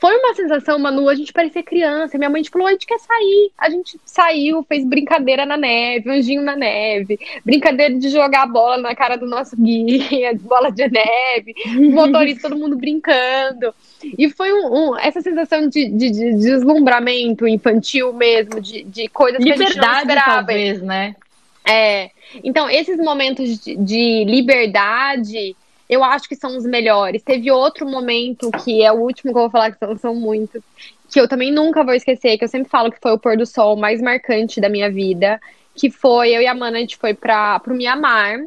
foi 0.00 0.16
uma 0.18 0.34
sensação, 0.34 0.78
Manu, 0.78 1.08
a 1.08 1.14
gente 1.14 1.32
parecia 1.32 1.62
criança. 1.62 2.18
Minha 2.18 2.30
mãe 2.30 2.44
falou: 2.44 2.66
a 2.66 2.72
gente 2.72 2.86
quer 2.86 2.98
sair. 2.98 3.50
A 3.56 3.70
gente 3.70 3.98
saiu, 4.04 4.62
fez 4.62 4.84
brincadeira 4.84 5.46
na 5.46 5.56
neve, 5.56 6.10
anjinho 6.10 6.42
na 6.42 6.54
neve, 6.54 7.18
brincadeira 7.44 7.94
de 7.94 8.08
jogar 8.10 8.46
bola 8.46 8.78
na 8.78 8.94
cara 8.94 9.16
do 9.16 9.26
nosso 9.26 9.56
guia, 9.56 10.34
bola 10.40 10.70
de 10.70 10.88
neve, 10.88 11.54
motorista, 11.92 12.48
todo 12.48 12.58
mundo 12.58 12.76
brincando. 12.76 13.74
E 14.18 14.28
foi 14.28 14.52
um, 14.52 14.90
um, 14.90 14.98
essa 14.98 15.20
sensação 15.20 15.68
de, 15.68 15.88
de, 15.88 16.10
de, 16.10 16.34
deslumbramento 16.34 17.46
infantil 17.46 18.12
mesmo, 18.12 18.60
de, 18.60 18.82
de 18.84 19.08
coisas 19.08 19.40
Liberdade, 19.40 19.58
que 19.58 19.64
a 19.64 19.72
gente 19.72 19.86
não 19.86 19.98
esperava. 19.98 20.36
talvez, 20.36 20.82
né? 20.82 21.16
É. 21.64 22.10
Então, 22.44 22.68
esses 22.68 22.98
momentos 22.98 23.58
de, 23.58 23.76
de 23.76 24.24
liberdade 24.24 25.56
eu 25.88 26.02
acho 26.02 26.28
que 26.28 26.36
são 26.36 26.56
os 26.56 26.64
melhores. 26.64 27.22
Teve 27.22 27.50
outro 27.50 27.88
momento, 27.88 28.50
que 28.64 28.82
é 28.82 28.92
o 28.92 28.96
último 28.96 29.32
que 29.32 29.38
eu 29.38 29.42
vou 29.42 29.50
falar, 29.50 29.72
que 29.72 29.78
são, 29.78 29.96
são 29.96 30.14
muitos, 30.14 30.62
que 31.10 31.20
eu 31.20 31.28
também 31.28 31.52
nunca 31.52 31.84
vou 31.84 31.94
esquecer, 31.94 32.36
que 32.36 32.44
eu 32.44 32.48
sempre 32.48 32.68
falo 32.68 32.90
que 32.90 33.00
foi 33.00 33.12
o 33.12 33.18
pôr 33.18 33.36
do 33.36 33.46
sol 33.46 33.76
mais 33.76 34.00
marcante 34.02 34.60
da 34.60 34.68
minha 34.68 34.90
vida, 34.90 35.40
que 35.74 35.90
foi 35.90 36.30
eu 36.30 36.42
e 36.42 36.46
a 36.46 36.54
Mana, 36.54 36.78
a 36.78 36.80
gente 36.80 36.96
foi 36.96 37.14
para 37.14 37.60
pro 37.60 37.74
Mianmar, 37.74 38.40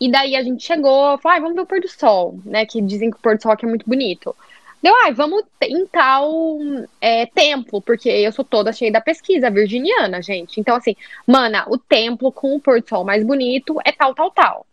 e 0.00 0.10
daí 0.10 0.36
a 0.36 0.42
gente 0.42 0.64
chegou, 0.64 1.18
falou, 1.18 1.36
ah, 1.36 1.40
vamos 1.40 1.54
ver 1.56 1.62
o 1.62 1.66
pôr 1.66 1.80
do 1.80 1.88
sol, 1.88 2.38
né, 2.44 2.64
que 2.64 2.80
dizem 2.80 3.10
que 3.10 3.16
o 3.16 3.20
pôr 3.20 3.36
do 3.36 3.42
sol 3.42 3.52
aqui 3.52 3.66
é 3.66 3.68
muito 3.68 3.86
bonito. 3.86 4.34
Deu, 4.80 4.94
ai, 5.02 5.10
ah, 5.10 5.12
vamos 5.12 5.42
em 5.60 5.84
tal 5.86 6.56
é, 7.00 7.26
templo, 7.26 7.82
porque 7.82 8.08
eu 8.08 8.30
sou 8.30 8.44
toda 8.44 8.72
cheia 8.72 8.92
da 8.92 9.00
pesquisa 9.00 9.50
virginiana, 9.50 10.22
gente. 10.22 10.60
Então, 10.60 10.76
assim, 10.76 10.94
mana, 11.26 11.64
o 11.68 11.76
templo 11.76 12.30
com 12.30 12.54
o 12.54 12.60
pôr 12.60 12.80
do 12.80 12.88
sol 12.88 13.04
mais 13.04 13.24
bonito 13.24 13.76
é 13.84 13.90
tal, 13.90 14.14
tal, 14.14 14.30
tal. 14.30 14.64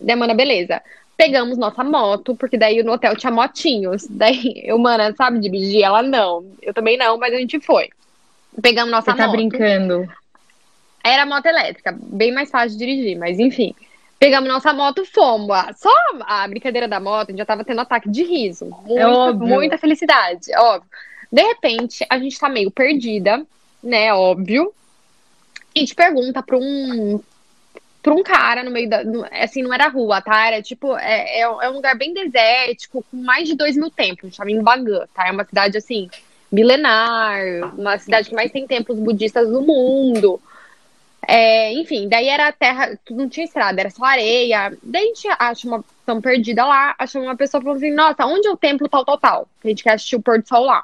Daí, 0.00 0.14
mana, 0.14 0.32
beleza 0.32 0.80
pegamos 1.18 1.58
nossa 1.58 1.82
moto, 1.82 2.36
porque 2.36 2.56
daí 2.56 2.80
no 2.82 2.92
hotel 2.92 3.16
tinha 3.16 3.32
motinhos. 3.32 4.06
Daí 4.08 4.62
eu, 4.64 4.78
mana, 4.78 5.12
sabe 5.16 5.40
dirigir? 5.40 5.82
Ela 5.82 6.00
não. 6.02 6.46
Eu 6.62 6.72
também 6.72 6.96
não, 6.96 7.18
mas 7.18 7.34
a 7.34 7.36
gente 7.36 7.58
foi. 7.60 7.90
Pegamos 8.62 8.90
nossa 8.92 9.10
Você 9.10 9.16
tá 9.18 9.26
moto. 9.26 9.36
brincando. 9.36 10.08
Era 11.04 11.26
moto 11.26 11.46
elétrica, 11.46 11.96
bem 12.00 12.32
mais 12.32 12.50
fácil 12.50 12.78
de 12.78 12.78
dirigir, 12.78 13.18
mas 13.18 13.38
enfim. 13.38 13.74
Pegamos 14.18 14.48
nossa 14.48 14.72
moto, 14.72 15.04
fomos. 15.04 15.56
Só 15.76 15.92
a 16.26 16.46
brincadeira 16.48 16.86
da 16.88 16.98
moto, 17.00 17.28
a 17.28 17.32
gente 17.32 17.38
já 17.38 17.44
tava 17.46 17.64
tendo 17.64 17.80
ataque 17.80 18.08
de 18.08 18.22
riso. 18.24 18.66
Muita, 18.84 19.00
É 19.00 19.06
óbvio. 19.06 19.48
muita 19.48 19.76
felicidade, 19.78 20.46
óbvio. 20.56 20.88
De 21.30 21.42
repente, 21.42 22.06
a 22.08 22.18
gente 22.18 22.38
tá 22.38 22.48
meio 22.48 22.70
perdida, 22.70 23.44
né? 23.82 24.12
Óbvio. 24.14 24.72
A 25.74 25.78
gente 25.78 25.94
pergunta 25.94 26.42
pra 26.42 26.56
um, 26.56 27.20
pra 28.08 28.14
um 28.14 28.22
cara 28.22 28.62
no 28.62 28.70
meio 28.70 28.88
da. 28.88 29.02
assim, 29.32 29.62
não 29.62 29.72
era 29.72 29.88
rua, 29.88 30.20
tá? 30.22 30.46
Era 30.46 30.62
tipo. 30.62 30.96
É, 30.96 31.40
é, 31.40 31.42
é 31.42 31.70
um 31.70 31.74
lugar 31.74 31.96
bem 31.96 32.14
desértico, 32.14 33.04
com 33.10 33.16
mais 33.18 33.46
de 33.46 33.54
dois 33.54 33.76
mil 33.76 33.90
templos. 33.90 34.24
A 34.24 34.26
gente 34.28 34.38
tava 34.38 34.50
em 34.50 34.62
Bagan, 34.62 35.06
tá? 35.14 35.28
É 35.28 35.32
uma 35.32 35.44
cidade 35.44 35.76
assim, 35.76 36.08
milenar, 36.50 37.38
uma 37.76 37.98
cidade 37.98 38.30
que 38.30 38.34
mais 38.34 38.50
tem 38.50 38.66
templos 38.66 38.98
budistas 38.98 39.48
no 39.48 39.60
mundo. 39.60 40.40
É, 41.26 41.72
enfim, 41.74 42.08
daí 42.08 42.28
era 42.28 42.50
terra, 42.52 42.98
não 43.10 43.28
tinha 43.28 43.44
estrada, 43.44 43.80
era 43.80 43.90
só 43.90 44.04
areia. 44.04 44.76
Daí 44.82 45.02
a 45.02 45.06
gente 45.06 45.28
acha 45.38 45.68
uma. 45.68 45.84
Estamos 46.00 46.22
perdida 46.22 46.64
lá, 46.64 46.94
achamos 46.98 47.28
uma 47.28 47.36
pessoa 47.36 47.62
falando 47.62 47.76
assim: 47.76 47.92
nossa, 47.92 48.24
onde 48.24 48.48
é 48.48 48.50
o 48.50 48.56
templo 48.56 48.88
tal, 48.88 49.04
tal, 49.04 49.18
tal? 49.18 49.48
A 49.62 49.68
gente 49.68 49.82
quer 49.82 49.92
assistir 49.92 50.16
o 50.16 50.22
pôr 50.22 50.40
do 50.40 50.48
sol 50.48 50.64
lá. 50.64 50.82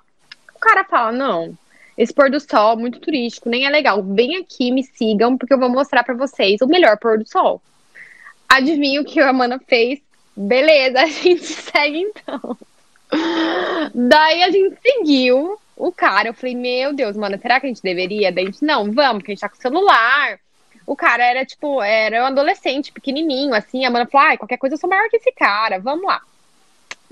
O 0.54 0.58
cara 0.58 0.84
fala: 0.84 1.12
não, 1.12 1.56
esse 1.96 2.12
pôr 2.12 2.30
do 2.30 2.40
sol 2.40 2.76
muito 2.76 2.98
turístico, 3.00 3.48
nem 3.48 3.66
é 3.66 3.70
legal. 3.70 4.02
Vem 4.02 4.36
aqui, 4.36 4.70
me 4.70 4.82
sigam, 4.82 5.38
porque 5.38 5.54
eu 5.54 5.58
vou 5.58 5.68
mostrar 5.68 6.02
pra 6.02 6.14
vocês 6.14 6.60
o 6.60 6.66
melhor 6.66 6.98
pôr 6.98 7.18
do 7.18 7.28
sol. 7.28 7.62
Adivinha 8.48 9.00
o 9.00 9.04
que 9.04 9.20
a 9.20 9.30
Amanda 9.30 9.60
fez? 9.66 10.00
Beleza, 10.36 11.00
a 11.02 11.06
gente 11.06 11.44
segue 11.44 12.00
então. 12.00 12.56
Daí 13.94 14.42
a 14.42 14.50
gente 14.50 14.76
seguiu 14.80 15.58
o 15.76 15.92
cara. 15.92 16.28
Eu 16.28 16.34
falei, 16.34 16.54
meu 16.54 16.92
Deus, 16.92 17.16
mano, 17.16 17.38
será 17.40 17.60
que 17.60 17.66
a 17.66 17.68
gente 17.68 17.82
deveria? 17.82 18.32
Daí 18.32 18.44
a 18.44 18.46
gente, 18.46 18.64
não, 18.64 18.90
vamos, 18.92 19.22
porque 19.22 19.32
a 19.32 19.34
gente 19.34 19.40
tá 19.40 19.48
com 19.48 19.56
celular. 19.56 20.38
O 20.86 20.94
cara 20.94 21.24
era, 21.24 21.44
tipo, 21.46 21.80
era 21.80 22.24
um 22.24 22.26
adolescente 22.26 22.92
pequenininho, 22.92 23.54
assim. 23.54 23.84
A 23.84 23.88
Amanda 23.88 24.06
falou, 24.06 24.26
ai, 24.26 24.36
qualquer 24.36 24.58
coisa 24.58 24.74
eu 24.74 24.78
sou 24.78 24.90
maior 24.90 25.08
que 25.08 25.16
esse 25.16 25.32
cara, 25.32 25.78
vamos 25.78 26.04
lá. 26.04 26.20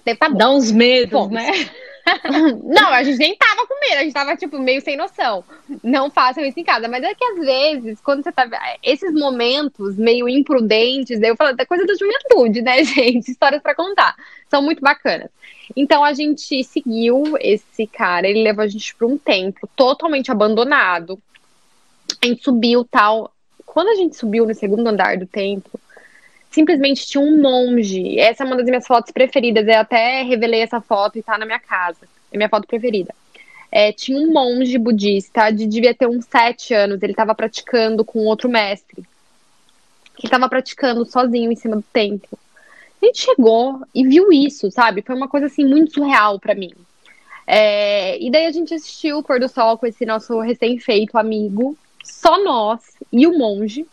Daí 0.04 0.16
tá 0.16 0.28
bom. 0.28 0.36
Dá 0.36 0.50
uns 0.50 0.70
medos, 0.70 1.12
Fomos. 1.12 1.32
né? 1.32 1.50
Não, 2.64 2.88
a 2.88 3.02
gente 3.02 3.18
nem 3.18 3.36
tava 3.36 3.66
com 3.66 3.78
medo, 3.80 3.98
a 3.98 4.02
gente 4.02 4.12
tava, 4.12 4.36
tipo, 4.36 4.58
meio 4.58 4.80
sem 4.80 4.96
noção. 4.96 5.44
Não 5.82 6.10
façam 6.10 6.44
isso 6.44 6.58
em 6.58 6.64
casa. 6.64 6.88
Mas 6.88 7.02
é 7.02 7.14
que 7.14 7.24
às 7.24 7.38
vezes, 7.38 8.00
quando 8.00 8.22
você 8.22 8.32
tá. 8.32 8.48
Esses 8.82 9.12
momentos 9.12 9.96
meio 9.96 10.28
imprudentes, 10.28 11.20
eu 11.22 11.36
falo, 11.36 11.54
da 11.54 11.66
coisa 11.66 11.86
da 11.86 11.94
juventude, 11.94 12.62
né, 12.62 12.82
gente? 12.84 13.30
Histórias 13.30 13.62
pra 13.62 13.74
contar. 13.74 14.16
São 14.50 14.62
muito 14.62 14.80
bacanas. 14.80 15.30
Então 15.76 16.04
a 16.04 16.12
gente 16.12 16.62
seguiu 16.64 17.22
esse 17.40 17.86
cara, 17.86 18.28
ele 18.28 18.42
levou 18.42 18.62
a 18.64 18.68
gente 18.68 18.94
pra 18.94 19.06
um 19.06 19.16
templo 19.16 19.68
totalmente 19.74 20.30
abandonado. 20.30 21.18
A 22.22 22.26
gente 22.26 22.42
subiu 22.42 22.84
tal. 22.84 23.32
Quando 23.64 23.88
a 23.88 23.94
gente 23.94 24.16
subiu 24.16 24.46
no 24.46 24.54
segundo 24.54 24.86
andar 24.86 25.16
do 25.16 25.26
templo, 25.26 25.80
simplesmente 26.52 27.06
tinha 27.06 27.22
um 27.22 27.40
monge. 27.40 28.18
Essa 28.18 28.44
é 28.44 28.46
uma 28.46 28.56
das 28.56 28.66
minhas 28.66 28.86
fotos 28.86 29.10
preferidas. 29.10 29.66
Eu 29.66 29.80
até 29.80 30.22
revelei 30.22 30.60
essa 30.60 30.80
foto 30.80 31.18
e 31.18 31.22
tá 31.22 31.36
na 31.36 31.46
minha 31.46 31.58
casa. 31.58 32.06
É 32.30 32.36
minha 32.36 32.48
foto 32.48 32.66
preferida. 32.66 33.14
é, 33.72 33.90
tinha 33.90 34.18
um 34.18 34.30
monge 34.30 34.76
budista 34.76 35.50
de 35.50 35.66
devia 35.66 35.94
ter 35.94 36.06
uns 36.06 36.26
sete 36.26 36.74
anos. 36.74 37.02
Ele 37.02 37.12
estava 37.12 37.34
praticando 37.34 38.04
com 38.04 38.26
outro 38.26 38.48
mestre. 38.48 38.98
Ele 38.98 40.26
estava 40.26 40.46
praticando 40.46 41.06
sozinho 41.06 41.50
em 41.50 41.56
cima 41.56 41.76
do 41.76 41.84
templo. 41.90 42.38
A 43.00 43.06
gente 43.06 43.22
chegou 43.22 43.80
e 43.94 44.06
viu 44.06 44.30
isso, 44.30 44.70
sabe? 44.70 45.02
Foi 45.02 45.16
uma 45.16 45.26
coisa 45.26 45.46
assim 45.46 45.64
muito 45.64 45.94
surreal 45.94 46.38
para 46.38 46.54
mim. 46.54 46.70
É, 47.46 48.22
e 48.22 48.30
daí 48.30 48.46
a 48.46 48.52
gente 48.52 48.74
assistiu 48.74 49.18
o 49.18 49.22
pôr 49.22 49.40
do 49.40 49.48
sol 49.48 49.76
com 49.78 49.86
esse 49.86 50.06
nosso 50.06 50.38
recém-feito 50.40 51.18
amigo, 51.18 51.76
só 52.04 52.42
nós 52.44 52.80
e 53.10 53.26
o 53.26 53.36
monge. 53.36 53.86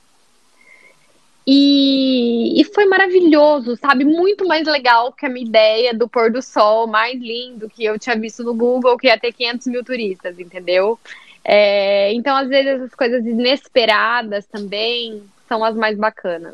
E, 1.51 2.61
e, 2.61 2.63
foi 2.63 2.85
maravilhoso, 2.85 3.75
sabe? 3.75 4.05
Muito 4.05 4.47
mais 4.47 4.67
legal 4.67 5.11
que 5.11 5.25
a 5.25 5.29
minha 5.29 5.43
ideia 5.43 5.95
do 5.95 6.07
pôr 6.07 6.31
do 6.31 6.43
sol 6.43 6.85
mais 6.85 7.19
lindo 7.19 7.67
que 7.67 7.83
eu 7.83 7.97
tinha 7.97 8.15
visto 8.15 8.43
no 8.43 8.53
Google, 8.53 8.95
que 8.99 9.07
ia 9.07 9.19
ter 9.19 9.33
500 9.33 9.65
mil 9.65 9.83
turistas, 9.83 10.39
entendeu? 10.39 10.99
É, 11.43 12.13
então, 12.13 12.35
às 12.35 12.47
vezes, 12.47 12.73
essas 12.73 12.93
coisas 12.93 13.25
inesperadas 13.25 14.45
também 14.45 15.23
são 15.47 15.63
as 15.63 15.75
mais 15.75 15.97
bacanas. 15.97 16.53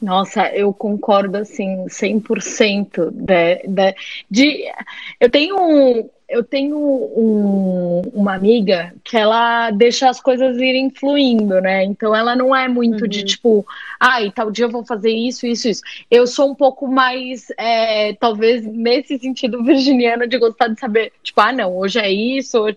Nossa, 0.00 0.46
eu 0.54 0.72
concordo 0.72 1.38
assim 1.38 1.84
100% 1.86 3.10
de, 3.10 3.66
de, 3.66 3.94
de 4.30 4.72
eu 5.18 5.28
tenho 5.28 6.08
eu 6.30 6.44
tenho 6.44 6.78
um, 6.78 8.02
uma 8.14 8.34
amiga 8.34 8.94
que 9.02 9.16
ela 9.16 9.72
deixa 9.72 10.08
as 10.08 10.20
coisas 10.20 10.56
irem 10.58 10.88
fluindo, 10.88 11.60
né? 11.60 11.82
Então 11.82 12.14
ela 12.14 12.36
não 12.36 12.54
é 12.54 12.68
muito 12.68 13.02
uhum. 13.02 13.08
de 13.08 13.24
tipo, 13.24 13.66
ai, 13.98 14.28
ah, 14.28 14.32
tal 14.32 14.50
dia 14.50 14.66
eu 14.66 14.70
vou 14.70 14.86
fazer 14.86 15.10
isso, 15.10 15.44
isso, 15.44 15.68
isso. 15.68 15.82
Eu 16.08 16.28
sou 16.28 16.48
um 16.48 16.54
pouco 16.54 16.86
mais, 16.86 17.48
é, 17.58 18.12
talvez 18.14 18.64
nesse 18.64 19.18
sentido 19.18 19.62
virginiano 19.64 20.28
de 20.28 20.38
gostar 20.38 20.68
de 20.68 20.78
saber, 20.78 21.12
tipo, 21.20 21.40
ah, 21.40 21.52
não, 21.52 21.76
hoje 21.76 21.98
é 21.98 22.10
isso. 22.10 22.60
Hoje... 22.60 22.76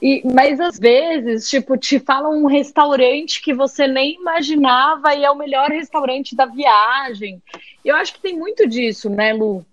E, 0.00 0.22
mas 0.30 0.60
às 0.60 0.78
vezes, 0.78 1.48
tipo, 1.48 1.78
te 1.78 1.98
falam 1.98 2.42
um 2.42 2.46
restaurante 2.46 3.40
que 3.40 3.54
você 3.54 3.88
nem 3.88 4.16
imaginava 4.16 5.14
e 5.14 5.24
é 5.24 5.30
o 5.30 5.38
melhor 5.38 5.70
restaurante 5.70 6.36
da 6.36 6.44
viagem. 6.44 7.42
Eu 7.82 7.96
acho 7.96 8.12
que 8.12 8.20
tem 8.20 8.38
muito 8.38 8.68
disso, 8.68 9.08
né, 9.08 9.32
Lu? 9.32 9.64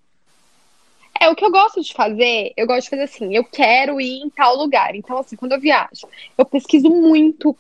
É, 1.20 1.28
o 1.30 1.36
que 1.36 1.44
eu 1.44 1.52
gosto 1.52 1.82
de 1.82 1.94
fazer, 1.94 2.54
eu 2.56 2.66
gosto 2.66 2.84
de 2.84 2.90
fazer 2.92 3.04
assim, 3.04 3.36
eu 3.36 3.44
quero 3.44 4.00
ir 4.00 4.22
em 4.22 4.30
tal 4.30 4.56
lugar. 4.56 4.96
Então, 4.96 5.18
assim, 5.18 5.36
quando 5.36 5.52
eu 5.52 5.60
viajo, 5.60 6.08
eu 6.38 6.46
pesquiso 6.46 6.90
muito 6.90 7.56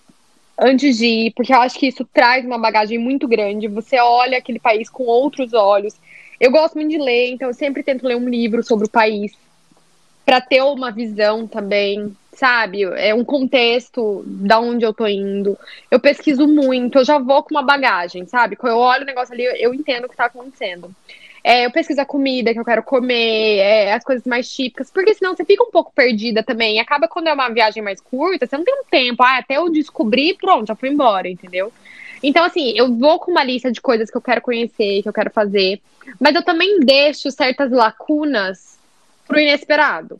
antes 0.58 0.98
de 0.98 1.06
ir, 1.06 1.34
porque 1.34 1.54
eu 1.54 1.60
acho 1.60 1.78
que 1.78 1.88
isso 1.88 2.06
traz 2.14 2.46
uma 2.46 2.58
bagagem 2.58 2.98
muito 2.98 3.28
grande. 3.28 3.68
Você 3.68 4.00
olha 4.00 4.38
aquele 4.38 4.60
país 4.60 4.90
com 4.90 5.04
outros 5.04 5.54
olhos. 5.54 5.94
Eu 6.40 6.52
gosto 6.52 6.76
muito 6.76 6.90
de 6.90 6.98
ler, 6.98 7.32
então 7.32 7.50
eu 7.50 7.54
sempre 7.54 7.84
tento 7.84 8.08
ler 8.08 8.16
um 8.16 8.30
livro 8.30 8.64
sobre 8.64 8.86
o 8.86 8.90
país 8.90 9.34
para 10.26 10.40
ter 10.40 10.62
uma 10.62 10.92
visão 10.92 11.48
também, 11.48 12.16
sabe? 12.34 12.84
É 12.84 13.14
um 13.14 13.26
contexto 13.26 14.24
da 14.26 14.60
onde 14.60 14.86
eu 14.86 14.94
tô 14.94 15.08
indo. 15.08 15.58
Eu 15.90 16.00
pesquiso 16.00 16.48
muito, 16.48 17.00
eu 17.00 17.06
já 17.06 17.18
vou 17.18 17.44
com 17.44 17.56
uma 17.56 17.64
bagagem, 17.64 18.26
sabe? 18.26 18.56
Quando 18.56 18.74
eu 18.74 18.80
olho 18.80 19.04
o 19.04 19.06
negócio 19.06 19.34
ali, 19.34 19.44
eu 19.44 19.74
entendo 19.74 20.06
o 20.06 20.10
que 20.10 20.16
tá 20.16 20.26
acontecendo. 20.26 20.94
É, 21.44 21.66
eu 21.66 21.72
pesquiso 21.72 22.02
a 22.02 22.06
comida 22.06 22.54
que 22.54 22.60
eu 22.60 22.66
quero 22.66 22.84
comer, 22.84 23.58
é, 23.58 23.94
as 23.94 24.04
coisas 24.04 24.26
mais 24.26 24.50
típicas, 24.52 24.92
porque 24.92 25.14
senão 25.14 25.36
você 25.36 25.46
fica 25.46 25.64
um 25.64 25.72
pouco 25.72 25.92
perdida 25.94 26.44
também. 26.44 26.76
E 26.76 26.80
acaba 26.80 27.08
quando 27.08 27.28
é 27.28 27.34
uma 27.34 27.50
viagem 27.50 27.82
mais 27.82 28.02
curta, 28.02 28.46
você 28.46 28.58
não 28.58 28.66
tem 28.66 28.74
um 28.74 28.84
tempo, 28.90 29.24
ah, 29.24 29.38
até 29.38 29.58
eu 29.58 29.70
descobrir, 29.70 30.36
pronto, 30.36 30.68
já 30.68 30.76
fui 30.76 30.90
embora, 30.90 31.30
entendeu? 31.30 31.72
Então, 32.22 32.44
assim, 32.44 32.74
eu 32.76 32.94
vou 32.94 33.20
com 33.20 33.32
uma 33.32 33.44
lista 33.44 33.72
de 33.72 33.80
coisas 33.80 34.12
que 34.12 34.18
eu 34.18 34.22
quero 34.22 34.42
conhecer, 34.42 35.02
que 35.02 35.08
eu 35.08 35.14
quero 35.14 35.32
fazer, 35.32 35.82
mas 36.20 36.36
eu 36.36 36.44
também 36.44 36.80
deixo 36.82 37.32
certas 37.32 37.72
lacunas 37.72 38.78
pro 39.28 39.40
inesperado. 39.40 40.20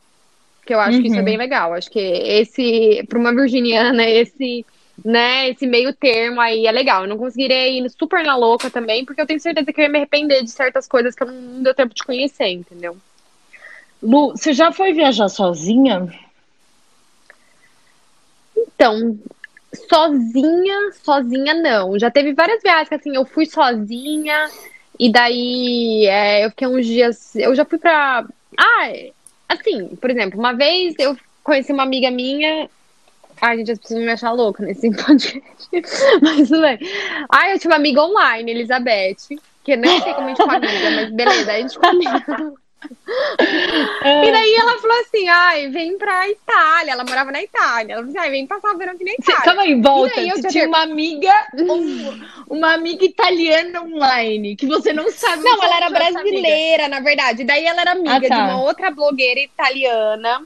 Que 0.64 0.74
eu 0.74 0.80
acho 0.80 0.96
uhum. 0.96 1.02
que 1.02 1.08
isso 1.08 1.16
é 1.16 1.18
uhum. 1.18 1.24
bem 1.24 1.36
legal. 1.36 1.74
Acho 1.74 1.90
que 1.90 1.98
esse, 1.98 3.04
para 3.08 3.18
uma 3.18 3.34
virginiana, 3.34 4.04
esse 4.08 4.64
né, 5.04 5.50
esse 5.50 5.66
meio 5.66 5.92
termo 5.94 6.40
aí 6.40 6.66
é 6.66 6.72
legal. 6.72 7.02
Eu 7.02 7.08
não 7.08 7.18
conseguirei 7.18 7.78
ir 7.78 7.90
super 7.90 8.24
na 8.24 8.36
louca 8.36 8.70
também, 8.70 9.04
porque 9.04 9.20
eu 9.20 9.26
tenho 9.26 9.40
certeza 9.40 9.72
que 9.72 9.80
eu 9.80 9.84
ia 9.84 9.90
me 9.90 9.98
arrepender 9.98 10.42
de 10.42 10.50
certas 10.50 10.86
coisas 10.86 11.14
que 11.14 11.22
eu 11.22 11.30
não 11.30 11.62
deu 11.62 11.74
tempo 11.74 11.94
de 11.94 12.04
conhecer, 12.04 12.48
entendeu? 12.48 12.96
Lu, 14.02 14.30
você 14.30 14.52
já 14.52 14.72
foi 14.72 14.92
viajar 14.92 15.28
sozinha? 15.28 16.08
Então, 18.56 19.18
sozinha, 19.88 20.92
sozinha 21.02 21.54
não. 21.54 21.98
Já 21.98 22.10
teve 22.10 22.32
várias 22.32 22.62
viagens 22.62 22.88
que 22.88 22.94
assim, 22.94 23.14
eu 23.14 23.24
fui 23.24 23.46
sozinha, 23.46 24.48
e 24.98 25.10
daí 25.10 26.06
é, 26.06 26.44
eu 26.44 26.50
fiquei 26.50 26.68
uns 26.68 26.86
dias. 26.86 27.34
Eu 27.36 27.54
já 27.54 27.64
fui 27.64 27.78
pra. 27.78 28.24
Ah, 28.58 28.92
assim, 29.48 29.96
por 29.96 30.10
exemplo, 30.10 30.38
uma 30.38 30.52
vez 30.52 30.94
eu 30.98 31.16
conheci 31.42 31.72
uma 31.72 31.82
amiga 31.82 32.10
minha 32.10 32.68
Ai, 33.40 33.58
gente, 33.58 33.72
as 33.72 33.78
pessoas 33.78 34.00
me 34.00 34.10
achar 34.10 34.32
louca 34.32 34.62
nesse 34.62 34.90
podcast. 34.94 36.02
Mas 36.22 36.48
tudo 36.48 36.60
bem. 36.60 36.78
Ai, 37.30 37.54
eu 37.54 37.58
tinha 37.58 37.70
uma 37.70 37.76
amiga 37.76 38.02
online, 38.02 38.50
Elizabeth, 38.50 39.38
que 39.64 39.76
nem 39.76 40.00
sei 40.02 40.14
como 40.14 40.26
a 40.26 40.34
gente 40.34 40.42
amiga, 40.42 40.90
mas 40.90 41.10
beleza, 41.12 41.52
a 41.52 41.60
gente 41.60 41.78
amiga. 41.82 42.54
É. 44.02 44.26
E 44.26 44.32
daí 44.32 44.54
ela 44.54 44.78
falou 44.78 45.00
assim: 45.00 45.28
ai, 45.28 45.68
vem 45.68 45.98
pra 45.98 46.26
Itália. 46.30 46.92
Ela 46.92 47.04
morava 47.04 47.30
na 47.30 47.42
Itália. 47.42 47.92
Ela 47.92 48.02
falou 48.02 48.08
assim: 48.08 48.18
ai, 48.18 48.30
vem 48.30 48.46
passar 48.46 48.74
o 48.74 48.78
verão 48.78 48.94
aqui 48.94 49.04
na 49.04 49.12
Itália. 49.12 49.42
Calma 49.42 49.62
aí, 49.62 49.80
volta. 49.80 50.18
Aí, 50.18 50.30
eu 50.30 50.42
tinha 50.48 50.66
uma 50.66 50.82
amiga, 50.82 51.30
um, 51.58 52.20
uma 52.48 52.72
amiga 52.72 53.04
italiana 53.04 53.82
online, 53.82 54.56
que 54.56 54.66
você 54.66 54.94
não 54.94 55.10
sabe. 55.12 55.42
Não, 55.42 55.62
ela 55.62 55.76
era 55.76 55.90
brasileira, 55.90 56.88
na 56.88 57.00
verdade. 57.00 57.44
Daí 57.44 57.66
ela 57.66 57.82
era 57.82 57.92
amiga 57.92 58.16
ah, 58.16 58.28
tá. 58.28 58.34
de 58.34 58.40
uma 58.40 58.62
outra 58.62 58.90
blogueira 58.90 59.40
italiana 59.40 60.42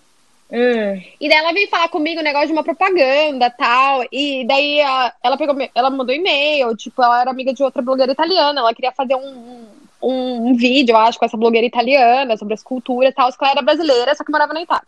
Hum. 0.54 1.02
E 1.20 1.28
daí 1.28 1.38
ela 1.38 1.52
veio 1.52 1.68
falar 1.68 1.88
comigo 1.88 2.20
um 2.20 2.24
negócio 2.24 2.46
de 2.46 2.52
uma 2.52 2.62
propaganda 2.62 3.50
tal. 3.50 4.04
E 4.12 4.46
daí 4.46 4.80
a, 4.80 5.12
ela 5.20 5.36
pegou, 5.36 5.56
ela 5.74 5.90
mandou 5.90 6.14
e-mail, 6.14 6.76
tipo, 6.76 7.02
ela 7.02 7.22
era 7.22 7.30
amiga 7.32 7.52
de 7.52 7.64
outra 7.64 7.82
blogueira 7.82 8.12
italiana, 8.12 8.60
ela 8.60 8.72
queria 8.72 8.92
fazer 8.92 9.16
um, 9.16 9.66
um, 10.00 10.50
um 10.50 10.54
vídeo, 10.54 10.92
eu 10.92 10.96
acho, 10.98 11.18
com 11.18 11.24
essa 11.24 11.36
blogueira 11.36 11.66
italiana 11.66 12.36
sobre 12.36 12.54
as 12.54 12.62
culturas 12.62 13.10
e 13.10 13.14
tal, 13.14 13.32
que 13.32 13.36
ela 13.40 13.50
era 13.50 13.62
brasileira, 13.62 14.14
só 14.14 14.22
que 14.22 14.30
morava 14.30 14.54
na 14.54 14.62
Itália. 14.62 14.86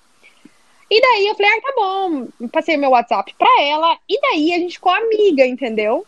E 0.89 1.01
daí 1.01 1.27
eu 1.27 1.35
falei, 1.35 1.51
ah, 1.51 1.61
tá 1.61 1.73
bom, 1.75 2.29
passei 2.53 2.77
meu 2.77 2.91
WhatsApp 2.91 3.35
pra 3.37 3.62
ela, 3.62 3.99
e 4.09 4.21
daí 4.21 4.55
a 4.55 4.59
gente 4.59 4.75
ficou 4.75 4.93
amiga, 4.93 5.45
entendeu? 5.45 6.07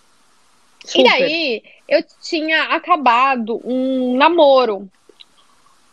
Super. 0.85 1.01
E 1.01 1.05
daí 1.05 1.63
eu 1.89 2.05
tinha 2.23 2.63
acabado 2.75 3.61
um 3.65 4.17
namoro 4.17 4.89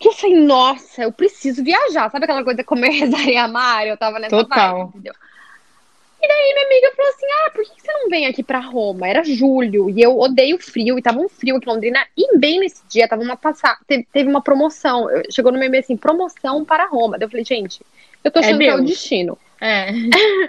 que 0.05 0.09
eu 0.09 0.13
falei, 0.13 0.35
nossa, 0.37 1.01
eu 1.01 1.11
preciso 1.11 1.63
viajar. 1.63 2.11
Sabe 2.11 2.25
aquela 2.25 2.43
coisa 2.43 2.63
comer, 2.63 2.89
rezar 2.93 3.27
e 3.27 3.35
amar? 3.35 3.87
Eu 3.87 3.97
tava 3.97 4.19
nessa 4.19 4.35
Total. 4.35 4.77
vibe, 4.77 4.89
entendeu? 4.89 5.13
E 6.21 6.27
daí 6.27 6.53
minha 6.53 6.65
amiga 6.65 6.95
falou 6.95 7.11
assim: 7.11 7.25
Ah, 7.25 7.51
por 7.51 7.63
que 7.63 7.81
você 7.81 7.91
não 7.91 8.09
vem 8.09 8.25
aqui 8.25 8.41
pra 8.41 8.59
Roma? 8.59 9.07
Era 9.07 9.23
julho 9.23 9.89
e 9.89 10.01
eu 10.01 10.17
odeio 10.17 10.57
frio, 10.57 10.97
e 10.97 11.01
tava 11.01 11.19
um 11.19 11.29
frio 11.29 11.57
aqui 11.57 11.69
em 11.69 11.71
Londrina. 11.71 12.07
E 12.17 12.37
bem 12.37 12.59
nesse 12.59 12.81
dia, 12.87 13.07
tava 13.07 13.21
uma 13.21 13.37
passada, 13.37 13.77
teve, 13.87 14.29
uma 14.29 14.41
promoção. 14.41 15.07
Chegou 15.29 15.51
no 15.51 15.59
meu 15.59 15.71
e 15.71 15.77
assim: 15.77 15.97
promoção 15.97 16.65
para 16.65 16.87
Roma. 16.87 17.17
Daí 17.17 17.25
eu 17.25 17.29
falei, 17.29 17.45
gente, 17.45 17.81
eu 18.23 18.31
tô 18.31 18.39
é 18.39 18.43
achando 18.43 18.61
é 18.61 18.65
que 18.65 18.71
é 18.71 18.75
o 18.75 18.81
destino. 18.81 19.37
É. 19.61 19.89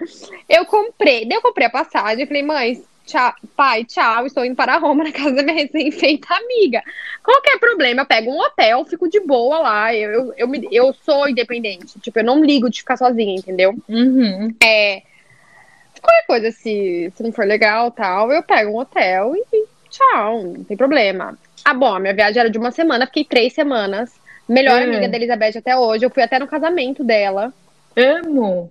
eu 0.49 0.65
comprei, 0.65 1.27
daí 1.27 1.37
eu 1.37 1.43
comprei 1.43 1.67
a 1.67 1.71
passagem 1.71 2.25
e 2.25 2.27
falei, 2.27 2.43
mãe, 2.43 2.83
tchau, 3.07 3.33
pai, 3.57 3.85
tchau, 3.85 4.27
estou 4.27 4.45
indo 4.45 4.57
para 4.57 4.77
Roma 4.77 5.05
na 5.05 5.13
casa 5.13 5.33
da 5.33 5.43
minha 5.43 5.63
recém-feita 5.63 6.35
amiga. 6.35 6.83
Qualquer 7.23 7.59
problema, 7.59 8.03
eu 8.03 8.07
pego 8.07 8.31
um 8.31 8.41
hotel, 8.41 8.85
fico 8.85 9.09
de 9.09 9.21
boa 9.21 9.59
lá. 9.61 9.95
Eu, 9.95 10.11
eu, 10.11 10.35
eu, 10.37 10.49
me, 10.49 10.69
eu 10.71 10.93
sou 10.93 11.29
independente. 11.29 11.99
Tipo, 12.01 12.19
eu 12.19 12.25
não 12.25 12.45
ligo 12.45 12.69
de 12.69 12.81
ficar 12.81 12.97
sozinha, 12.97 13.37
entendeu? 13.37 13.75
Uhum. 13.89 14.55
É. 14.63 15.03
Qualquer 16.01 16.27
coisa, 16.27 16.51
se, 16.51 17.13
se 17.17 17.23
não 17.23 17.33
for 17.33 17.47
legal 17.47 17.91
tal, 17.91 18.31
eu 18.31 18.43
pego 18.43 18.73
um 18.73 18.79
hotel 18.79 19.35
e 19.35 19.67
tchau, 19.89 20.43
não 20.43 20.65
tem 20.65 20.77
problema. 20.77 21.39
Ah, 21.65 21.75
bom, 21.75 21.95
a 21.95 22.01
minha 22.01 22.15
viagem 22.15 22.41
era 22.41 22.51
de 22.51 22.59
uma 22.59 22.71
semana, 22.71 23.07
fiquei 23.07 23.25
três 23.25 23.53
semanas. 23.55 24.13
Melhor 24.49 24.81
uhum. 24.81 24.89
amiga 24.89 25.09
da 25.09 25.17
Elizabeth 25.17 25.59
até 25.59 25.77
hoje. 25.77 26.05
Eu 26.05 26.11
fui 26.11 26.23
até 26.23 26.39
no 26.39 26.47
casamento 26.47 27.03
dela. 27.03 27.53
Amo! 27.97 28.71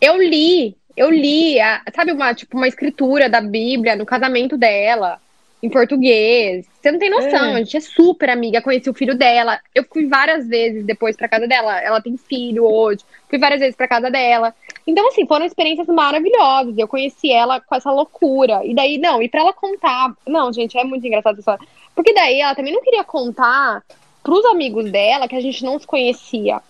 Eu 0.00 0.20
li 0.20 0.76
eu 0.96 1.10
li, 1.10 1.60
a, 1.60 1.82
sabe, 1.94 2.12
uma, 2.12 2.34
tipo, 2.34 2.56
uma 2.56 2.68
escritura 2.68 3.28
da 3.28 3.40
Bíblia 3.40 3.96
no 3.96 4.06
casamento 4.06 4.56
dela, 4.56 5.20
em 5.62 5.68
português. 5.68 6.66
Você 6.80 6.90
não 6.90 6.98
tem 6.98 7.10
noção, 7.10 7.46
é. 7.46 7.54
a 7.54 7.58
gente 7.58 7.76
é 7.76 7.80
super 7.80 8.30
amiga, 8.30 8.62
conheci 8.62 8.88
o 8.88 8.94
filho 8.94 9.16
dela. 9.16 9.60
Eu 9.74 9.84
fui 9.84 10.06
várias 10.06 10.46
vezes 10.46 10.84
depois 10.84 11.16
pra 11.16 11.28
casa 11.28 11.46
dela. 11.46 11.80
Ela 11.80 12.00
tem 12.00 12.16
filho 12.16 12.64
hoje. 12.64 13.02
Fui 13.28 13.38
várias 13.38 13.60
vezes 13.60 13.76
pra 13.76 13.88
casa 13.88 14.10
dela. 14.10 14.54
Então, 14.86 15.08
assim, 15.08 15.26
foram 15.26 15.44
experiências 15.44 15.88
maravilhosas. 15.88 16.78
Eu 16.78 16.86
conheci 16.86 17.30
ela 17.30 17.60
com 17.60 17.74
essa 17.74 17.90
loucura. 17.90 18.64
E 18.64 18.74
daí, 18.74 18.98
não, 18.98 19.22
e 19.22 19.28
pra 19.28 19.40
ela 19.40 19.52
contar. 19.52 20.14
Não, 20.26 20.52
gente, 20.52 20.78
é 20.78 20.84
muito 20.84 21.06
engraçado 21.06 21.40
isso. 21.40 21.50
Porque 21.94 22.14
daí 22.14 22.40
ela 22.40 22.54
também 22.54 22.72
não 22.72 22.82
queria 22.82 23.02
contar 23.02 23.82
pros 24.22 24.44
amigos 24.46 24.90
dela 24.90 25.28
que 25.28 25.36
a 25.36 25.40
gente 25.40 25.64
não 25.64 25.78
se 25.78 25.86
conhecia. 25.86 26.60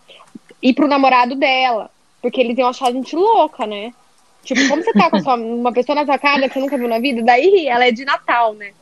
E 0.62 0.72
pro 0.72 0.88
namorado 0.88 1.34
dela. 1.34 1.90
Porque 2.22 2.40
eles 2.40 2.56
iam 2.56 2.68
achar 2.68 2.88
a 2.88 2.92
gente 2.92 3.14
louca, 3.14 3.66
né? 3.66 3.92
Tipo, 4.46 4.68
como 4.68 4.82
você 4.82 4.92
tá 4.92 5.10
com 5.10 5.20
sua, 5.20 5.34
uma 5.34 5.72
pessoa 5.72 5.96
na 5.96 6.06
sua 6.06 6.18
casa 6.18 6.48
que 6.48 6.54
você 6.54 6.60
nunca 6.60 6.78
viu 6.78 6.88
na 6.88 7.00
vida, 7.00 7.20
daí 7.22 7.66
ela 7.66 7.86
é 7.86 7.90
de 7.90 8.04
Natal, 8.04 8.54
né? 8.54 8.72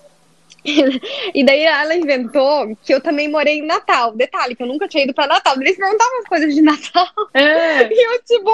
e 1.34 1.44
daí 1.44 1.60
ela 1.60 1.94
inventou 1.94 2.76
que 2.82 2.92
eu 2.92 3.00
também 3.00 3.30
morei 3.30 3.58
em 3.58 3.66
Natal. 3.66 4.12
Detalhe, 4.12 4.54
que 4.54 4.62
eu 4.62 4.66
nunca 4.66 4.88
tinha 4.88 5.04
ido 5.04 5.12
pra 5.12 5.26
Natal. 5.26 5.60
Eles 5.60 5.76
perguntavam 5.76 6.18
as 6.20 6.26
coisas 6.26 6.54
de 6.54 6.62
Natal. 6.62 7.08
É. 7.32 7.84
E 7.94 8.06
eu, 8.06 8.22
tipo, 8.22 8.50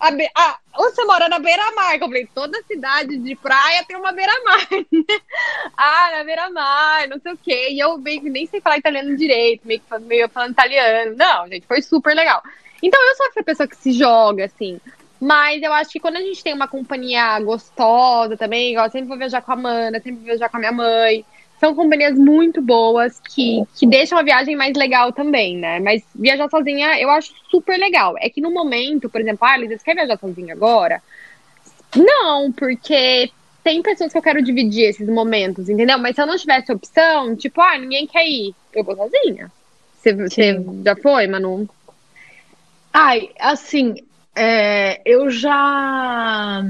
a, 0.00 0.08
a, 0.34 0.58
você 0.76 1.04
mora 1.04 1.28
na 1.28 1.38
beira-mar. 1.38 1.94
Eu 1.94 2.00
falei, 2.00 2.28
toda 2.34 2.62
cidade 2.64 3.16
de 3.16 3.36
praia 3.36 3.84
tem 3.86 3.96
uma 3.96 4.12
beira-mar. 4.12 4.68
ah, 5.76 6.10
na 6.12 6.24
beira-mar, 6.24 7.08
não 7.08 7.18
sei 7.20 7.32
o 7.32 7.36
quê. 7.36 7.68
E 7.70 7.78
eu 7.78 7.96
meio 7.98 8.20
que 8.20 8.30
nem 8.30 8.46
sei 8.46 8.60
falar 8.60 8.78
italiano 8.78 9.16
direito, 9.16 9.66
meio 9.66 9.80
que 9.80 9.98
meio 10.00 10.28
falando 10.28 10.52
italiano. 10.52 11.16
Não, 11.16 11.48
gente, 11.48 11.66
foi 11.66 11.80
super 11.82 12.14
legal. 12.14 12.42
Então 12.82 13.00
eu 13.08 13.16
sou 13.16 13.26
essa 13.26 13.42
pessoa 13.42 13.68
que 13.68 13.76
se 13.76 13.92
joga, 13.92 14.44
assim. 14.44 14.80
Mas 15.20 15.62
eu 15.62 15.72
acho 15.72 15.90
que 15.90 15.98
quando 15.98 16.16
a 16.16 16.20
gente 16.20 16.42
tem 16.42 16.54
uma 16.54 16.68
companhia 16.68 17.40
gostosa 17.40 18.36
também, 18.36 18.72
igual 18.72 18.86
eu 18.86 18.92
sempre 18.92 19.08
vou 19.08 19.18
viajar 19.18 19.42
com 19.42 19.50
a 19.50 19.54
Amanda, 19.54 19.98
sempre 19.98 20.16
vou 20.16 20.24
viajar 20.24 20.48
com 20.48 20.56
a 20.56 20.60
minha 20.60 20.72
mãe. 20.72 21.24
São 21.58 21.74
companhias 21.74 22.16
muito 22.16 22.62
boas 22.62 23.20
que, 23.20 23.64
que 23.74 23.84
deixam 23.84 24.16
a 24.16 24.22
viagem 24.22 24.54
mais 24.54 24.76
legal 24.76 25.12
também, 25.12 25.56
né? 25.56 25.80
Mas 25.80 26.04
viajar 26.14 26.48
sozinha 26.48 27.00
eu 27.00 27.10
acho 27.10 27.34
super 27.50 27.76
legal. 27.76 28.14
É 28.20 28.30
que 28.30 28.40
no 28.40 28.50
momento, 28.52 29.10
por 29.10 29.20
exemplo, 29.20 29.44
ah, 29.44 29.56
Lisa, 29.56 29.76
você 29.76 29.84
quer 29.84 29.94
viajar 29.96 30.16
sozinha 30.18 30.54
agora? 30.54 31.02
Não, 31.96 32.52
porque 32.52 33.32
tem 33.64 33.82
pessoas 33.82 34.12
que 34.12 34.18
eu 34.18 34.22
quero 34.22 34.40
dividir 34.40 34.84
esses 34.84 35.08
momentos, 35.08 35.68
entendeu? 35.68 35.98
Mas 35.98 36.14
se 36.14 36.22
eu 36.22 36.26
não 36.26 36.36
tivesse 36.36 36.72
opção, 36.72 37.34
tipo, 37.34 37.60
ah, 37.60 37.76
ninguém 37.76 38.06
quer 38.06 38.24
ir, 38.24 38.54
eu 38.72 38.84
vou 38.84 38.94
sozinha. 38.94 39.50
Você, 39.98 40.12
você 40.12 40.64
já 40.84 40.94
foi, 40.94 41.26
Manu? 41.26 41.68
Ai, 42.92 43.30
assim, 43.38 43.96
é, 44.38 45.00
eu 45.04 45.28
já. 45.30 46.62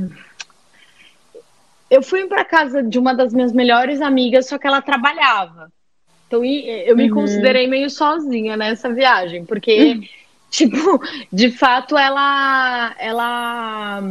Eu 1.90 2.02
fui 2.02 2.26
para 2.26 2.44
casa 2.44 2.82
de 2.82 2.98
uma 2.98 3.14
das 3.14 3.32
minhas 3.32 3.52
melhores 3.52 4.00
amigas, 4.00 4.46
só 4.46 4.58
que 4.58 4.66
ela 4.66 4.80
trabalhava. 4.80 5.70
Então 6.26 6.44
eu 6.44 6.96
me 6.96 7.10
uhum. 7.10 7.20
considerei 7.20 7.66
meio 7.66 7.88
sozinha 7.88 8.56
nessa 8.56 8.92
viagem, 8.92 9.44
porque, 9.44 9.94
uhum. 9.94 10.02
tipo, 10.50 11.00
de 11.32 11.50
fato 11.50 11.96
ela. 11.96 12.94
Ela. 12.98 14.02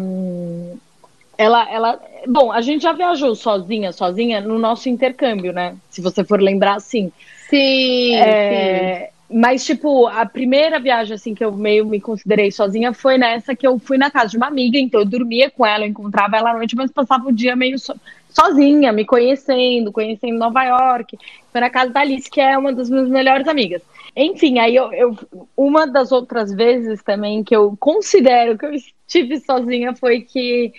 Ela, 1.38 1.72
ela. 1.72 2.02
Bom, 2.28 2.52
a 2.52 2.62
gente 2.62 2.82
já 2.82 2.94
viajou 2.94 3.36
sozinha, 3.36 3.92
sozinha, 3.92 4.42
no 4.42 4.58
nosso 4.58 4.90
intercâmbio, 4.90 5.52
né? 5.54 5.76
Se 5.90 6.02
você 6.02 6.24
for 6.24 6.42
lembrar, 6.42 6.76
assim. 6.76 7.12
Sim, 7.50 8.16
é, 8.16 9.00
sim. 9.00 9.17
Mas, 9.30 9.66
tipo, 9.66 10.08
a 10.08 10.26
primeira 10.26 10.80
viagem, 10.80 11.14
assim, 11.14 11.36
que 11.36 11.44
eu 11.44 11.52
meio 11.52 11.86
me 11.86 12.00
considerei 12.00 12.50
sozinha 12.50 12.94
foi 12.94 13.18
nessa 13.18 13.56
que 13.56 13.68
eu 13.68 13.78
fui 13.78 13.98
na 13.98 14.10
casa 14.10 14.30
de 14.30 14.38
uma 14.38 14.48
amiga, 14.48 14.78
então 14.78 15.02
eu 15.02 15.06
dormia 15.06 15.52
com 15.52 15.66
ela, 15.66 15.84
eu 15.84 15.90
encontrava 15.90 16.38
ela 16.38 16.52
à 16.52 16.54
noite, 16.54 16.76
mas 16.78 16.92
passava 16.92 17.28
o 17.28 17.34
dia 17.34 17.56
meio 17.56 17.78
so 17.78 17.94
sozinha, 18.30 18.92
me 18.92 19.04
conhecendo, 19.04 19.92
conhecendo 19.92 20.38
Nova 20.38 20.64
York. 20.64 21.18
Foi 21.52 21.60
na 21.60 21.70
casa 21.70 21.92
da 21.92 22.02
Alice, 22.02 22.30
que 22.30 22.40
é 22.40 22.58
uma 22.58 22.72
das 22.72 22.90
minhas 22.90 23.10
melhores 23.10 23.48
amigas. 23.48 23.82
Enfim, 24.16 24.60
aí 24.60 24.76
eu, 24.76 24.94
eu 24.94 25.18
uma 25.56 25.86
das 25.88 26.12
outras 26.12 26.54
vezes 26.54 27.04
também 27.04 27.44
que 27.44 27.56
eu 27.56 27.76
considero 27.80 28.58
que 28.58 28.66
eu 28.66 28.74
estive 28.74 29.40
sozinha 29.40 29.96
foi 29.96 30.22
que 30.22 30.72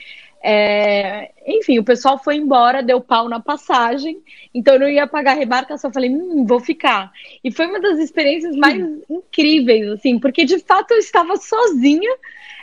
é, 0.42 1.32
enfim, 1.46 1.78
o 1.78 1.84
pessoal 1.84 2.18
foi 2.18 2.36
embora, 2.36 2.82
deu 2.82 3.00
pau 3.00 3.28
na 3.28 3.40
passagem, 3.40 4.22
então 4.54 4.74
eu 4.74 4.80
não 4.80 4.88
ia 4.88 5.06
pagar 5.06 5.32
a 5.32 5.38
remarcação. 5.38 5.90
Eu 5.90 5.94
falei, 5.94 6.10
hum, 6.10 6.44
vou 6.46 6.60
ficar. 6.60 7.12
E 7.42 7.50
foi 7.50 7.66
uma 7.66 7.80
das 7.80 7.98
experiências 7.98 8.56
mais 8.56 8.80
hum. 8.80 9.02
incríveis, 9.10 9.88
assim, 9.88 10.18
porque 10.18 10.44
de 10.44 10.58
fato 10.60 10.92
eu 10.92 10.98
estava 10.98 11.36
sozinha 11.36 12.10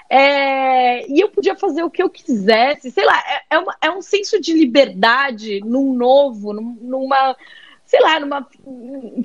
é, 0.09 1.09
e 1.11 1.19
eu 1.19 1.29
podia 1.29 1.55
fazer 1.55 1.83
o 1.83 1.89
que 1.89 2.01
eu 2.01 2.09
quisesse, 2.09 2.91
sei 2.91 3.05
lá, 3.05 3.17
é, 3.27 3.55
é, 3.55 3.59
uma, 3.59 3.75
é 3.81 3.91
um 3.91 4.01
senso 4.01 4.39
de 4.39 4.53
liberdade 4.53 5.59
num 5.61 5.93
novo, 5.93 6.53
numa 6.53 7.35
sei 7.85 7.99
lá, 8.01 8.19
numa, 8.19 8.47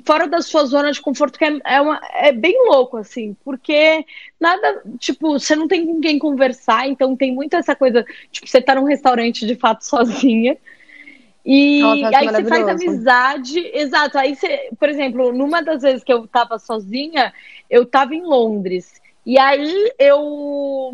fora 0.05 0.27
da 0.27 0.41
sua 0.41 0.65
zona 0.65 0.91
de 0.91 1.01
conforto, 1.01 1.37
que 1.37 1.45
é, 1.45 1.59
é, 1.65 1.81
uma, 1.81 1.99
é 2.13 2.31
bem 2.31 2.55
louco, 2.67 2.97
assim, 2.97 3.35
porque 3.43 4.05
nada, 4.39 4.83
tipo, 4.99 5.39
você 5.39 5.55
não 5.55 5.67
tem 5.67 5.85
com 5.85 5.99
quem 5.99 6.19
conversar, 6.19 6.87
então 6.87 7.15
tem 7.15 7.33
muito 7.33 7.55
essa 7.55 7.75
coisa, 7.75 8.05
tipo, 8.31 8.47
você 8.47 8.61
tá 8.61 8.75
num 8.75 8.85
restaurante 8.85 9.45
de 9.45 9.55
fato 9.55 9.81
sozinha. 9.85 10.57
E 11.43 11.81
Nossa, 11.81 12.17
aí 12.17 12.27
você 12.27 12.45
faz 12.45 12.67
amizade, 12.67 13.71
exato. 13.73 14.17
Aí 14.19 14.35
você, 14.35 14.69
por 14.79 14.87
exemplo, 14.87 15.33
numa 15.33 15.63
das 15.63 15.81
vezes 15.81 16.03
que 16.03 16.13
eu 16.13 16.27
tava 16.27 16.59
sozinha, 16.59 17.33
eu 17.67 17.83
tava 17.83 18.13
em 18.13 18.21
Londres. 18.21 19.01
E 19.25 19.39
aí 19.39 19.91
eu 19.97 20.91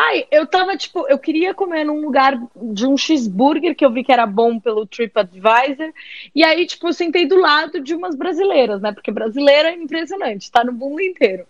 Ai, 0.00 0.28
eu 0.30 0.46
tava, 0.46 0.76
tipo, 0.76 1.08
eu 1.08 1.18
queria 1.18 1.52
comer 1.52 1.82
num 1.82 2.00
lugar 2.00 2.40
de 2.54 2.86
um 2.86 2.96
cheeseburger 2.96 3.74
que 3.74 3.84
eu 3.84 3.90
vi 3.90 4.04
que 4.04 4.12
era 4.12 4.24
bom 4.26 4.60
pelo 4.60 4.86
TripAdvisor. 4.86 5.92
E 6.32 6.44
aí, 6.44 6.64
tipo, 6.66 6.86
eu 6.86 6.92
sentei 6.92 7.26
do 7.26 7.36
lado 7.36 7.80
de 7.80 7.96
umas 7.96 8.14
brasileiras, 8.14 8.80
né? 8.80 8.92
Porque 8.92 9.10
brasileira 9.10 9.70
é 9.70 9.74
impressionante, 9.74 10.52
tá 10.52 10.62
no 10.62 10.72
mundo 10.72 11.02
inteiro. 11.02 11.44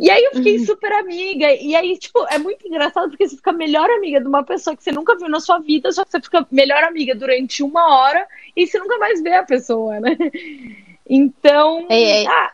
E 0.00 0.10
aí 0.10 0.20
eu 0.24 0.32
fiquei 0.32 0.58
uhum. 0.58 0.66
super 0.66 0.90
amiga. 0.94 1.54
E 1.54 1.76
aí, 1.76 1.96
tipo, 1.96 2.26
é 2.28 2.38
muito 2.38 2.66
engraçado 2.66 3.08
porque 3.10 3.28
você 3.28 3.36
fica 3.36 3.52
melhor 3.52 3.88
amiga 3.88 4.20
de 4.20 4.26
uma 4.26 4.42
pessoa 4.42 4.76
que 4.76 4.82
você 4.82 4.90
nunca 4.90 5.16
viu 5.16 5.28
na 5.28 5.38
sua 5.38 5.60
vida, 5.60 5.92
só 5.92 6.04
que 6.04 6.10
você 6.10 6.20
fica 6.20 6.44
melhor 6.50 6.82
amiga 6.82 7.14
durante 7.14 7.62
uma 7.62 8.00
hora 8.00 8.26
e 8.56 8.66
você 8.66 8.80
nunca 8.80 8.98
mais 8.98 9.22
vê 9.22 9.34
a 9.34 9.44
pessoa, 9.44 10.00
né? 10.00 10.16
Então. 11.08 11.86
Ei, 11.88 12.04
ei. 12.04 12.26
Ah, 12.26 12.52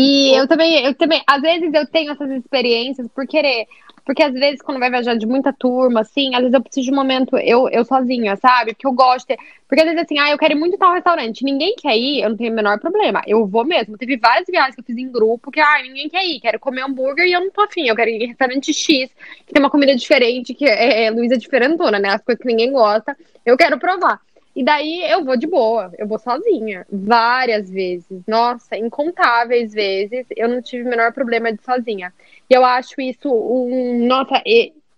e 0.00 0.32
eu 0.32 0.46
também, 0.46 0.84
eu 0.86 0.94
também, 0.94 1.20
às 1.26 1.42
vezes 1.42 1.74
eu 1.74 1.84
tenho 1.84 2.12
essas 2.12 2.30
experiências 2.30 3.08
por 3.08 3.26
querer. 3.26 3.66
Porque 4.04 4.22
às 4.22 4.32
vezes, 4.32 4.62
quando 4.62 4.78
vai 4.78 4.88
viajar 4.88 5.16
de 5.16 5.26
muita 5.26 5.52
turma, 5.52 6.02
assim, 6.02 6.36
às 6.36 6.40
vezes 6.40 6.54
eu 6.54 6.62
preciso 6.62 6.86
de 6.86 6.92
um 6.92 6.94
momento 6.94 7.36
eu, 7.36 7.68
eu 7.68 7.84
sozinha, 7.84 8.36
sabe? 8.36 8.72
Porque 8.72 8.86
eu 8.86 8.92
gosto. 8.92 9.26
De... 9.26 9.36
Porque 9.66 9.82
às 9.82 9.86
vezes, 9.86 10.02
assim, 10.04 10.20
ah, 10.20 10.30
eu 10.30 10.38
quero 10.38 10.54
ir 10.54 10.56
muito 10.56 10.78
tal 10.78 10.94
restaurante. 10.94 11.44
Ninguém 11.44 11.74
quer 11.76 11.96
ir, 11.98 12.22
eu 12.22 12.30
não 12.30 12.36
tenho 12.36 12.52
o 12.52 12.54
menor 12.54 12.78
problema. 12.78 13.22
Eu 13.26 13.44
vou 13.44 13.64
mesmo. 13.64 13.98
Teve 13.98 14.16
várias 14.16 14.46
viagens 14.48 14.76
que 14.76 14.80
eu 14.82 14.84
fiz 14.84 14.96
em 14.96 15.10
grupo 15.10 15.50
que, 15.50 15.58
ah, 15.58 15.82
ninguém 15.82 16.08
quer 16.08 16.24
ir. 16.24 16.38
Quero 16.38 16.60
comer 16.60 16.82
hambúrguer 16.82 17.26
e 17.26 17.32
eu 17.32 17.40
não 17.40 17.50
tô 17.50 17.62
afim. 17.62 17.88
Eu 17.88 17.96
quero 17.96 18.08
ir 18.08 18.22
em 18.22 18.28
restaurante 18.28 18.72
X, 18.72 19.10
que 19.44 19.52
tem 19.52 19.60
uma 19.60 19.68
comida 19.68 19.96
diferente, 19.96 20.54
que 20.54 20.64
é, 20.64 21.06
é 21.06 21.10
Luísa 21.10 21.36
diferentona, 21.36 21.98
né? 21.98 22.10
As 22.10 22.22
coisas 22.22 22.40
que 22.40 22.48
ninguém 22.48 22.70
gosta. 22.70 23.16
Eu 23.44 23.56
quero 23.56 23.78
provar. 23.80 24.20
E 24.54 24.64
daí 24.64 25.02
eu 25.10 25.24
vou 25.24 25.36
de 25.36 25.46
boa, 25.46 25.92
eu 25.98 26.06
vou 26.06 26.18
sozinha. 26.18 26.86
Várias 26.90 27.70
vezes. 27.70 28.22
Nossa, 28.26 28.76
incontáveis 28.76 29.72
vezes. 29.72 30.26
Eu 30.36 30.48
não 30.48 30.60
tive 30.60 30.84
o 30.84 30.88
menor 30.88 31.12
problema 31.12 31.52
de 31.52 31.62
sozinha. 31.62 32.12
E 32.48 32.54
eu 32.54 32.64
acho 32.64 33.00
isso 33.00 33.30
um. 33.30 34.06
Nossa, 34.06 34.42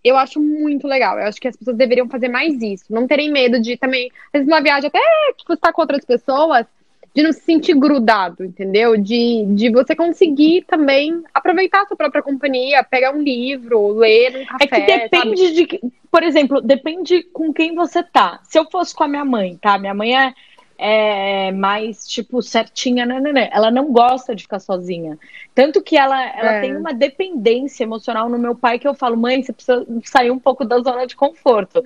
eu 0.03 0.17
acho 0.17 0.41
muito 0.41 0.87
legal. 0.87 1.19
Eu 1.19 1.27
acho 1.27 1.41
que 1.41 1.49
as 1.49 1.57
pessoas 1.57 1.77
deveriam 1.77 2.09
fazer 2.09 2.29
mais 2.29 2.61
isso. 2.63 2.85
Não 2.89 3.07
terem 3.07 3.31
medo 3.31 3.61
de 3.61 3.77
também. 3.77 4.11
Às 4.27 4.41
vezes, 4.41 4.49
uma 4.49 4.63
viagem 4.63 4.89
até 4.89 4.99
que 5.37 5.47
você 5.47 5.61
tá 5.61 5.73
com 5.73 5.83
outras 5.83 6.05
pessoas, 6.05 6.67
de 7.15 7.23
não 7.23 7.33
se 7.33 7.41
sentir 7.41 7.75
grudado, 7.75 8.45
entendeu? 8.45 8.97
De, 8.97 9.45
de 9.49 9.71
você 9.71 9.97
conseguir 9.97 10.63
também 10.63 11.23
aproveitar 11.35 11.83
a 11.83 11.87
sua 11.87 11.97
própria 11.97 12.23
companhia, 12.23 12.85
pegar 12.85 13.13
um 13.15 13.21
livro, 13.21 13.95
ler 13.95 14.43
um 14.43 14.47
café. 14.47 14.65
É 14.65 14.67
que 14.67 14.81
depende 14.81 15.43
sabe? 15.43 15.67
de. 15.67 15.93
Por 16.11 16.23
exemplo, 16.23 16.61
depende 16.61 17.23
com 17.33 17.53
quem 17.53 17.75
você 17.75 18.03
tá. 18.03 18.41
Se 18.45 18.59
eu 18.59 18.69
fosse 18.71 18.95
com 18.95 19.05
a 19.05 19.09
minha 19.09 19.25
mãe, 19.25 19.59
tá? 19.61 19.79
Minha 19.79 19.95
mãe 19.95 20.17
é, 20.17 20.35
é 20.79 21.53
mais, 21.53 22.07
tipo, 22.07 22.41
certinha, 22.43 23.05
né, 23.05 23.21
né, 23.21 23.33
né? 23.33 23.51
Ela 23.53 23.71
não 23.71 23.93
gosta 23.93 24.35
de 24.35 24.45
ficar 24.45 24.61
sozinha. 24.61 25.19
Tanto 25.55 25.83
que 25.83 25.97
ela, 25.97 26.21
ela 26.37 26.53
é. 26.55 26.61
tem 26.61 26.77
uma 26.77 26.93
dependência 26.93 27.85
emocional 27.85 28.29
no 28.29 28.39
meu 28.39 28.55
pai 28.55 28.79
que 28.79 28.87
eu 28.87 28.95
falo, 28.95 29.17
mãe, 29.17 29.43
você 29.43 29.53
precisa 29.53 29.85
sair 30.05 30.31
um 30.31 30.39
pouco 30.39 30.65
da 30.65 30.79
zona 30.79 31.07
de 31.07 31.17
conforto. 31.17 31.83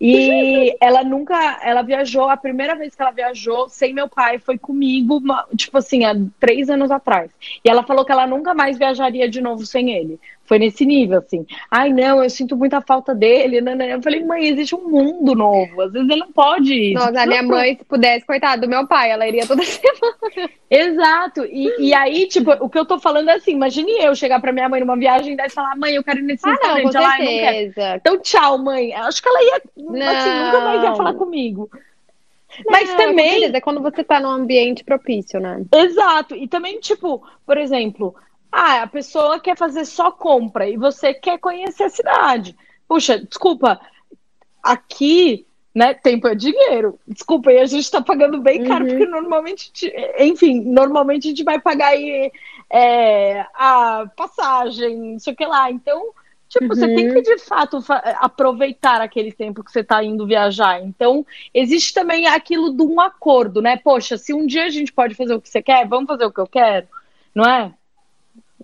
E 0.10 0.74
ela 0.80 1.04
nunca, 1.04 1.60
ela 1.62 1.82
viajou, 1.82 2.30
a 2.30 2.36
primeira 2.36 2.74
vez 2.74 2.94
que 2.94 3.02
ela 3.02 3.10
viajou 3.10 3.68
sem 3.68 3.92
meu 3.92 4.08
pai 4.08 4.38
foi 4.38 4.56
comigo, 4.56 5.20
tipo 5.54 5.76
assim, 5.76 6.06
há 6.06 6.14
três 6.38 6.70
anos 6.70 6.90
atrás. 6.90 7.30
E 7.62 7.68
ela 7.68 7.82
falou 7.82 8.04
que 8.04 8.10
ela 8.10 8.26
nunca 8.26 8.54
mais 8.54 8.78
viajaria 8.78 9.28
de 9.28 9.42
novo 9.42 9.66
sem 9.66 9.90
ele. 9.90 10.18
Foi 10.50 10.58
nesse 10.58 10.84
nível, 10.84 11.18
assim. 11.18 11.46
Ai, 11.70 11.92
não, 11.92 12.20
eu 12.20 12.28
sinto 12.28 12.56
muita 12.56 12.80
falta 12.80 13.14
dele. 13.14 13.60
Não, 13.60 13.76
não. 13.76 13.84
Eu 13.84 14.02
falei, 14.02 14.24
mãe, 14.24 14.48
existe 14.48 14.74
um 14.74 14.90
mundo 14.90 15.32
novo. 15.32 15.80
Às 15.80 15.92
vezes 15.92 16.10
ele 16.10 16.18
não 16.18 16.32
pode 16.32 16.74
ir. 16.74 16.94
Nossa, 16.94 17.22
a 17.22 17.24
minha 17.24 17.40
mãe, 17.40 17.76
se 17.76 17.84
pudesse, 17.84 18.26
coitado 18.26 18.62
do 18.62 18.68
meu 18.68 18.84
pai, 18.84 19.12
ela 19.12 19.28
iria 19.28 19.46
toda 19.46 19.62
semana. 19.62 20.50
Exato. 20.68 21.44
E, 21.44 21.90
e 21.90 21.94
aí, 21.94 22.26
tipo, 22.26 22.50
o 22.50 22.68
que 22.68 22.76
eu 22.76 22.84
tô 22.84 22.98
falando 22.98 23.28
é 23.30 23.34
assim: 23.34 23.52
imagine 23.52 23.92
eu 24.00 24.12
chegar 24.16 24.40
pra 24.40 24.50
minha 24.50 24.68
mãe 24.68 24.80
numa 24.80 24.96
viagem 24.96 25.36
e 25.38 25.50
falar, 25.50 25.76
mãe, 25.76 25.94
eu 25.94 26.02
quero 26.02 26.18
ir 26.18 26.22
nesse 26.22 26.44
ah, 26.44 26.50
restaurante. 26.50 26.94
Não, 26.94 27.02
com 27.04 27.16
certeza. 27.16 27.96
Então, 27.98 28.18
tchau, 28.18 28.58
mãe. 28.58 28.92
Acho 28.92 29.22
que 29.22 29.28
ela 29.28 29.44
ia, 29.44 29.62
não. 29.76 30.08
assim, 30.08 30.30
nunca 30.46 30.60
mais 30.62 30.82
ia 30.82 30.96
falar 30.96 31.14
comigo. 31.14 31.70
Mas 32.68 32.88
não, 32.88 32.96
também. 32.96 33.44
É 33.44 33.60
quando 33.60 33.80
você 33.80 34.02
tá 34.02 34.18
num 34.18 34.30
ambiente 34.30 34.82
propício, 34.82 35.38
né? 35.38 35.62
Exato. 35.72 36.34
E 36.34 36.48
também, 36.48 36.80
tipo, 36.80 37.22
por 37.46 37.56
exemplo, 37.56 38.16
ah, 38.50 38.82
a 38.82 38.86
pessoa 38.86 39.40
quer 39.40 39.56
fazer 39.56 39.84
só 39.84 40.10
compra 40.10 40.68
e 40.68 40.76
você 40.76 41.14
quer 41.14 41.38
conhecer 41.38 41.84
a 41.84 41.90
cidade. 41.90 42.56
Puxa, 42.88 43.18
desculpa, 43.18 43.80
aqui, 44.62 45.46
né, 45.74 45.94
tempo 45.94 46.26
é 46.26 46.34
dinheiro. 46.34 46.98
Desculpa, 47.06 47.52
e 47.52 47.58
a 47.58 47.66
gente 47.66 47.82
está 47.84 48.00
pagando 48.00 48.40
bem 48.40 48.64
caro, 48.64 48.84
uhum. 48.84 48.90
porque 48.90 49.06
normalmente, 49.06 49.92
enfim, 50.18 50.60
normalmente 50.60 51.28
a 51.28 51.30
gente 51.30 51.44
vai 51.44 51.60
pagar 51.60 51.88
aí 51.88 52.32
é, 52.68 53.46
a 53.54 54.06
passagem, 54.16 54.96
não 55.12 55.18
sei 55.18 55.32
o 55.32 55.36
que 55.36 55.46
lá. 55.46 55.70
Então, 55.70 56.12
Tipo, 56.50 56.64
uhum. 56.64 56.68
você 56.70 56.86
tem 56.96 57.08
uhum. 57.08 57.14
que 57.14 57.22
de 57.22 57.38
fato 57.38 57.78
aproveitar 58.16 59.00
aquele 59.00 59.30
tempo 59.30 59.62
que 59.62 59.70
você 59.70 59.80
está 59.80 60.02
indo 60.02 60.26
viajar. 60.26 60.82
Então, 60.82 61.24
existe 61.54 61.94
também 61.94 62.26
aquilo 62.26 62.76
de 62.76 62.82
um 62.82 63.00
acordo, 63.00 63.62
né? 63.62 63.76
Poxa, 63.76 64.18
se 64.18 64.34
um 64.34 64.44
dia 64.44 64.64
a 64.64 64.68
gente 64.68 64.92
pode 64.92 65.14
fazer 65.14 65.32
o 65.32 65.40
que 65.40 65.48
você 65.48 65.62
quer, 65.62 65.86
vamos 65.86 66.08
fazer 66.08 66.24
o 66.24 66.32
que 66.32 66.40
eu 66.40 66.48
quero, 66.48 66.88
não 67.32 67.44
é? 67.44 67.72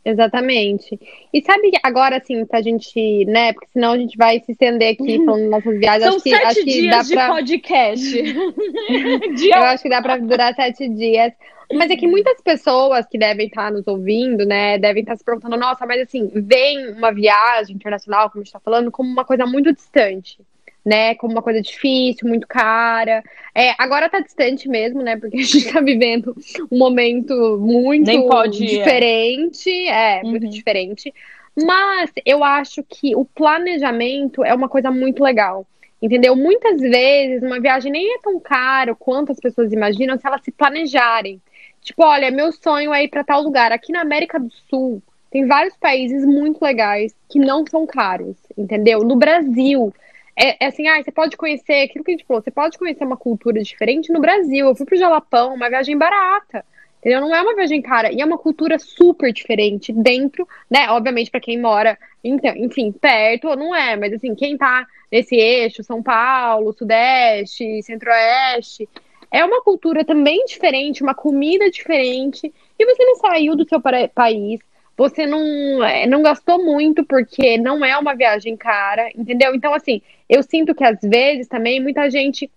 Exatamente. 0.07 0.97
E 1.35 1.43
sabe 1.43 1.73
agora, 1.83 2.19
assim, 2.19 2.47
pra 2.47 2.63
gente, 2.63 3.25
né? 3.25 3.53
Porque 3.53 3.67
senão 3.73 3.93
a 3.93 3.99
gente 3.99 4.17
vai 4.17 4.39
se 4.39 4.53
estender 4.53 4.93
aqui 4.93 5.19
uhum. 5.19 5.25
falando 5.25 5.51
nossas 5.51 5.79
viagens. 5.81 6.05
São 6.05 6.15
acho 6.15 6.23
que, 6.23 6.31
sete 6.31 6.47
acho 6.47 6.65
dias 6.65 6.77
que 6.77 6.91
dá 6.91 7.03
de 7.03 7.15
pra... 7.15 7.35
podcast. 7.35 8.19
eu 9.51 9.63
acho 9.65 9.83
que 9.83 9.89
dá 9.89 10.01
pra 10.01 10.17
durar 10.17 10.55
sete 10.55 10.89
dias. 10.89 11.33
Mas 11.73 11.91
é 11.91 11.97
que 11.97 12.07
muitas 12.07 12.41
pessoas 12.41 13.05
que 13.07 13.19
devem 13.19 13.49
estar 13.49 13.73
nos 13.73 13.85
ouvindo, 13.89 14.47
né, 14.47 14.79
devem 14.79 15.03
estar 15.03 15.17
se 15.17 15.25
perguntando, 15.25 15.57
nossa, 15.57 15.85
mas 15.85 16.01
assim, 16.03 16.31
vem 16.33 16.93
uma 16.93 17.13
viagem 17.13 17.75
internacional, 17.75 18.31
como 18.31 18.43
a 18.43 18.45
gente 18.45 18.47
está 18.47 18.61
falando, 18.61 18.93
como 18.93 19.11
uma 19.11 19.25
coisa 19.25 19.45
muito 19.45 19.73
distante 19.73 20.39
né? 20.87 21.17
Como 21.17 21.33
uma 21.33 21.43
coisa 21.43 21.61
difícil, 21.61 22.29
muito 22.29 22.47
cara. 22.47 23.25
É, 23.53 23.75
agora 23.77 24.09
tá 24.09 24.21
distante 24.21 24.69
mesmo, 24.69 25.03
né? 25.03 25.17
Porque 25.17 25.37
a 25.37 25.43
gente 25.43 25.73
tá 25.73 25.81
vivendo 25.81 26.33
um 26.71 26.79
momento 26.79 27.59
muito 27.59 28.29
pode, 28.29 28.63
é. 28.63 28.69
diferente. 28.69 29.69
É, 29.69 30.21
é 30.21 30.23
uhum. 30.23 30.31
muito 30.31 30.49
diferente. 30.49 31.13
Mas 31.61 32.13
eu 32.25 32.45
acho 32.45 32.85
que 32.85 33.17
o 33.17 33.25
planejamento 33.25 34.45
é 34.45 34.55
uma 34.55 34.69
coisa 34.69 34.89
muito 34.93 35.25
legal. 35.25 35.67
Entendeu? 36.01 36.37
Muitas 36.37 36.79
vezes 36.81 37.43
uma 37.43 37.59
viagem 37.59 37.91
nem 37.91 38.15
é 38.15 38.19
tão 38.23 38.39
cara 38.39 38.95
quanto 38.95 39.33
as 39.33 39.41
pessoas 39.41 39.73
imaginam 39.73 40.17
se 40.17 40.27
elas 40.27 40.43
se 40.45 40.53
planejarem. 40.53 41.41
Tipo, 41.81 42.05
olha, 42.05 42.31
meu 42.31 42.53
sonho 42.53 42.95
é 42.95 43.03
ir 43.03 43.09
para 43.09 43.25
tal 43.25 43.43
lugar. 43.43 43.73
Aqui 43.73 43.91
na 43.91 44.03
América 44.03 44.39
do 44.39 44.53
Sul 44.69 45.03
tem 45.33 45.47
vários 45.47 45.77
países 45.77 46.25
muito 46.25 46.63
legais 46.63 47.13
que 47.29 47.41
não 47.41 47.65
são 47.67 47.87
caros, 47.87 48.37
entendeu? 48.57 49.01
No 49.01 49.17
Brasil, 49.17 49.93
é, 50.39 50.65
é, 50.65 50.69
assim, 50.69 50.87
ah, 50.87 51.03
você 51.03 51.11
pode 51.11 51.37
conhecer 51.37 51.85
aquilo 51.85 52.05
que 52.05 52.11
a 52.11 52.15
gente 52.15 52.27
falou, 52.27 52.43
você 52.43 52.51
pode 52.51 52.77
conhecer 52.77 53.05
uma 53.05 53.17
cultura 53.17 53.63
diferente 53.63 54.13
no 54.13 54.21
Brasil. 54.21 54.67
Eu 54.67 54.75
fui 54.75 54.85
pro 54.85 54.97
Jalapão, 54.97 55.55
uma 55.55 55.71
viagem 55.71 55.97
barata. 55.97 56.65
Entendeu? 56.99 57.21
Não 57.21 57.35
é 57.35 57.41
uma 57.41 57.55
viagem 57.55 57.81
cara. 57.81 58.13
E 58.13 58.21
é 58.21 58.25
uma 58.25 58.37
cultura 58.37 58.79
super 58.79 59.33
diferente 59.33 59.93
dentro, 59.93 60.47
né? 60.69 60.91
Obviamente, 60.91 61.31
para 61.31 61.41
quem 61.41 61.61
mora, 61.61 61.99
então, 62.23 62.55
enfim, 62.57 62.93
perto, 62.93 63.55
não 63.57 63.75
é, 63.75 63.97
mas 63.97 64.13
assim, 64.13 64.35
quem 64.35 64.59
tá 64.59 64.87
nesse 65.11 65.37
eixo, 65.37 65.85
São 65.85 66.03
Paulo, 66.03 66.73
Sudeste, 66.73 67.83
Centro-Oeste, 67.83 68.89
é 69.31 69.45
uma 69.45 69.63
cultura 69.63 70.05
também 70.05 70.45
diferente, 70.47 71.03
uma 71.03 71.15
comida 71.15 71.71
diferente. 71.71 72.53
E 72.79 72.85
você 72.85 73.05
não 73.05 73.17
saiu 73.17 73.57
do 73.57 73.69
seu 73.69 73.81
país 74.15 74.61
você 74.97 75.27
não, 75.27 75.85
é, 75.85 76.07
não 76.07 76.23
gastou 76.23 76.65
muito 76.65 77.05
porque 77.05 77.59
não 77.59 77.85
é 77.85 77.97
uma 77.99 78.15
viagem 78.15 78.57
cara, 78.57 79.11
entendeu? 79.15 79.55
Então, 79.55 79.75
assim, 79.75 80.01
eu 80.29 80.43
sinto 80.43 80.75
que 80.75 80.85
às 80.85 81.01
vezes 81.03 81.47
também 81.47 81.81
muita 81.81 82.11
gente 82.11 82.51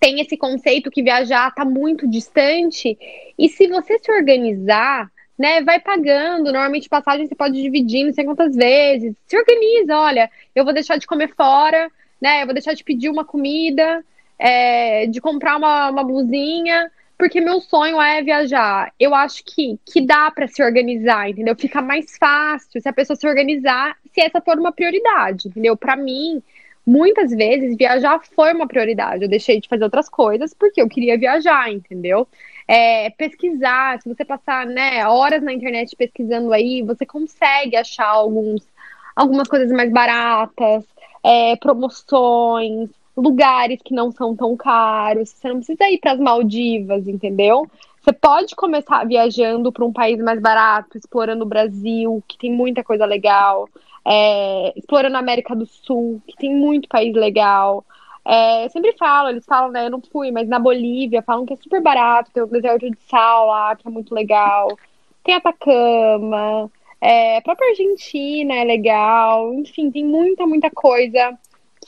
tem 0.00 0.20
esse 0.20 0.36
conceito 0.36 0.90
que 0.90 1.02
viajar 1.02 1.48
está 1.48 1.64
muito 1.64 2.08
distante. 2.08 2.98
E 3.38 3.48
se 3.48 3.66
você 3.68 3.98
se 3.98 4.10
organizar, 4.10 5.10
né, 5.38 5.62
vai 5.62 5.78
pagando. 5.78 6.44
Normalmente 6.52 6.88
passagem 6.88 7.26
você 7.26 7.34
pode 7.34 7.60
dividir 7.60 8.04
não 8.04 8.12
sei 8.12 8.24
quantas 8.24 8.56
vezes. 8.56 9.14
Se 9.26 9.36
organiza, 9.36 9.96
olha, 9.96 10.30
eu 10.54 10.64
vou 10.64 10.74
deixar 10.74 10.96
de 10.96 11.06
comer 11.06 11.34
fora, 11.34 11.90
né? 12.20 12.42
Eu 12.42 12.46
vou 12.46 12.54
deixar 12.54 12.74
de 12.74 12.82
pedir 12.82 13.08
uma 13.08 13.24
comida, 13.24 14.04
é, 14.38 15.06
de 15.06 15.20
comprar 15.20 15.56
uma, 15.56 15.90
uma 15.90 16.04
blusinha 16.04 16.90
porque 17.18 17.40
meu 17.40 17.60
sonho 17.60 18.00
é 18.00 18.22
viajar. 18.22 18.92
Eu 18.98 19.12
acho 19.12 19.42
que, 19.44 19.78
que 19.84 20.00
dá 20.00 20.30
para 20.30 20.46
se 20.46 20.62
organizar, 20.62 21.28
entendeu? 21.28 21.56
Fica 21.56 21.82
mais 21.82 22.16
fácil 22.16 22.80
se 22.80 22.88
a 22.88 22.92
pessoa 22.92 23.16
se 23.16 23.26
organizar, 23.26 23.96
se 24.14 24.20
essa 24.20 24.40
for 24.40 24.56
uma 24.56 24.70
prioridade, 24.70 25.48
entendeu? 25.48 25.76
Para 25.76 25.96
mim, 25.96 26.40
muitas 26.86 27.32
vezes 27.32 27.76
viajar 27.76 28.20
foi 28.34 28.54
uma 28.54 28.68
prioridade. 28.68 29.24
Eu 29.24 29.28
deixei 29.28 29.60
de 29.60 29.68
fazer 29.68 29.82
outras 29.82 30.08
coisas 30.08 30.54
porque 30.54 30.80
eu 30.80 30.88
queria 30.88 31.18
viajar, 31.18 31.70
entendeu? 31.72 32.28
É, 32.68 33.10
pesquisar, 33.10 34.00
se 34.00 34.08
você 34.08 34.24
passar 34.24 34.64
né, 34.64 35.04
horas 35.06 35.42
na 35.42 35.52
internet 35.52 35.96
pesquisando 35.96 36.52
aí, 36.52 36.82
você 36.82 37.04
consegue 37.04 37.76
achar 37.76 38.06
alguns, 38.06 38.62
algumas 39.16 39.48
coisas 39.48 39.72
mais 39.72 39.90
baratas, 39.90 40.84
é, 41.24 41.56
promoções, 41.56 42.90
lugares 43.18 43.80
que 43.84 43.92
não 43.92 44.12
são 44.12 44.34
tão 44.36 44.56
caros. 44.56 45.30
Você 45.30 45.48
não 45.48 45.56
precisa 45.56 45.90
ir 45.90 45.98
para 45.98 46.12
as 46.12 46.20
Maldivas, 46.20 47.06
entendeu? 47.08 47.66
Você 48.00 48.12
pode 48.12 48.54
começar 48.54 49.04
viajando 49.04 49.72
para 49.72 49.84
um 49.84 49.92
país 49.92 50.18
mais 50.18 50.40
barato, 50.40 50.96
explorando 50.96 51.44
o 51.44 51.48
Brasil, 51.48 52.22
que 52.28 52.38
tem 52.38 52.52
muita 52.52 52.84
coisa 52.84 53.04
legal, 53.04 53.68
é, 54.06 54.72
explorando 54.76 55.16
a 55.16 55.20
América 55.20 55.54
do 55.54 55.66
Sul, 55.66 56.22
que 56.26 56.36
tem 56.36 56.54
muito 56.54 56.88
país 56.88 57.12
legal. 57.12 57.84
É, 58.24 58.66
eu 58.66 58.70
sempre 58.70 58.92
falo, 58.96 59.30
eles 59.30 59.44
falam, 59.44 59.70
né? 59.70 59.86
Eu 59.86 59.90
não 59.90 60.00
fui, 60.00 60.30
mas 60.30 60.48
na 60.48 60.58
Bolívia 60.58 61.22
falam 61.22 61.44
que 61.44 61.54
é 61.54 61.56
super 61.56 61.82
barato, 61.82 62.30
tem 62.32 62.42
o 62.42 62.46
deserto 62.46 62.88
de 62.88 62.98
sal 63.08 63.46
lá, 63.48 63.74
que 63.74 63.86
é 63.86 63.90
muito 63.90 64.14
legal. 64.14 64.68
Tem 65.24 65.34
Atacama, 65.34 66.70
é, 67.00 67.38
a 67.38 67.42
própria 67.42 67.70
Argentina 67.70 68.54
é 68.54 68.64
legal, 68.64 69.52
enfim, 69.54 69.90
tem 69.90 70.04
muita, 70.04 70.46
muita 70.46 70.70
coisa 70.70 71.36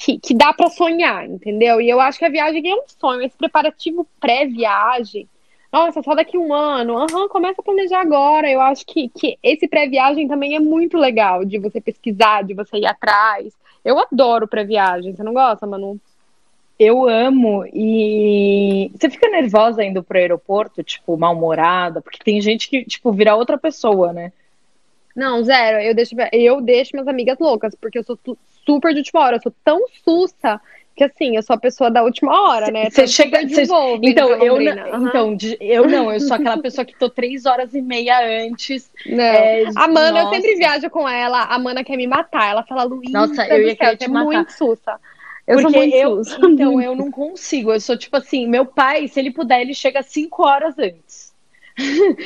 que, 0.01 0.19
que 0.19 0.35
dá 0.35 0.51
para 0.51 0.71
sonhar, 0.71 1.29
entendeu? 1.29 1.79
E 1.79 1.91
eu 1.91 2.01
acho 2.01 2.19
que 2.19 2.25
a 2.25 2.31
viagem 2.31 2.67
é 2.67 2.75
um 2.75 2.85
sonho, 2.99 3.21
esse 3.21 3.37
preparativo 3.37 4.07
pré-viagem. 4.19 5.29
Nossa, 5.71 6.03
só 6.03 6.15
daqui 6.15 6.39
um 6.39 6.55
ano. 6.55 6.97
Aham, 6.97 7.23
uhum, 7.23 7.29
começa 7.29 7.61
a 7.61 7.65
planejar 7.65 8.01
agora. 8.01 8.51
Eu 8.51 8.63
acho 8.63 8.85
que, 8.87 9.11
que 9.11 9.39
esse 9.43 9.69
pré-viagem 9.69 10.27
também 10.27 10.57
é 10.57 10.59
muito 10.59 10.97
legal, 10.97 11.45
de 11.45 11.59
você 11.59 11.83
pesquisar, 11.83 12.43
de 12.43 12.55
você 12.55 12.79
ir 12.79 12.87
atrás. 12.87 13.53
Eu 13.85 13.99
adoro 13.99 14.49
pré-viagem. 14.49 15.15
Você 15.15 15.23
não 15.23 15.35
gosta, 15.35 15.67
Manu? 15.67 16.01
Eu 16.79 17.07
amo. 17.07 17.67
E 17.67 18.91
você 18.95 19.11
fica 19.11 19.29
nervosa 19.29 19.85
indo 19.85 20.03
pro 20.03 20.17
aeroporto, 20.17 20.83
tipo, 20.83 21.15
mal-humorada? 21.17 22.01
Porque 22.01 22.25
tem 22.25 22.41
gente 22.41 22.71
que, 22.71 22.87
tipo, 22.87 23.13
vira 23.13 23.37
outra 23.37 23.59
pessoa, 23.59 24.15
né? 24.15 24.33
Não, 25.15 25.45
zero. 25.45 25.79
Eu 25.79 25.95
deixo, 25.95 26.15
eu 26.33 26.61
deixo 26.63 26.93
minhas 26.95 27.07
amigas 27.07 27.39
loucas, 27.39 27.75
porque 27.79 27.99
eu 27.99 28.03
sou 28.03 28.17
super 28.65 28.93
de 28.93 29.01
última 29.01 29.21
hora. 29.21 29.37
Eu 29.37 29.43
sou 29.43 29.55
tão 29.65 29.81
sussa 30.05 30.61
que 31.01 31.05
assim, 31.05 31.37
eu 31.37 31.43
sou 31.43 31.57
a 31.57 31.59
pessoa 31.59 31.91
da 31.91 32.03
última 32.03 32.49
hora, 32.49 32.71
né? 32.71 32.91
Você 32.91 33.07
chega. 33.07 33.49
Cê, 33.49 33.63
então, 34.03 34.31
eu 34.33 34.61
não, 34.61 35.01
uhum. 35.01 35.09
então, 35.09 35.37
eu 35.59 35.89
não, 35.89 36.13
eu 36.13 36.21
sou 36.21 36.37
aquela 36.37 36.59
pessoa 36.59 36.85
que 36.85 36.95
tô 36.99 37.09
três 37.09 37.47
horas 37.47 37.73
e 37.73 37.81
meia 37.81 38.45
antes. 38.45 38.91
Não. 39.07 39.25
É, 39.25 39.65
a 39.77 39.89
Mana, 39.89 40.25
nossa. 40.25 40.37
eu 40.37 40.43
sempre 40.43 40.57
viajo 40.57 40.91
com 40.91 41.09
ela. 41.09 41.45
A 41.45 41.59
Mana 41.59 41.83
quer 41.83 41.97
me 41.97 42.07
matar. 42.07 42.51
Ela 42.51 42.63
fala, 42.65 42.83
Luísa, 42.83 43.13
nossa, 43.13 43.47
eu 43.47 43.67
ia 43.67 43.77
querer 43.77 43.97
te 43.97 44.05
é 44.05 44.09
matar. 44.09 44.25
muito 44.27 44.53
sussa. 44.53 45.01
Eu 45.47 45.63
Porque 45.63 45.71
sou 45.71 45.81
muito 45.81 45.97
eu, 45.97 46.25
sussa. 46.25 46.47
Então, 46.47 46.83
eu 46.83 46.95
não 46.95 47.11
consigo. 47.11 47.73
Eu 47.73 47.81
sou 47.81 47.97
tipo 47.97 48.17
assim, 48.17 48.47
meu 48.47 48.67
pai, 48.67 49.09
se 49.09 49.19
ele 49.19 49.31
puder, 49.31 49.63
ele 49.63 49.73
chega 49.73 50.03
cinco 50.03 50.47
horas 50.47 50.79
antes. 50.79 51.30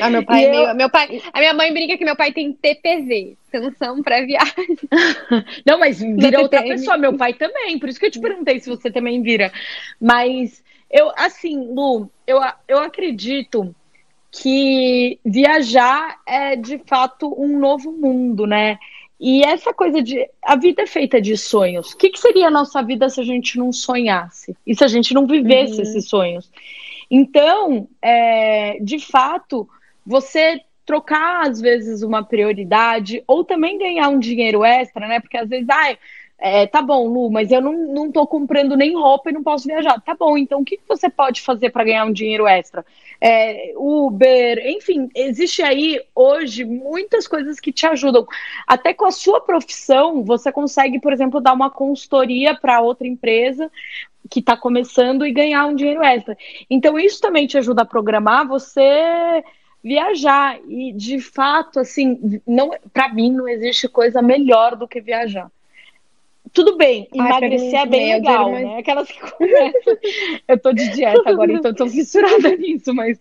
Ah, 0.01 0.11
meu 0.11 0.25
pai, 0.27 0.45
é 0.45 0.51
meio, 0.51 0.75
meu 0.75 0.91
pai, 0.91 1.23
a 1.33 1.39
minha 1.39 1.55
mãe 1.55 1.73
brinca 1.73 1.97
que 1.97 2.05
meu 2.05 2.17
pai 2.17 2.33
tem 2.33 2.53
TPV, 2.53 3.37
tensão 3.51 4.03
pré-viagem. 4.03 4.79
Não, 5.67 5.79
mas 5.79 6.01
vira 6.01 6.41
outra 6.41 6.63
pessoa, 6.63 6.99
meu 6.99 7.17
pai 7.17 7.35
também, 7.35 7.79
por 7.79 7.89
isso 7.89 7.99
que 7.99 8.07
eu 8.07 8.11
te 8.11 8.21
perguntei 8.21 8.61
se 8.61 8.69
você 8.69 8.91
também 8.91 9.23
vira. 9.23 9.53
Mas 10.01 10.63
eu, 10.91 11.11
assim, 11.17 11.57
Lu, 11.75 12.11
eu, 12.27 12.41
eu 12.69 12.79
acredito 12.79 13.75
que 14.31 15.19
viajar 15.25 16.19
é 16.27 16.57
de 16.57 16.79
fato 16.87 17.33
um 17.39 17.59
novo 17.59 17.93
mundo, 17.93 18.47
né? 18.47 18.79
E 19.19 19.43
essa 19.45 19.73
coisa 19.73 20.03
de. 20.03 20.29
A 20.43 20.57
vida 20.57 20.83
é 20.83 20.87
feita 20.87 21.21
de 21.21 21.37
sonhos. 21.37 21.93
O 21.93 21.97
que, 21.97 22.11
que 22.11 22.19
seria 22.19 22.49
a 22.49 22.51
nossa 22.51 22.83
vida 22.83 23.09
se 23.09 23.21
a 23.21 23.25
gente 23.25 23.57
não 23.57 23.73
sonhasse? 23.73 24.57
E 24.67 24.75
se 24.75 24.85
a 24.85 24.89
gente 24.89 25.15
não 25.15 25.27
vivesse 25.27 25.77
uhum. 25.77 25.83
esses 25.83 26.09
sonhos? 26.09 26.51
Então, 27.11 27.89
é, 28.03 28.79
de 28.81 28.99
fato, 28.99 29.69
você 30.05 30.61
trocar 30.85 31.49
às 31.49 31.61
vezes 31.61 32.03
uma 32.03 32.23
prioridade 32.23 33.23
ou 33.27 33.45
também 33.45 33.79
ganhar 33.79 34.09
um 34.09 34.19
dinheiro 34.19 34.65
extra, 34.65 35.07
né? 35.07 35.21
Porque 35.21 35.37
às 35.37 35.49
vezes, 35.49 35.69
ah, 35.71 35.97
é, 36.39 36.67
tá 36.67 36.83
bom, 36.83 37.07
Lu, 37.09 37.31
mas 37.31 37.51
eu 37.51 37.61
não, 37.61 37.73
não 37.73 38.13
tô 38.13 38.27
comprando 38.27 38.77
nem 38.77 38.95
roupa 38.95 39.31
e 39.31 39.33
não 39.33 39.43
posso 39.43 39.67
viajar. 39.67 40.01
Tá 40.01 40.15
bom, 40.15 40.37
então 40.37 40.61
o 40.61 40.65
que, 40.65 40.77
que 40.77 40.83
você 40.87 41.09
pode 41.09 41.41
fazer 41.41 41.71
para 41.71 41.85
ganhar 41.85 42.05
um 42.05 42.13
dinheiro 42.13 42.47
extra? 42.47 42.85
É, 43.21 43.73
Uber, 43.77 44.59
enfim, 44.67 45.09
existe 45.15 45.63
aí 45.63 46.03
hoje 46.15 46.65
muitas 46.65 47.27
coisas 47.27 47.59
que 47.59 47.73
te 47.73 47.87
ajudam. 47.87 48.27
Até 48.67 48.93
com 48.93 49.07
a 49.07 49.11
sua 49.11 49.41
profissão, 49.41 50.23
você 50.23 50.53
consegue, 50.53 51.01
por 51.01 51.13
exemplo, 51.13 51.41
dar 51.41 51.55
uma 51.55 51.71
consultoria 51.71 52.55
para 52.55 52.81
outra 52.81 53.07
empresa 53.07 53.71
que 54.31 54.41
está 54.41 54.57
começando 54.57 55.27
e 55.27 55.33
ganhar 55.33 55.67
um 55.67 55.75
dinheiro 55.75 56.03
extra. 56.03 56.37
Então, 56.69 56.99
isso 56.99 57.21
também 57.21 57.47
te 57.47 57.59
ajuda 57.59 57.83
a 57.83 57.87
programar 57.87 58.47
você 58.47 59.45
viajar. 59.83 60.59
E, 60.69 60.93
de 60.93 61.21
fato, 61.21 61.81
assim, 61.81 62.41
não 62.47 62.71
para 62.93 63.13
mim 63.13 63.33
não 63.33 63.49
existe 63.49 63.89
coisa 63.89 64.23
melhor 64.23 64.77
do 64.77 64.89
que 64.89 65.01
viajar. 65.01 65.51
Tudo 66.53 66.77
bem, 66.77 67.09
emagrecer 67.13 67.81
é 67.81 67.87
bem 67.87 68.13
legal, 68.15 68.51
né? 68.51 68.79
Aquelas 68.79 69.09
que 69.09 69.19
começam. 69.19 69.97
eu 70.47 70.59
tô 70.61 70.73
de 70.73 70.89
dieta 70.91 71.23
agora, 71.29 71.53
então 71.53 71.75
tô 71.75 71.89
fissurada 71.89 72.55
nisso, 72.57 72.95
mas. 72.95 73.19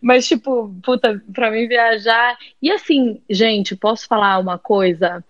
mas, 0.00 0.28
tipo, 0.28 0.74
puta, 0.82 1.22
pra 1.32 1.50
mim 1.50 1.66
viajar. 1.66 2.36
E 2.60 2.70
assim, 2.70 3.20
gente, 3.30 3.74
posso 3.74 4.06
falar 4.06 4.38
uma 4.38 4.58
coisa? 4.58 5.24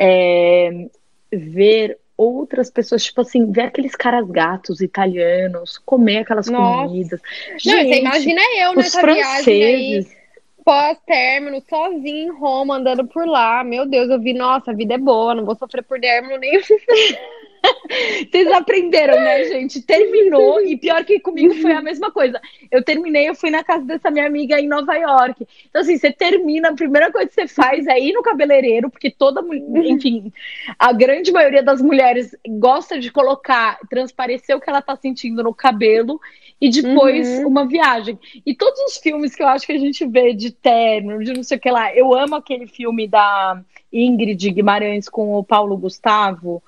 é, 0.00 0.88
ver 1.30 1.98
outras 2.20 2.70
pessoas, 2.70 3.02
tipo 3.02 3.22
assim, 3.22 3.50
ver 3.50 3.62
aqueles 3.62 3.96
caras 3.96 4.28
gatos 4.28 4.80
italianos, 4.82 5.78
comer 5.78 6.18
aquelas 6.18 6.48
Nossa. 6.48 6.88
comidas. 6.88 7.20
Não, 7.64 7.74
Gente, 7.76 7.88
você 7.88 8.00
imagina 8.00 8.40
eu 8.58 8.74
nessa 8.74 9.02
viagem 9.02 9.64
aí, 9.64 9.92
franceses. 10.02 10.16
pós-término, 10.64 11.62
sozinha 11.68 12.24
em 12.24 12.30
Roma, 12.30 12.76
andando 12.76 13.06
por 13.06 13.26
lá. 13.26 13.64
Meu 13.64 13.86
Deus, 13.86 14.10
eu 14.10 14.20
vi, 14.20 14.34
nossa, 14.34 14.70
a 14.70 14.74
vida 14.74 14.94
é 14.94 14.98
boa, 14.98 15.34
não 15.34 15.46
vou 15.46 15.56
sofrer 15.56 15.82
por 15.82 15.98
término 15.98 16.36
nenhum. 16.38 16.60
Vocês 18.30 18.50
aprenderam, 18.52 19.14
né, 19.14 19.44
gente? 19.44 19.82
Terminou, 19.82 20.60
e 20.60 20.76
pior 20.76 21.04
que 21.04 21.20
comigo 21.20 21.54
foi 21.54 21.72
a 21.72 21.82
mesma 21.82 22.10
coisa. 22.10 22.40
Eu 22.70 22.82
terminei, 22.84 23.28
eu 23.28 23.34
fui 23.34 23.50
na 23.50 23.64
casa 23.64 23.84
dessa 23.84 24.10
minha 24.10 24.26
amiga 24.26 24.60
em 24.60 24.68
Nova 24.68 24.94
York. 24.94 25.46
Então, 25.68 25.82
assim, 25.82 25.96
você 25.96 26.12
termina, 26.12 26.70
a 26.70 26.74
primeira 26.74 27.10
coisa 27.10 27.28
que 27.28 27.34
você 27.34 27.48
faz 27.48 27.86
é 27.86 27.98
ir 27.98 28.12
no 28.12 28.22
cabeleireiro, 28.22 28.90
porque 28.90 29.10
toda 29.10 29.42
mulher, 29.42 29.84
enfim, 29.86 30.32
a 30.78 30.92
grande 30.92 31.32
maioria 31.32 31.62
das 31.62 31.80
mulheres 31.80 32.36
gosta 32.58 32.98
de 32.98 33.10
colocar, 33.10 33.78
transparecer 33.88 34.56
o 34.56 34.60
que 34.60 34.70
ela 34.70 34.82
tá 34.82 34.96
sentindo 34.96 35.42
no 35.42 35.54
cabelo, 35.54 36.20
e 36.60 36.68
depois 36.70 37.26
Uhum. 37.38 37.48
uma 37.48 37.66
viagem. 37.66 38.18
E 38.44 38.54
todos 38.54 38.78
os 38.80 38.98
filmes 38.98 39.34
que 39.34 39.42
eu 39.42 39.48
acho 39.48 39.66
que 39.66 39.72
a 39.72 39.78
gente 39.78 40.06
vê 40.06 40.34
de 40.34 40.50
término, 40.50 41.24
de 41.24 41.32
não 41.32 41.42
sei 41.42 41.56
o 41.56 41.60
que 41.60 41.70
lá, 41.70 41.94
eu 41.94 42.14
amo 42.14 42.36
aquele 42.36 42.66
filme 42.66 43.08
da 43.08 43.62
Ingrid 43.92 44.50
Guimarães 44.50 45.08
com 45.08 45.34
o 45.34 45.42
Paulo 45.44 45.76
Gustavo. 45.76 46.62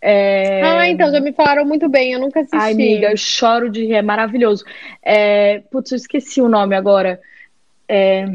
É... 0.00 0.62
Ah, 0.62 0.88
então, 0.88 1.10
já 1.12 1.20
me 1.20 1.32
falaram 1.32 1.64
muito 1.64 1.88
bem, 1.88 2.12
eu 2.12 2.20
nunca 2.20 2.40
assisti. 2.40 2.56
Ai, 2.56 2.72
amiga, 2.72 3.10
eu 3.10 3.16
choro 3.16 3.70
de 3.70 3.84
rir, 3.84 3.94
é 3.94 4.02
maravilhoso. 4.02 4.64
É... 5.02 5.60
Putz, 5.70 5.92
eu 5.92 5.96
esqueci 5.96 6.40
o 6.40 6.48
nome 6.48 6.74
agora. 6.74 7.20
É... 7.88 8.26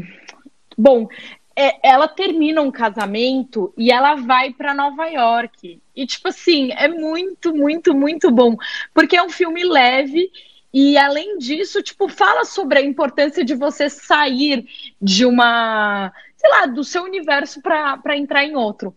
Bom, 0.78 1.08
é- 1.56 1.78
ela 1.82 2.06
termina 2.06 2.60
um 2.60 2.70
casamento 2.70 3.72
e 3.76 3.90
ela 3.90 4.14
vai 4.14 4.52
para 4.52 4.74
Nova 4.74 5.06
York. 5.06 5.80
E, 5.94 6.06
tipo 6.06 6.28
assim, 6.28 6.70
é 6.72 6.86
muito, 6.86 7.54
muito, 7.54 7.94
muito 7.94 8.30
bom. 8.30 8.56
Porque 8.92 9.16
é 9.16 9.22
um 9.22 9.30
filme 9.30 9.64
leve 9.64 10.30
e, 10.72 10.98
além 10.98 11.38
disso, 11.38 11.82
tipo, 11.82 12.06
fala 12.06 12.44
sobre 12.44 12.78
a 12.78 12.82
importância 12.82 13.42
de 13.42 13.54
você 13.54 13.88
sair 13.88 14.66
de 15.00 15.24
uma, 15.24 16.12
sei 16.46 16.50
lá, 16.50 16.66
do 16.66 16.84
seu 16.84 17.02
universo 17.02 17.60
para 17.60 18.16
entrar 18.16 18.44
em 18.44 18.56
outro. 18.56 18.94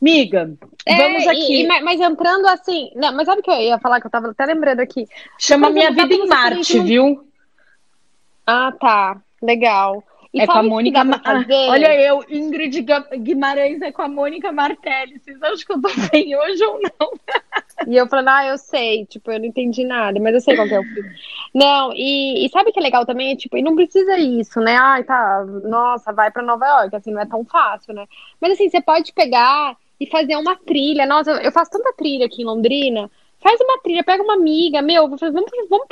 Miga, 0.00 0.52
É, 0.86 0.96
vamos 0.96 1.24
e- 1.24 1.28
aqui. 1.28 1.62
e- 1.62 1.66
mas, 1.66 1.82
mas 1.82 2.00
entrando 2.00 2.46
assim. 2.46 2.90
Não, 2.94 3.12
mas 3.12 3.26
sabe 3.26 3.40
o 3.40 3.44
que 3.44 3.50
eu 3.50 3.60
ia 3.60 3.78
falar 3.78 4.00
que 4.00 4.06
eu 4.06 4.10
tava 4.10 4.30
até 4.30 4.44
lembrando 4.46 4.80
aqui? 4.80 5.06
Chama 5.38 5.70
Minha 5.70 5.90
Vida 5.90 6.14
em 6.14 6.26
Marte, 6.26 6.78
viu? 6.80 7.26
Ah, 8.46 8.72
tá. 8.80 9.20
Legal. 9.40 10.02
E 10.32 10.40
é 10.40 10.46
com 10.46 10.52
a 10.52 10.62
Mônica. 10.62 11.04
Ma- 11.04 11.20
Ah? 11.24 11.44
Olha 11.68 11.94
eu, 12.00 12.24
Ingrid 12.28 12.84
Guimarães 13.18 13.82
é 13.82 13.92
com 13.92 14.02
a 14.02 14.08
Mônica 14.08 14.50
Martelli. 14.50 15.18
Vocês 15.18 15.42
acham 15.42 15.56
que 15.58 15.72
eu 15.72 15.82
tô 15.82 15.88
bem 16.10 16.34
hoje 16.36 16.64
ou 16.64 16.80
não? 16.80 17.12
E 17.86 17.96
eu 17.96 18.06
falando, 18.06 18.28
ah, 18.28 18.46
eu 18.46 18.56
sei, 18.58 19.04
tipo, 19.06 19.30
eu 19.30 19.38
não 19.40 19.46
entendi 19.46 19.84
nada, 19.84 20.18
mas 20.20 20.34
eu 20.34 20.40
sei 20.40 20.54
qual 20.54 20.68
que 20.68 20.74
é 20.74 20.80
o 20.80 20.84
filme. 20.84 21.10
Não, 21.52 21.92
e, 21.92 22.46
e 22.46 22.48
sabe 22.48 22.70
o 22.70 22.72
que 22.72 22.78
é 22.78 22.82
legal 22.82 23.04
também? 23.04 23.34
Tipo, 23.36 23.56
e 23.58 23.62
não 23.62 23.74
precisa 23.74 24.16
isso, 24.18 24.60
né? 24.60 24.76
Ai, 24.76 25.04
tá, 25.04 25.44
nossa, 25.64 26.12
vai 26.12 26.30
pra 26.30 26.42
Nova 26.42 26.64
York, 26.66 26.94
assim, 26.96 27.10
não 27.12 27.20
é 27.20 27.26
tão 27.26 27.44
fácil, 27.44 27.92
né? 27.92 28.06
Mas 28.40 28.52
assim, 28.52 28.68
você 28.70 28.80
pode 28.80 29.12
pegar 29.12 29.76
e 30.00 30.06
fazer 30.06 30.36
uma 30.36 30.56
trilha. 30.56 31.04
Nossa, 31.06 31.32
eu 31.42 31.52
faço 31.52 31.72
tanta 31.72 31.92
trilha 31.94 32.26
aqui 32.26 32.42
em 32.42 32.46
Londrina. 32.46 33.10
Faz 33.40 33.60
uma 33.60 33.78
trilha, 33.80 34.04
pega 34.04 34.22
uma 34.22 34.34
amiga, 34.34 34.80
meu, 34.80 35.08
vamos 35.08 35.20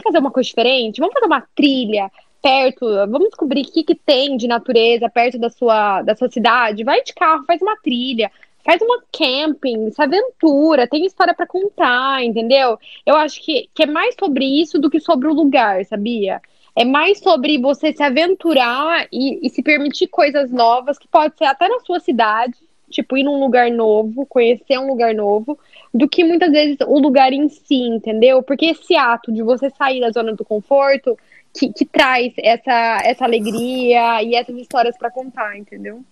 fazer 0.03 0.18
uma 0.18 0.30
coisa 0.30 0.47
diferente? 0.49 1.01
Vamos 1.01 1.12
fazer 1.12 1.26
uma 1.26 1.45
trilha 1.55 2.11
perto, 2.41 2.86
vamos 3.09 3.28
descobrir 3.28 3.62
o 3.62 3.72
que, 3.72 3.84
que 3.84 3.95
tem 3.95 4.36
de 4.36 4.49
natureza 4.49 5.09
perto 5.09 5.38
da 5.38 5.51
sua, 5.51 6.03
da 6.03 6.14
sua 6.14 6.28
cidade. 6.28 6.84
Vai 6.84 7.03
de 7.03 7.14
carro, 7.14 7.45
faz 7.45 7.61
uma 7.62 7.76
trilha. 7.76 8.30
Faz 8.62 8.80
uma 8.82 9.03
camping, 9.11 9.91
se 9.91 10.03
aventura, 10.03 10.86
tem 10.86 11.07
história 11.07 11.32
pra 11.32 11.47
contar, 11.47 12.22
entendeu? 12.22 12.78
Eu 13.07 13.16
acho 13.16 13.43
que, 13.43 13.70
que 13.74 13.84
é 13.84 13.86
mais 13.86 14.14
sobre 14.18 14.45
isso 14.45 14.78
do 14.78 14.91
que 14.91 15.01
sobre 15.01 15.28
o 15.28 15.32
lugar, 15.32 15.82
sabia? 15.86 16.43
É 16.76 16.84
mais 16.84 17.18
sobre 17.20 17.59
você 17.59 17.93
se 17.93 18.03
aventurar 18.03 19.09
e, 19.11 19.47
e 19.47 19.51
se 19.51 19.62
permitir 19.62 20.09
coisas 20.09 20.51
novas, 20.51 20.99
que 20.99 21.09
pode 21.09 21.36
ser 21.38 21.47
até 21.47 21.68
na 21.68 21.80
sua 21.80 22.01
cidade, 22.01 22.55
tipo, 22.91 23.16
ir 23.16 23.22
num 23.22 23.41
lugar 23.41 23.70
novo, 23.70 24.26
conhecer 24.26 24.78
um 24.78 24.88
lugar 24.88 25.14
novo, 25.14 25.59
do 25.93 26.09
que 26.09 26.22
muitas 26.22 26.51
vezes 26.51 26.76
o 26.86 26.99
lugar 26.99 27.32
em 27.32 27.49
si, 27.49 27.82
entendeu? 27.82 28.43
Porque 28.43 28.66
esse 28.66 28.95
ato 28.95 29.32
de 29.32 29.43
você 29.43 29.70
sair 29.70 30.01
da 30.01 30.11
zona 30.11 30.34
do 30.34 30.45
conforto 30.45 31.16
que, 31.53 31.72
que 31.72 31.84
traz 31.84 32.32
essa, 32.38 33.01
essa 33.05 33.24
alegria 33.24 34.22
e 34.22 34.34
essas 34.34 34.57
histórias 34.57 34.96
pra 34.96 35.11
contar, 35.11 35.57
entendeu? 35.59 36.05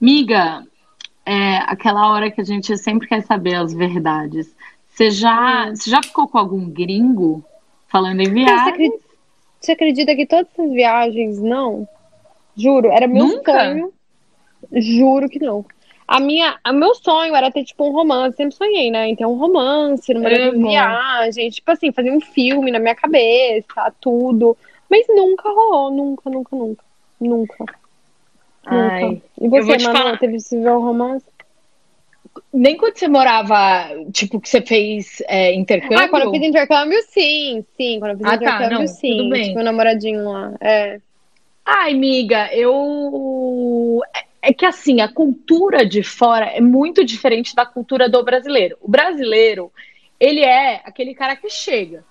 Miga, 0.00 0.64
é 1.24 1.56
aquela 1.66 2.10
hora 2.12 2.30
que 2.30 2.40
a 2.40 2.44
gente 2.44 2.76
sempre 2.76 3.06
quer 3.08 3.22
saber 3.22 3.54
as 3.56 3.72
verdades. 3.72 4.54
Você 4.88 5.10
já, 5.10 5.66
Hum. 5.70 5.76
você 5.76 5.90
já 5.90 6.02
ficou 6.02 6.28
com 6.28 6.38
algum 6.38 6.68
gringo 6.70 7.44
falando 7.88 8.20
em 8.20 8.24
Você 8.24 8.30
viagem? 8.30 8.68
acredita, 8.68 9.04
você 9.60 9.72
acredita 9.72 10.16
que 10.16 10.26
todas 10.26 10.46
essas 10.52 10.72
viagens, 10.72 11.38
não? 11.40 11.88
Juro, 12.56 12.90
era 12.92 13.06
meu 13.06 13.26
Nunca? 13.26 13.52
sonho. 13.52 13.92
Juro 14.72 15.28
que 15.28 15.38
não. 15.38 15.64
A 16.06 16.20
minha, 16.20 16.58
o 16.68 16.72
meu 16.72 16.94
sonho 16.94 17.34
era 17.34 17.50
ter, 17.50 17.64
tipo, 17.64 17.84
um 17.88 17.92
romance. 17.92 18.36
Sempre 18.36 18.54
sonhei, 18.54 18.90
né? 18.90 19.14
Ter 19.16 19.26
um 19.26 19.36
romance 19.36 20.12
numa 20.12 20.28
Amo. 20.28 20.68
viagens. 20.68 21.54
Tipo 21.54 21.70
assim, 21.72 21.92
fazer 21.92 22.10
um 22.10 22.20
filme 22.20 22.70
na 22.70 22.78
minha 22.78 22.94
cabeça, 22.94 23.92
tudo. 24.00 24.56
Mas 24.90 25.06
nunca 25.08 25.48
rolou. 25.48 25.90
Nunca, 25.90 26.28
nunca, 26.28 26.54
nunca. 26.56 26.84
Nunca. 27.20 27.64
Ai, 28.66 29.02
Nunca. 29.02 29.22
E 29.40 29.48
você, 29.48 29.78
Manu, 29.78 29.98
falar. 29.98 30.18
teve 30.18 30.36
um 30.52 30.80
romance? 30.80 31.24
Nem 32.52 32.76
quando 32.76 32.96
você 32.96 33.08
morava, 33.08 33.88
tipo, 34.12 34.40
que 34.40 34.48
você 34.48 34.60
fez 34.60 35.22
é, 35.26 35.54
intercâmbio? 35.54 35.98
Ah, 35.98 36.08
quando 36.08 36.24
eu 36.24 36.30
fiz 36.30 36.42
intercâmbio, 36.42 37.02
sim. 37.08 37.64
Sim, 37.76 37.98
quando 37.98 38.12
eu 38.12 38.18
fiz 38.18 38.26
Ah, 38.26 38.30
tá, 38.30 38.36
intercâmbio, 38.36 38.78
não, 38.78 38.86
sim. 38.88 39.16
tudo 39.16 39.30
bem. 39.30 39.42
Tipo, 39.42 39.54
meu 39.56 39.64
namoradinho 39.64 40.24
lá. 40.24 40.52
É. 40.60 41.00
Ai, 41.64 41.94
miga, 41.94 42.48
eu. 42.52 44.02
É 44.46 44.52
que 44.52 44.66
assim, 44.66 45.00
a 45.00 45.08
cultura 45.08 45.86
de 45.86 46.02
fora 46.02 46.44
é 46.44 46.60
muito 46.60 47.02
diferente 47.02 47.54
da 47.54 47.64
cultura 47.64 48.10
do 48.10 48.22
brasileiro. 48.22 48.76
O 48.82 48.90
brasileiro, 48.90 49.72
ele 50.20 50.40
é 50.40 50.82
aquele 50.84 51.14
cara 51.14 51.34
que 51.34 51.48
chega. 51.48 52.04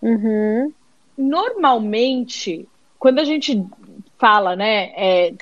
Uhum. 0.00 0.72
Normalmente, 1.18 2.68
quando 3.00 3.18
a 3.18 3.24
gente 3.24 3.64
fala, 4.16 4.54
né, 4.54 4.92
é, 4.94 5.34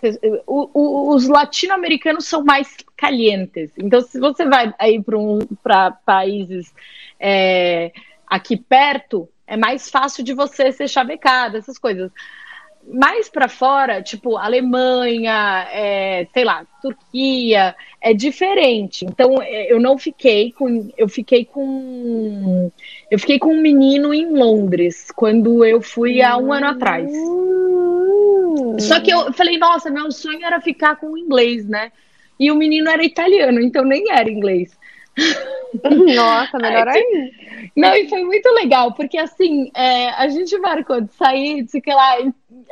o- 0.47 0.71
o- 0.73 1.15
os 1.15 1.29
latino-americanos 1.29 2.25
são 2.25 2.43
mais 2.43 2.75
calientes. 2.97 3.71
Então, 3.77 4.01
se 4.01 4.19
você 4.19 4.47
vai 4.47 4.73
aí 4.79 5.03
para 5.63 5.91
países 5.91 6.73
é, 7.21 7.93
aqui 8.27 8.57
perto, 8.57 9.29
é 9.47 9.57
mais 9.57 9.91
fácil 9.91 10.23
de 10.25 10.33
você 10.33 10.73
ser 10.73 10.89
chavecada, 10.89 11.59
essas 11.59 11.77
coisas. 11.77 12.11
Mais 12.91 13.29
para 13.29 13.49
fora, 13.49 14.03
tipo 14.03 14.37
Alemanha, 14.37 15.69
é, 15.73 16.27
sei 16.33 16.45
lá, 16.45 16.65
Turquia, 16.81 17.75
é 18.01 18.15
diferente. 18.15 19.05
Então, 19.05 19.43
é, 19.43 19.73
eu 19.73 19.79
não 19.79 19.99
fiquei 19.99 20.53
com, 20.53 20.91
eu 20.97 21.09
fiquei 21.09 21.45
com, 21.45 22.71
eu 23.11 23.19
fiquei 23.19 23.39
com 23.39 23.55
um 23.55 23.61
menino 23.61 24.15
em 24.15 24.33
Londres 24.33 25.11
quando 25.15 25.65
eu 25.65 25.83
fui 25.83 26.23
há 26.23 26.37
um 26.37 26.53
ano 26.53 26.67
atrás. 26.67 27.11
Hum. 27.11 28.77
Só 28.79 29.01
que 29.01 29.11
eu 29.11 29.33
falei, 29.33 29.59
nossa, 29.59 29.91
meu 29.91 30.11
sonho 30.11 30.45
era 30.45 30.61
ficar 30.61 30.97
com 30.97 31.09
o 31.09 31.19
inglês, 31.19 31.67
né? 31.67 31.93
E 32.39 32.51
o 32.51 32.55
menino 32.55 32.89
era 32.89 33.05
italiano, 33.05 33.61
então 33.61 33.85
nem 33.85 34.11
era 34.11 34.31
inglês. 34.31 34.79
Nossa, 36.15 36.59
melhor 36.59 36.89
Ai, 36.89 36.99
ainda. 36.99 37.31
Não, 37.77 37.95
e 37.95 38.09
foi 38.09 38.25
muito 38.25 38.49
legal, 38.51 38.93
porque 38.95 39.19
assim, 39.19 39.71
é, 39.75 40.11
a 40.11 40.29
gente 40.29 40.57
marcou 40.59 41.01
de 41.01 41.13
sair, 41.15 41.63
de 41.63 41.71
sei 41.71 41.81
que 41.81 41.93
lá, 41.93 42.17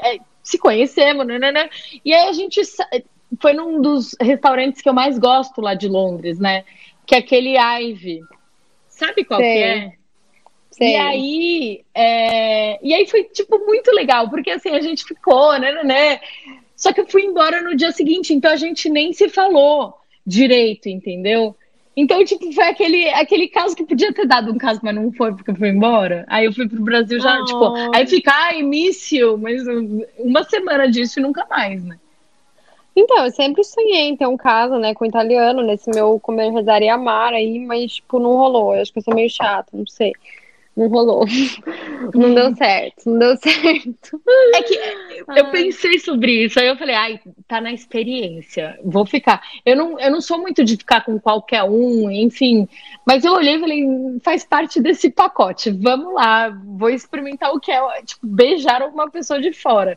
é, 0.03 0.19
se 0.43 0.59
conhecemos, 0.59 1.27
né, 1.27 1.39
né, 1.39 1.53
né? 1.53 1.71
E 2.05 2.15
aí 2.15 2.29
a 2.29 2.33
gente 2.33 2.61
foi 3.41 3.53
num 3.53 3.81
dos 3.81 4.15
restaurantes 4.21 4.81
que 4.81 4.89
eu 4.89 4.95
mais 4.95 5.19
gosto 5.19 5.61
lá 5.61 5.75
de 5.75 5.89
Londres, 5.89 6.39
né? 6.39 6.65
Que 7.07 7.15
é 7.15 7.19
aquele 7.19 7.57
Ivy. 7.59 8.21
Sabe 8.89 9.25
qual 9.25 9.41
Sei. 9.41 9.55
que 9.55 9.63
é? 9.63 9.93
Sei. 10.71 10.93
E 10.93 10.97
aí, 10.97 11.85
é, 11.95 12.79
e 12.87 12.95
aí 12.95 13.07
foi, 13.07 13.25
tipo, 13.25 13.59
muito 13.65 13.91
legal, 13.93 14.29
porque 14.29 14.51
assim, 14.51 14.71
a 14.71 14.81
gente 14.81 15.05
ficou, 15.05 15.59
né, 15.59 15.73
né, 15.73 15.85
né? 15.85 16.21
Só 16.77 16.93
que 16.93 17.01
eu 17.01 17.07
fui 17.07 17.23
embora 17.23 17.63
no 17.63 17.75
dia 17.75 17.91
seguinte, 17.93 18.35
então 18.35 18.53
a 18.53 18.57
gente 18.57 18.89
nem 18.91 19.13
se 19.13 19.29
falou 19.29 19.95
direito, 20.27 20.89
entendeu? 20.89 21.57
Então, 21.97 22.23
tipo, 22.25 22.53
foi 22.53 22.65
aquele, 22.65 23.09
aquele 23.09 23.49
caso 23.49 23.75
que 23.75 23.83
podia 23.83 24.13
ter 24.13 24.27
dado 24.27 24.53
um 24.53 24.59
caso, 24.59 24.81
mas 24.83 24.95
não 24.95 25.11
foi 25.13 25.35
porque 25.35 25.51
eu 25.51 25.57
fui 25.57 25.71
embora. 25.71 26.27
Aí 26.29 26.45
eu 26.45 26.53
fui 26.53 26.69
pro 26.69 26.83
Brasil 26.83 27.19
já, 27.19 27.37
Ai. 27.37 27.45
tipo, 27.45 27.73
aí 27.95 28.07
fica, 28.07 28.31
ai, 28.33 28.61
início, 28.61 29.39
mas 29.39 29.63
uma 30.19 30.45
semana 30.45 30.91
disso 30.91 31.19
e 31.19 31.23
nunca 31.23 31.47
mais, 31.49 31.83
né? 31.83 31.99
Então, 32.95 33.25
eu 33.25 33.31
sempre 33.31 33.65
sonhei 33.65 34.09
em 34.09 34.17
ter 34.17 34.27
um 34.27 34.37
caso, 34.37 34.79
né, 34.79 34.95
com 34.95 35.05
um 35.05 35.09
italiano, 35.09 35.63
nesse 35.63 35.91
meu 35.91 36.19
comer, 36.21 36.51
rezar 36.51 36.83
e 36.83 36.89
amar 36.89 37.33
aí, 37.33 37.59
mas, 37.59 37.95
tipo, 37.95 38.19
não 38.19 38.37
rolou. 38.37 38.75
Eu 38.75 38.83
acho 38.83 38.93
que 38.93 38.99
eu 38.99 39.03
sou 39.03 39.15
meio 39.15 39.31
chata, 39.31 39.71
não 39.73 39.87
sei. 39.87 40.13
Não 40.77 40.89
rolou. 40.89 41.25
Não 42.15 42.35
deu 42.35 42.55
certo, 42.55 43.11
não 43.11 43.19
deu 43.19 43.37
certo. 43.37 44.21
É 44.55 44.63
que 44.63 44.79
eu 45.37 45.51
pensei 45.51 45.99
sobre 45.99 46.45
isso, 46.45 46.61
aí 46.61 46.67
eu 46.69 46.77
falei, 46.77 46.95
ai, 46.95 47.21
tá 47.49 47.61
na 47.61 47.73
experiência, 47.73 48.79
vou 48.85 49.07
ficar. 49.07 49.43
Eu 49.65 49.75
não, 49.75 49.99
eu 49.99 50.11
não 50.11 50.21
sou 50.21 50.39
muito 50.39 50.63
de 50.63 50.77
ficar 50.77 51.05
com 51.05 51.19
qualquer 51.19 51.65
um, 51.65 52.11
enfim, 52.11 52.69
mas 53.07 53.25
eu 53.25 53.33
olhei 53.33 53.57
e 53.57 53.61
falei, 53.61 53.87
faz 54.23 54.45
parte 54.45 54.81
desse 54.81 55.11
pacote, 55.11 55.71
vamos 55.71 56.15
lá, 56.15 56.51
vou 56.51 56.91
experimentar 56.91 57.53
o 57.53 57.61
que 57.61 57.73
é, 57.73 57.81
tipo, 58.03 58.27
beijar 58.27 58.83
uma 58.83 59.11
pessoa 59.11 59.41
de 59.41 59.53
fora. 59.53 59.97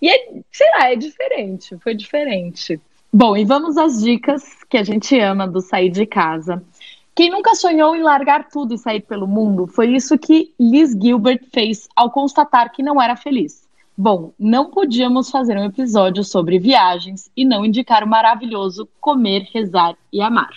E 0.00 0.08
é, 0.08 0.28
sei 0.50 0.70
lá, 0.78 0.90
é 0.90 0.96
diferente, 0.96 1.76
foi 1.78 1.94
diferente. 1.94 2.80
Bom, 3.12 3.36
e 3.36 3.44
vamos 3.44 3.76
às 3.76 4.00
dicas 4.00 4.62
que 4.68 4.78
a 4.78 4.84
gente 4.84 5.18
ama 5.18 5.46
do 5.46 5.60
sair 5.60 5.90
de 5.90 6.06
casa. 6.06 6.62
Quem 7.20 7.28
nunca 7.28 7.54
sonhou 7.54 7.94
em 7.94 8.02
largar 8.02 8.48
tudo 8.48 8.72
e 8.72 8.78
sair 8.78 9.02
pelo 9.02 9.26
mundo? 9.26 9.66
Foi 9.66 9.94
isso 9.94 10.16
que 10.16 10.54
Liz 10.58 10.92
Gilbert 10.92 11.42
fez 11.52 11.86
ao 11.94 12.10
constatar 12.10 12.72
que 12.72 12.82
não 12.82 12.98
era 12.98 13.14
feliz. 13.14 13.68
Bom, 13.94 14.32
não 14.38 14.70
podíamos 14.70 15.30
fazer 15.30 15.58
um 15.58 15.66
episódio 15.66 16.24
sobre 16.24 16.58
viagens 16.58 17.30
e 17.36 17.44
não 17.44 17.62
indicar 17.62 18.02
o 18.02 18.08
maravilhoso 18.08 18.88
Comer, 18.98 19.46
Rezar 19.52 19.98
e 20.10 20.22
Amar. 20.22 20.48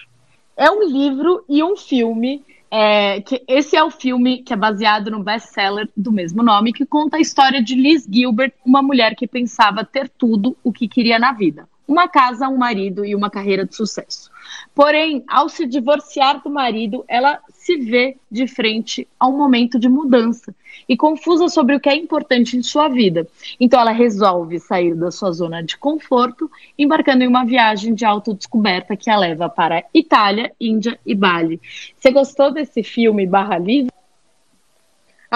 É 0.55 0.71
um 0.71 0.87
livro 0.87 1.43
e 1.49 1.61
um 1.61 1.75
filme. 1.75 2.41
É, 2.71 3.19
que 3.19 3.43
esse 3.45 3.75
é 3.75 3.83
o 3.83 3.91
filme 3.91 4.41
que 4.41 4.53
é 4.53 4.55
baseado 4.55 5.11
no 5.11 5.21
best-seller 5.21 5.89
do 5.97 6.13
mesmo 6.13 6.41
nome, 6.41 6.71
que 6.71 6.85
conta 6.85 7.17
a 7.17 7.19
história 7.19 7.61
de 7.61 7.75
Liz 7.75 8.07
Gilbert, 8.09 8.53
uma 8.65 8.81
mulher 8.81 9.15
que 9.15 9.27
pensava 9.27 9.83
ter 9.83 10.07
tudo 10.07 10.55
o 10.63 10.71
que 10.71 10.87
queria 10.87 11.19
na 11.19 11.33
vida: 11.33 11.67
uma 11.85 12.07
casa, 12.07 12.47
um 12.47 12.57
marido 12.57 13.03
e 13.03 13.13
uma 13.13 13.29
carreira 13.29 13.65
de 13.65 13.75
sucesso. 13.75 14.31
Porém, 14.75 15.23
ao 15.27 15.47
se 15.49 15.67
divorciar 15.67 16.41
do 16.41 16.49
marido, 16.49 17.05
ela 17.07 17.39
se 17.49 17.77
vê 17.77 18.17
de 18.29 18.47
frente 18.47 19.07
a 19.19 19.27
um 19.27 19.37
momento 19.37 19.77
de 19.77 19.87
mudança 19.87 20.53
e 20.89 20.97
confusa 20.97 21.47
sobre 21.47 21.75
o 21.75 21.79
que 21.79 21.89
é 21.89 21.95
importante 21.95 22.57
em 22.57 22.63
sua 22.63 22.87
vida. 22.87 23.27
Então, 23.59 23.79
ela 23.79 23.91
resolve 23.91 24.59
sair 24.59 24.95
da 24.95 25.11
sua 25.11 25.31
zona 25.31 25.61
de 25.61 25.77
conforto, 25.77 26.49
embarcando 26.77 27.23
em 27.23 27.27
uma 27.27 27.45
viagem 27.45 27.93
de 27.93 28.03
autodescoberta 28.03 28.97
que 28.97 29.09
a 29.09 29.17
leva 29.17 29.47
para 29.47 29.83
Itália, 29.93 30.51
Índia 30.59 30.99
e 31.05 31.13
Bali. 31.13 31.61
Você 31.97 32.11
gostou 32.11 32.51
desse 32.51 32.81
filme 32.81 33.27
barra 33.27 33.59
livro? 33.59 33.93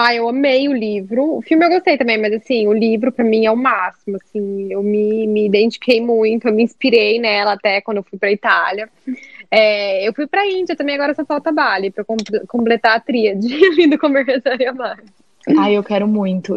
Ah, 0.00 0.14
eu 0.14 0.28
amei 0.28 0.68
o 0.68 0.72
livro. 0.72 1.38
O 1.38 1.42
filme 1.42 1.66
eu 1.66 1.70
gostei 1.70 1.98
também, 1.98 2.16
mas 2.16 2.32
assim, 2.32 2.68
o 2.68 2.72
livro 2.72 3.10
para 3.10 3.24
mim 3.24 3.46
é 3.46 3.50
o 3.50 3.56
máximo. 3.56 4.16
Assim, 4.16 4.72
eu 4.72 4.80
me, 4.80 5.26
me 5.26 5.44
identifiquei 5.44 6.00
muito, 6.00 6.46
eu 6.46 6.54
me 6.54 6.62
inspirei 6.62 7.18
nela 7.18 7.54
até 7.54 7.80
quando 7.80 7.96
eu 7.96 8.04
fui 8.04 8.16
para 8.16 8.30
Itália. 8.30 8.88
É, 9.50 10.06
eu 10.06 10.14
fui 10.14 10.28
para 10.28 10.46
Índia 10.46 10.76
também, 10.76 10.94
agora 10.94 11.16
só 11.16 11.24
falta 11.24 11.50
Bali 11.50 11.90
para 11.90 12.04
completar 12.46 12.96
a 12.96 13.00
tríade 13.00 13.48
do 13.90 13.98
Conversaria 13.98 14.72
Mais. 14.72 15.00
Ah, 15.58 15.68
eu 15.68 15.82
quero 15.82 16.06
muito. 16.06 16.54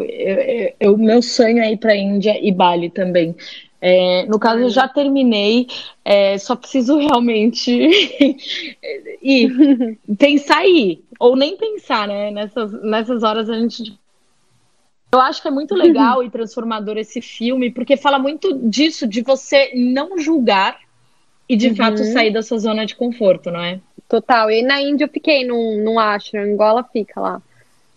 O 0.84 0.96
meu 0.96 1.20
sonho 1.20 1.64
é 1.64 1.72
ir 1.72 1.78
para 1.78 1.96
Índia 1.96 2.38
e 2.40 2.52
Bali 2.52 2.90
também. 2.90 3.34
É, 3.84 4.24
no 4.26 4.38
caso, 4.38 4.60
eu 4.60 4.70
já 4.70 4.86
terminei, 4.86 5.66
é, 6.04 6.38
só 6.38 6.54
preciso 6.54 6.96
realmente 6.98 7.68
ir, 9.20 9.98
pensar 10.16 10.64
ir, 10.64 11.04
ou 11.18 11.34
nem 11.34 11.56
pensar, 11.56 12.06
né? 12.06 12.30
Nessas, 12.30 12.72
nessas 12.84 13.24
horas 13.24 13.50
a 13.50 13.58
gente. 13.58 13.98
Eu 15.10 15.20
acho 15.20 15.42
que 15.42 15.48
é 15.48 15.50
muito 15.50 15.74
legal 15.74 16.22
e 16.22 16.30
transformador 16.30 16.96
esse 16.96 17.20
filme, 17.20 17.72
porque 17.72 17.96
fala 17.96 18.20
muito 18.20 18.56
disso, 18.68 19.04
de 19.04 19.20
você 19.20 19.72
não 19.74 20.16
julgar 20.16 20.78
e 21.48 21.56
de 21.56 21.70
uhum. 21.70 21.76
fato 21.76 22.04
sair 22.04 22.32
da 22.32 22.40
sua 22.40 22.58
zona 22.58 22.86
de 22.86 22.94
conforto, 22.94 23.50
não 23.50 23.60
é? 23.60 23.80
Total. 24.08 24.48
E 24.48 24.62
na 24.62 24.80
Índia 24.80 25.06
eu 25.06 25.08
fiquei 25.08 25.44
num, 25.44 25.82
num 25.82 25.98
ashram, 25.98 26.42
ela 26.42 26.84
fica 26.84 27.20
lá. 27.20 27.42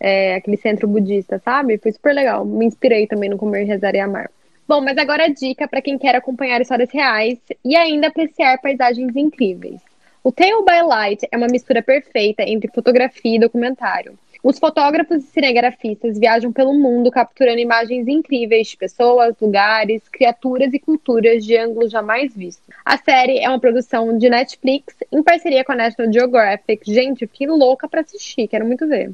É, 0.00 0.34
aquele 0.34 0.56
centro 0.56 0.88
budista, 0.88 1.40
sabe? 1.44 1.78
Foi 1.78 1.92
super 1.92 2.12
legal. 2.12 2.44
Me 2.44 2.66
inspirei 2.66 3.06
também 3.06 3.30
no 3.30 3.38
Comer, 3.38 3.64
Rezar 3.64 3.94
e 3.94 4.00
Amar. 4.00 4.28
Bom, 4.68 4.80
mas 4.80 4.98
agora 4.98 5.26
a 5.26 5.28
dica 5.28 5.68
para 5.68 5.80
quem 5.80 5.96
quer 5.96 6.16
acompanhar 6.16 6.60
histórias 6.60 6.90
reais 6.90 7.38
e 7.64 7.76
ainda 7.76 8.08
apreciar 8.08 8.60
paisagens 8.60 9.14
incríveis. 9.14 9.80
O 10.24 10.32
Tale 10.32 10.64
by 10.64 10.82
Light 10.84 11.28
é 11.30 11.36
uma 11.36 11.46
mistura 11.46 11.80
perfeita 11.80 12.42
entre 12.42 12.68
fotografia 12.72 13.36
e 13.36 13.38
documentário. 13.38 14.18
Os 14.42 14.58
fotógrafos 14.58 15.18
e 15.18 15.28
cinegrafistas 15.28 16.18
viajam 16.18 16.52
pelo 16.52 16.74
mundo 16.74 17.12
capturando 17.12 17.60
imagens 17.60 18.08
incríveis 18.08 18.66
de 18.66 18.76
pessoas, 18.76 19.36
lugares, 19.40 20.02
criaturas 20.08 20.74
e 20.74 20.80
culturas 20.80 21.44
de 21.44 21.56
ângulos 21.56 21.92
jamais 21.92 22.34
vistos. 22.34 22.66
A 22.84 22.98
série 22.98 23.38
é 23.38 23.48
uma 23.48 23.60
produção 23.60 24.18
de 24.18 24.28
Netflix 24.28 24.96
em 25.12 25.22
parceria 25.22 25.64
com 25.64 25.72
a 25.72 25.76
National 25.76 26.12
Geographic. 26.12 26.92
Gente, 26.92 27.22
eu 27.22 27.28
fiquei 27.28 27.46
louca 27.46 27.88
para 27.88 28.00
assistir, 28.00 28.48
quero 28.48 28.66
muito 28.66 28.86
ver. 28.88 29.12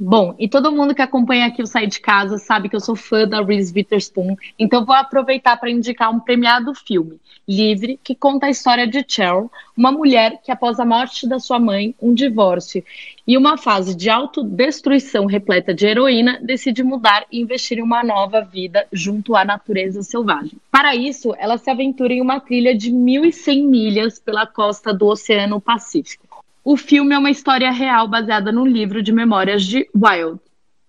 Bom, 0.00 0.36
e 0.38 0.48
todo 0.48 0.70
mundo 0.70 0.94
que 0.94 1.02
acompanha 1.02 1.46
aqui 1.46 1.60
o 1.60 1.66
Sair 1.66 1.88
de 1.88 1.98
Casa 1.98 2.38
sabe 2.38 2.68
que 2.68 2.76
eu 2.76 2.80
sou 2.80 2.94
fã 2.94 3.26
da 3.26 3.42
Reese 3.42 3.72
Witherspoon, 3.74 4.36
então 4.56 4.84
vou 4.84 4.94
aproveitar 4.94 5.56
para 5.56 5.72
indicar 5.72 6.14
um 6.14 6.20
premiado 6.20 6.72
filme, 6.72 7.18
Livre, 7.48 7.98
que 8.04 8.14
conta 8.14 8.46
a 8.46 8.50
história 8.50 8.86
de 8.86 9.04
Cheryl, 9.08 9.50
uma 9.76 9.90
mulher 9.90 10.40
que 10.44 10.52
após 10.52 10.78
a 10.78 10.84
morte 10.84 11.26
da 11.26 11.40
sua 11.40 11.58
mãe, 11.58 11.96
um 12.00 12.14
divórcio 12.14 12.84
e 13.26 13.36
uma 13.36 13.58
fase 13.58 13.96
de 13.96 14.08
autodestruição 14.08 15.26
repleta 15.26 15.74
de 15.74 15.86
heroína, 15.86 16.38
decide 16.44 16.84
mudar 16.84 17.26
e 17.32 17.40
investir 17.40 17.78
em 17.78 17.82
uma 17.82 18.04
nova 18.04 18.40
vida 18.40 18.86
junto 18.92 19.34
à 19.34 19.44
natureza 19.44 20.02
selvagem. 20.02 20.60
Para 20.70 20.94
isso, 20.94 21.34
ela 21.38 21.58
se 21.58 21.68
aventura 21.70 22.12
em 22.12 22.20
uma 22.20 22.38
trilha 22.38 22.72
de 22.72 22.92
1.100 22.92 23.66
milhas 23.66 24.18
pela 24.20 24.46
costa 24.46 24.94
do 24.94 25.06
Oceano 25.06 25.60
Pacífico. 25.60 26.27
O 26.70 26.76
filme 26.76 27.14
é 27.14 27.18
uma 27.18 27.30
história 27.30 27.70
real 27.70 28.06
baseada 28.06 28.52
no 28.52 28.62
livro 28.66 29.02
de 29.02 29.10
memórias 29.10 29.64
de 29.64 29.88
Wild, 29.94 30.38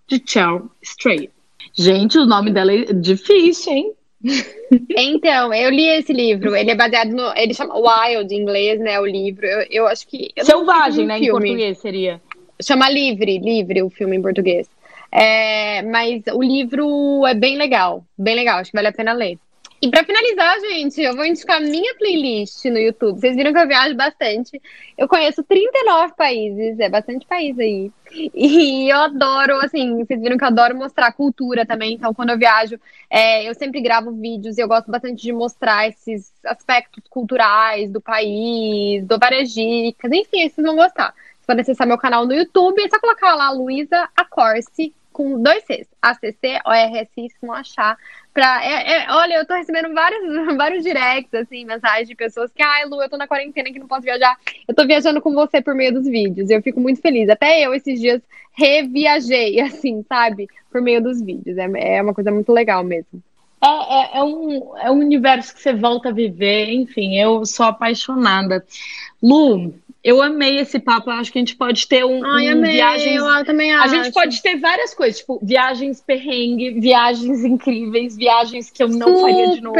de 0.09 0.21
Cheryl 0.25 0.69
Strait. 0.81 1.29
Gente, 1.73 2.17
o 2.17 2.25
nome 2.25 2.51
dela 2.51 2.73
é 2.73 2.91
difícil, 2.91 3.71
hein? 3.71 3.93
Então, 4.89 5.53
eu 5.53 5.69
li 5.69 5.87
esse 5.87 6.11
livro. 6.11 6.53
Ele 6.53 6.71
é 6.71 6.75
baseado 6.75 7.11
no. 7.11 7.33
Ele 7.33 7.53
chama 7.53 7.75
Wild 7.77 8.35
em 8.35 8.41
inglês, 8.41 8.77
né? 8.81 8.99
O 8.99 9.05
livro. 9.05 9.45
Eu, 9.45 9.65
eu 9.71 9.87
acho 9.87 10.05
que. 10.05 10.29
Eu 10.35 10.43
Selvagem, 10.43 11.07
né? 11.07 11.17
Filme. 11.17 11.29
Em 11.29 11.51
português 11.53 11.77
seria. 11.77 12.21
Chama 12.61 12.89
Livre, 12.89 13.39
Livre, 13.39 13.81
o 13.81 13.89
filme 13.89 14.17
em 14.17 14.21
português. 14.21 14.69
É, 15.09 15.81
mas 15.83 16.23
o 16.33 16.43
livro 16.43 17.25
é 17.25 17.33
bem 17.33 17.57
legal. 17.57 18.03
Bem 18.17 18.35
legal, 18.35 18.59
acho 18.59 18.69
que 18.69 18.77
vale 18.77 18.89
a 18.89 18.93
pena 18.93 19.13
ler. 19.13 19.39
E 19.81 19.89
para 19.89 20.03
finalizar, 20.03 20.59
gente, 20.59 21.01
eu 21.01 21.15
vou 21.15 21.25
indicar 21.25 21.61
minha 21.61 21.95
playlist 21.95 22.65
no 22.65 22.77
YouTube. 22.77 23.17
Vocês 23.17 23.33
viram 23.33 23.53
que 23.53 23.59
eu 23.59 23.67
viajo 23.67 23.95
bastante. 23.95 24.61
Eu 24.97 25.07
conheço 25.07 25.41
39 25.41 26.15
países, 26.17 26.77
é 26.79 26.89
bastante 26.89 27.25
país 27.25 27.57
aí. 27.57 27.89
E 28.11 28.91
eu 28.91 28.97
adoro, 28.97 29.55
assim, 29.63 30.03
vocês 30.03 30.19
viram 30.19 30.37
que 30.37 30.43
eu 30.43 30.49
adoro 30.49 30.75
mostrar 30.75 31.13
cultura 31.13 31.65
também. 31.65 31.93
Então, 31.93 32.13
quando 32.13 32.31
eu 32.31 32.37
viajo, 32.37 32.77
é, 33.09 33.47
eu 33.49 33.55
sempre 33.55 33.79
gravo 33.79 34.11
vídeos 34.11 34.57
e 34.57 34.61
eu 34.61 34.67
gosto 34.67 34.91
bastante 34.91 35.21
de 35.21 35.31
mostrar 35.31 35.87
esses 35.87 36.33
aspectos 36.43 37.03
culturais 37.09 37.89
do 37.89 38.01
país, 38.01 39.05
do 39.05 39.17
várias 39.17 39.53
dicas. 39.53 40.11
Enfim, 40.11 40.49
vocês 40.49 40.67
vão 40.67 40.75
gostar. 40.75 41.13
Vocês 41.13 41.45
podem 41.47 41.61
acessar 41.61 41.87
meu 41.87 41.97
canal 41.97 42.25
no 42.25 42.33
YouTube. 42.33 42.81
É 42.81 42.89
só 42.89 42.99
colocar 42.99 43.33
lá 43.33 43.49
Luísa 43.51 44.09
Acorce 44.13 44.93
com 45.13 45.41
dois 45.41 45.63
Cs. 45.65 45.87
A-C-C-O-R-S-I, 46.01 47.29
se 47.29 47.45
vão 47.45 47.53
achar 47.53 47.97
pra. 48.33 48.63
É, 48.63 48.91
é, 48.91 49.11
olha, 49.11 49.35
eu 49.35 49.45
tô 49.45 49.53
recebendo 49.53 49.93
vários, 49.93 50.21
vários 50.57 50.83
directs, 50.83 51.33
assim, 51.33 51.65
mensagens 51.65 52.07
de 52.07 52.15
pessoas 52.15 52.51
que, 52.51 52.63
ai, 52.63 52.85
Lu, 52.85 53.01
eu 53.01 53.09
tô 53.09 53.17
na 53.17 53.27
quarentena 53.27 53.71
que 53.71 53.79
não 53.79 53.87
posso 53.87 54.03
viajar. 54.03 54.37
Eu 54.67 54.75
tô 54.75 54.85
viajando 54.85 55.21
com 55.21 55.33
você 55.33 55.61
por 55.61 55.75
meio 55.75 55.93
dos 55.93 56.05
vídeos. 56.05 56.49
Eu 56.49 56.61
fico 56.61 56.79
muito 56.79 57.01
feliz. 57.01 57.29
Até 57.29 57.65
eu, 57.65 57.73
esses 57.73 57.99
dias, 57.99 58.21
reviajei, 58.53 59.59
assim, 59.61 60.03
sabe? 60.07 60.47
Por 60.71 60.81
meio 60.81 61.01
dos 61.01 61.21
vídeos. 61.21 61.57
É, 61.57 61.97
é 61.97 62.01
uma 62.01 62.13
coisa 62.13 62.31
muito 62.31 62.51
legal 62.51 62.83
mesmo. 62.83 63.21
É, 63.61 63.67
é, 63.67 64.19
é, 64.19 64.23
um, 64.23 64.77
é 64.77 64.91
um 64.91 64.99
universo 64.99 65.53
que 65.53 65.61
você 65.61 65.73
volta 65.73 66.09
a 66.09 66.13
viver, 66.13 66.69
enfim, 66.69 67.17
eu 67.17 67.45
sou 67.45 67.65
apaixonada. 67.65 68.65
Lu, 69.21 69.73
eu 70.03 70.21
amei 70.21 70.59
esse 70.59 70.79
papo. 70.79 71.09
Acho 71.09 71.31
que 71.31 71.37
a 71.37 71.41
gente 71.41 71.55
pode 71.55 71.87
ter 71.87 72.05
um, 72.05 72.23
Ai, 72.25 72.47
um 72.47 72.51
amei, 72.53 72.73
viagens. 72.73 73.15
Eu 73.15 73.45
também 73.45 73.73
acho. 73.73 73.83
A 73.83 74.03
gente 74.03 74.13
pode 74.13 74.41
ter 74.41 74.57
várias 74.57 74.93
coisas, 74.93 75.19
tipo 75.19 75.39
viagens 75.41 76.01
perrengue, 76.01 76.79
viagens 76.79 77.43
incríveis, 77.43 78.15
viagens 78.15 78.69
que 78.69 78.81
eu 78.81 78.87
não 78.87 79.07
super, 79.07 79.21
faria 79.21 79.55
de 79.55 79.61
novo. 79.61 79.77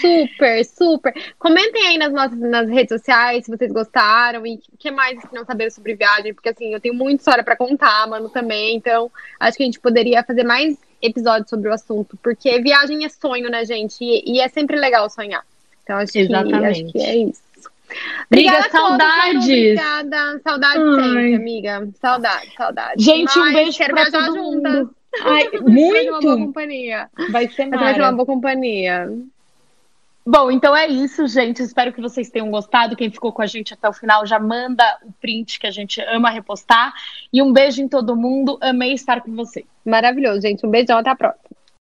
super, 0.00 0.64
super. 0.64 1.14
Comentem 1.38 1.86
aí 1.88 1.98
nas 1.98 2.12
nossas 2.12 2.38
nas 2.38 2.68
redes 2.68 3.00
sociais 3.00 3.44
se 3.44 3.50
vocês 3.50 3.70
gostaram 3.70 4.44
e 4.46 4.60
o 4.72 4.76
que 4.76 4.90
mais 4.90 5.20
que 5.20 5.34
não 5.34 5.44
saber 5.44 5.70
sobre 5.70 5.94
viagem, 5.94 6.34
porque 6.34 6.48
assim 6.48 6.74
eu 6.74 6.80
tenho 6.80 6.94
muita 6.94 7.20
história 7.22 7.44
para 7.44 7.56
contar, 7.56 8.06
mano, 8.08 8.28
também. 8.28 8.76
Então 8.76 9.10
acho 9.38 9.56
que 9.56 9.62
a 9.62 9.66
gente 9.66 9.80
poderia 9.80 10.24
fazer 10.24 10.44
mais 10.44 10.76
episódios 11.00 11.50
sobre 11.50 11.68
o 11.68 11.72
assunto, 11.72 12.16
porque 12.22 12.60
viagem 12.60 13.04
é 13.04 13.08
sonho, 13.08 13.48
né, 13.48 13.64
gente? 13.64 14.02
E, 14.02 14.36
e 14.36 14.40
é 14.40 14.48
sempre 14.48 14.76
legal 14.76 15.08
sonhar. 15.08 15.44
Então 15.84 15.96
acho 15.96 16.16
Exatamente. 16.16 16.58
que, 16.58 16.64
acho 16.64 16.92
que 16.92 16.98
é 16.98 17.16
isso. 17.16 17.51
Obrigada, 18.30 18.70
saudades. 18.70 19.44
Obrigada, 19.44 20.40
saudade 20.42 20.94
sempre, 20.94 21.34
amiga. 21.34 21.88
Saudade, 22.00 22.54
saudade. 22.56 23.02
Gente, 23.02 23.38
um 23.38 23.52
beijo 23.52 23.78
quero 23.78 23.94
pra 23.94 24.10
todo 24.10 24.34
juntas. 24.34 24.72
mundo. 24.72 24.94
Ai, 25.22 25.50
muito. 25.60 25.92
Vai 25.92 26.02
ser 26.02 26.10
uma 26.10 26.20
boa 26.20 26.36
companhia. 26.38 27.10
Vai 27.30 27.48
ser 27.48 27.68
Vai 27.68 27.94
ser 27.94 28.00
uma 28.00 28.12
boa 28.12 28.26
companhia. 28.26 29.08
Bom, 30.24 30.50
então 30.52 30.74
é 30.74 30.86
isso, 30.86 31.26
gente. 31.26 31.62
Espero 31.62 31.92
que 31.92 32.00
vocês 32.00 32.30
tenham 32.30 32.50
gostado. 32.50 32.94
Quem 32.94 33.10
ficou 33.10 33.32
com 33.32 33.42
a 33.42 33.46
gente 33.46 33.74
até 33.74 33.88
o 33.88 33.92
final 33.92 34.24
já 34.24 34.38
manda 34.38 34.84
o 35.02 35.12
print 35.20 35.58
que 35.58 35.66
a 35.66 35.70
gente 35.70 36.00
ama 36.02 36.30
repostar. 36.30 36.94
E 37.32 37.42
um 37.42 37.52
beijo 37.52 37.82
em 37.82 37.88
todo 37.88 38.16
mundo. 38.16 38.56
Amei 38.60 38.92
estar 38.92 39.20
com 39.20 39.34
você. 39.34 39.64
Maravilhoso, 39.84 40.40
gente. 40.40 40.64
Um 40.64 40.70
beijão, 40.70 40.98
até 40.98 41.10
a 41.10 41.16
próxima. 41.16 41.50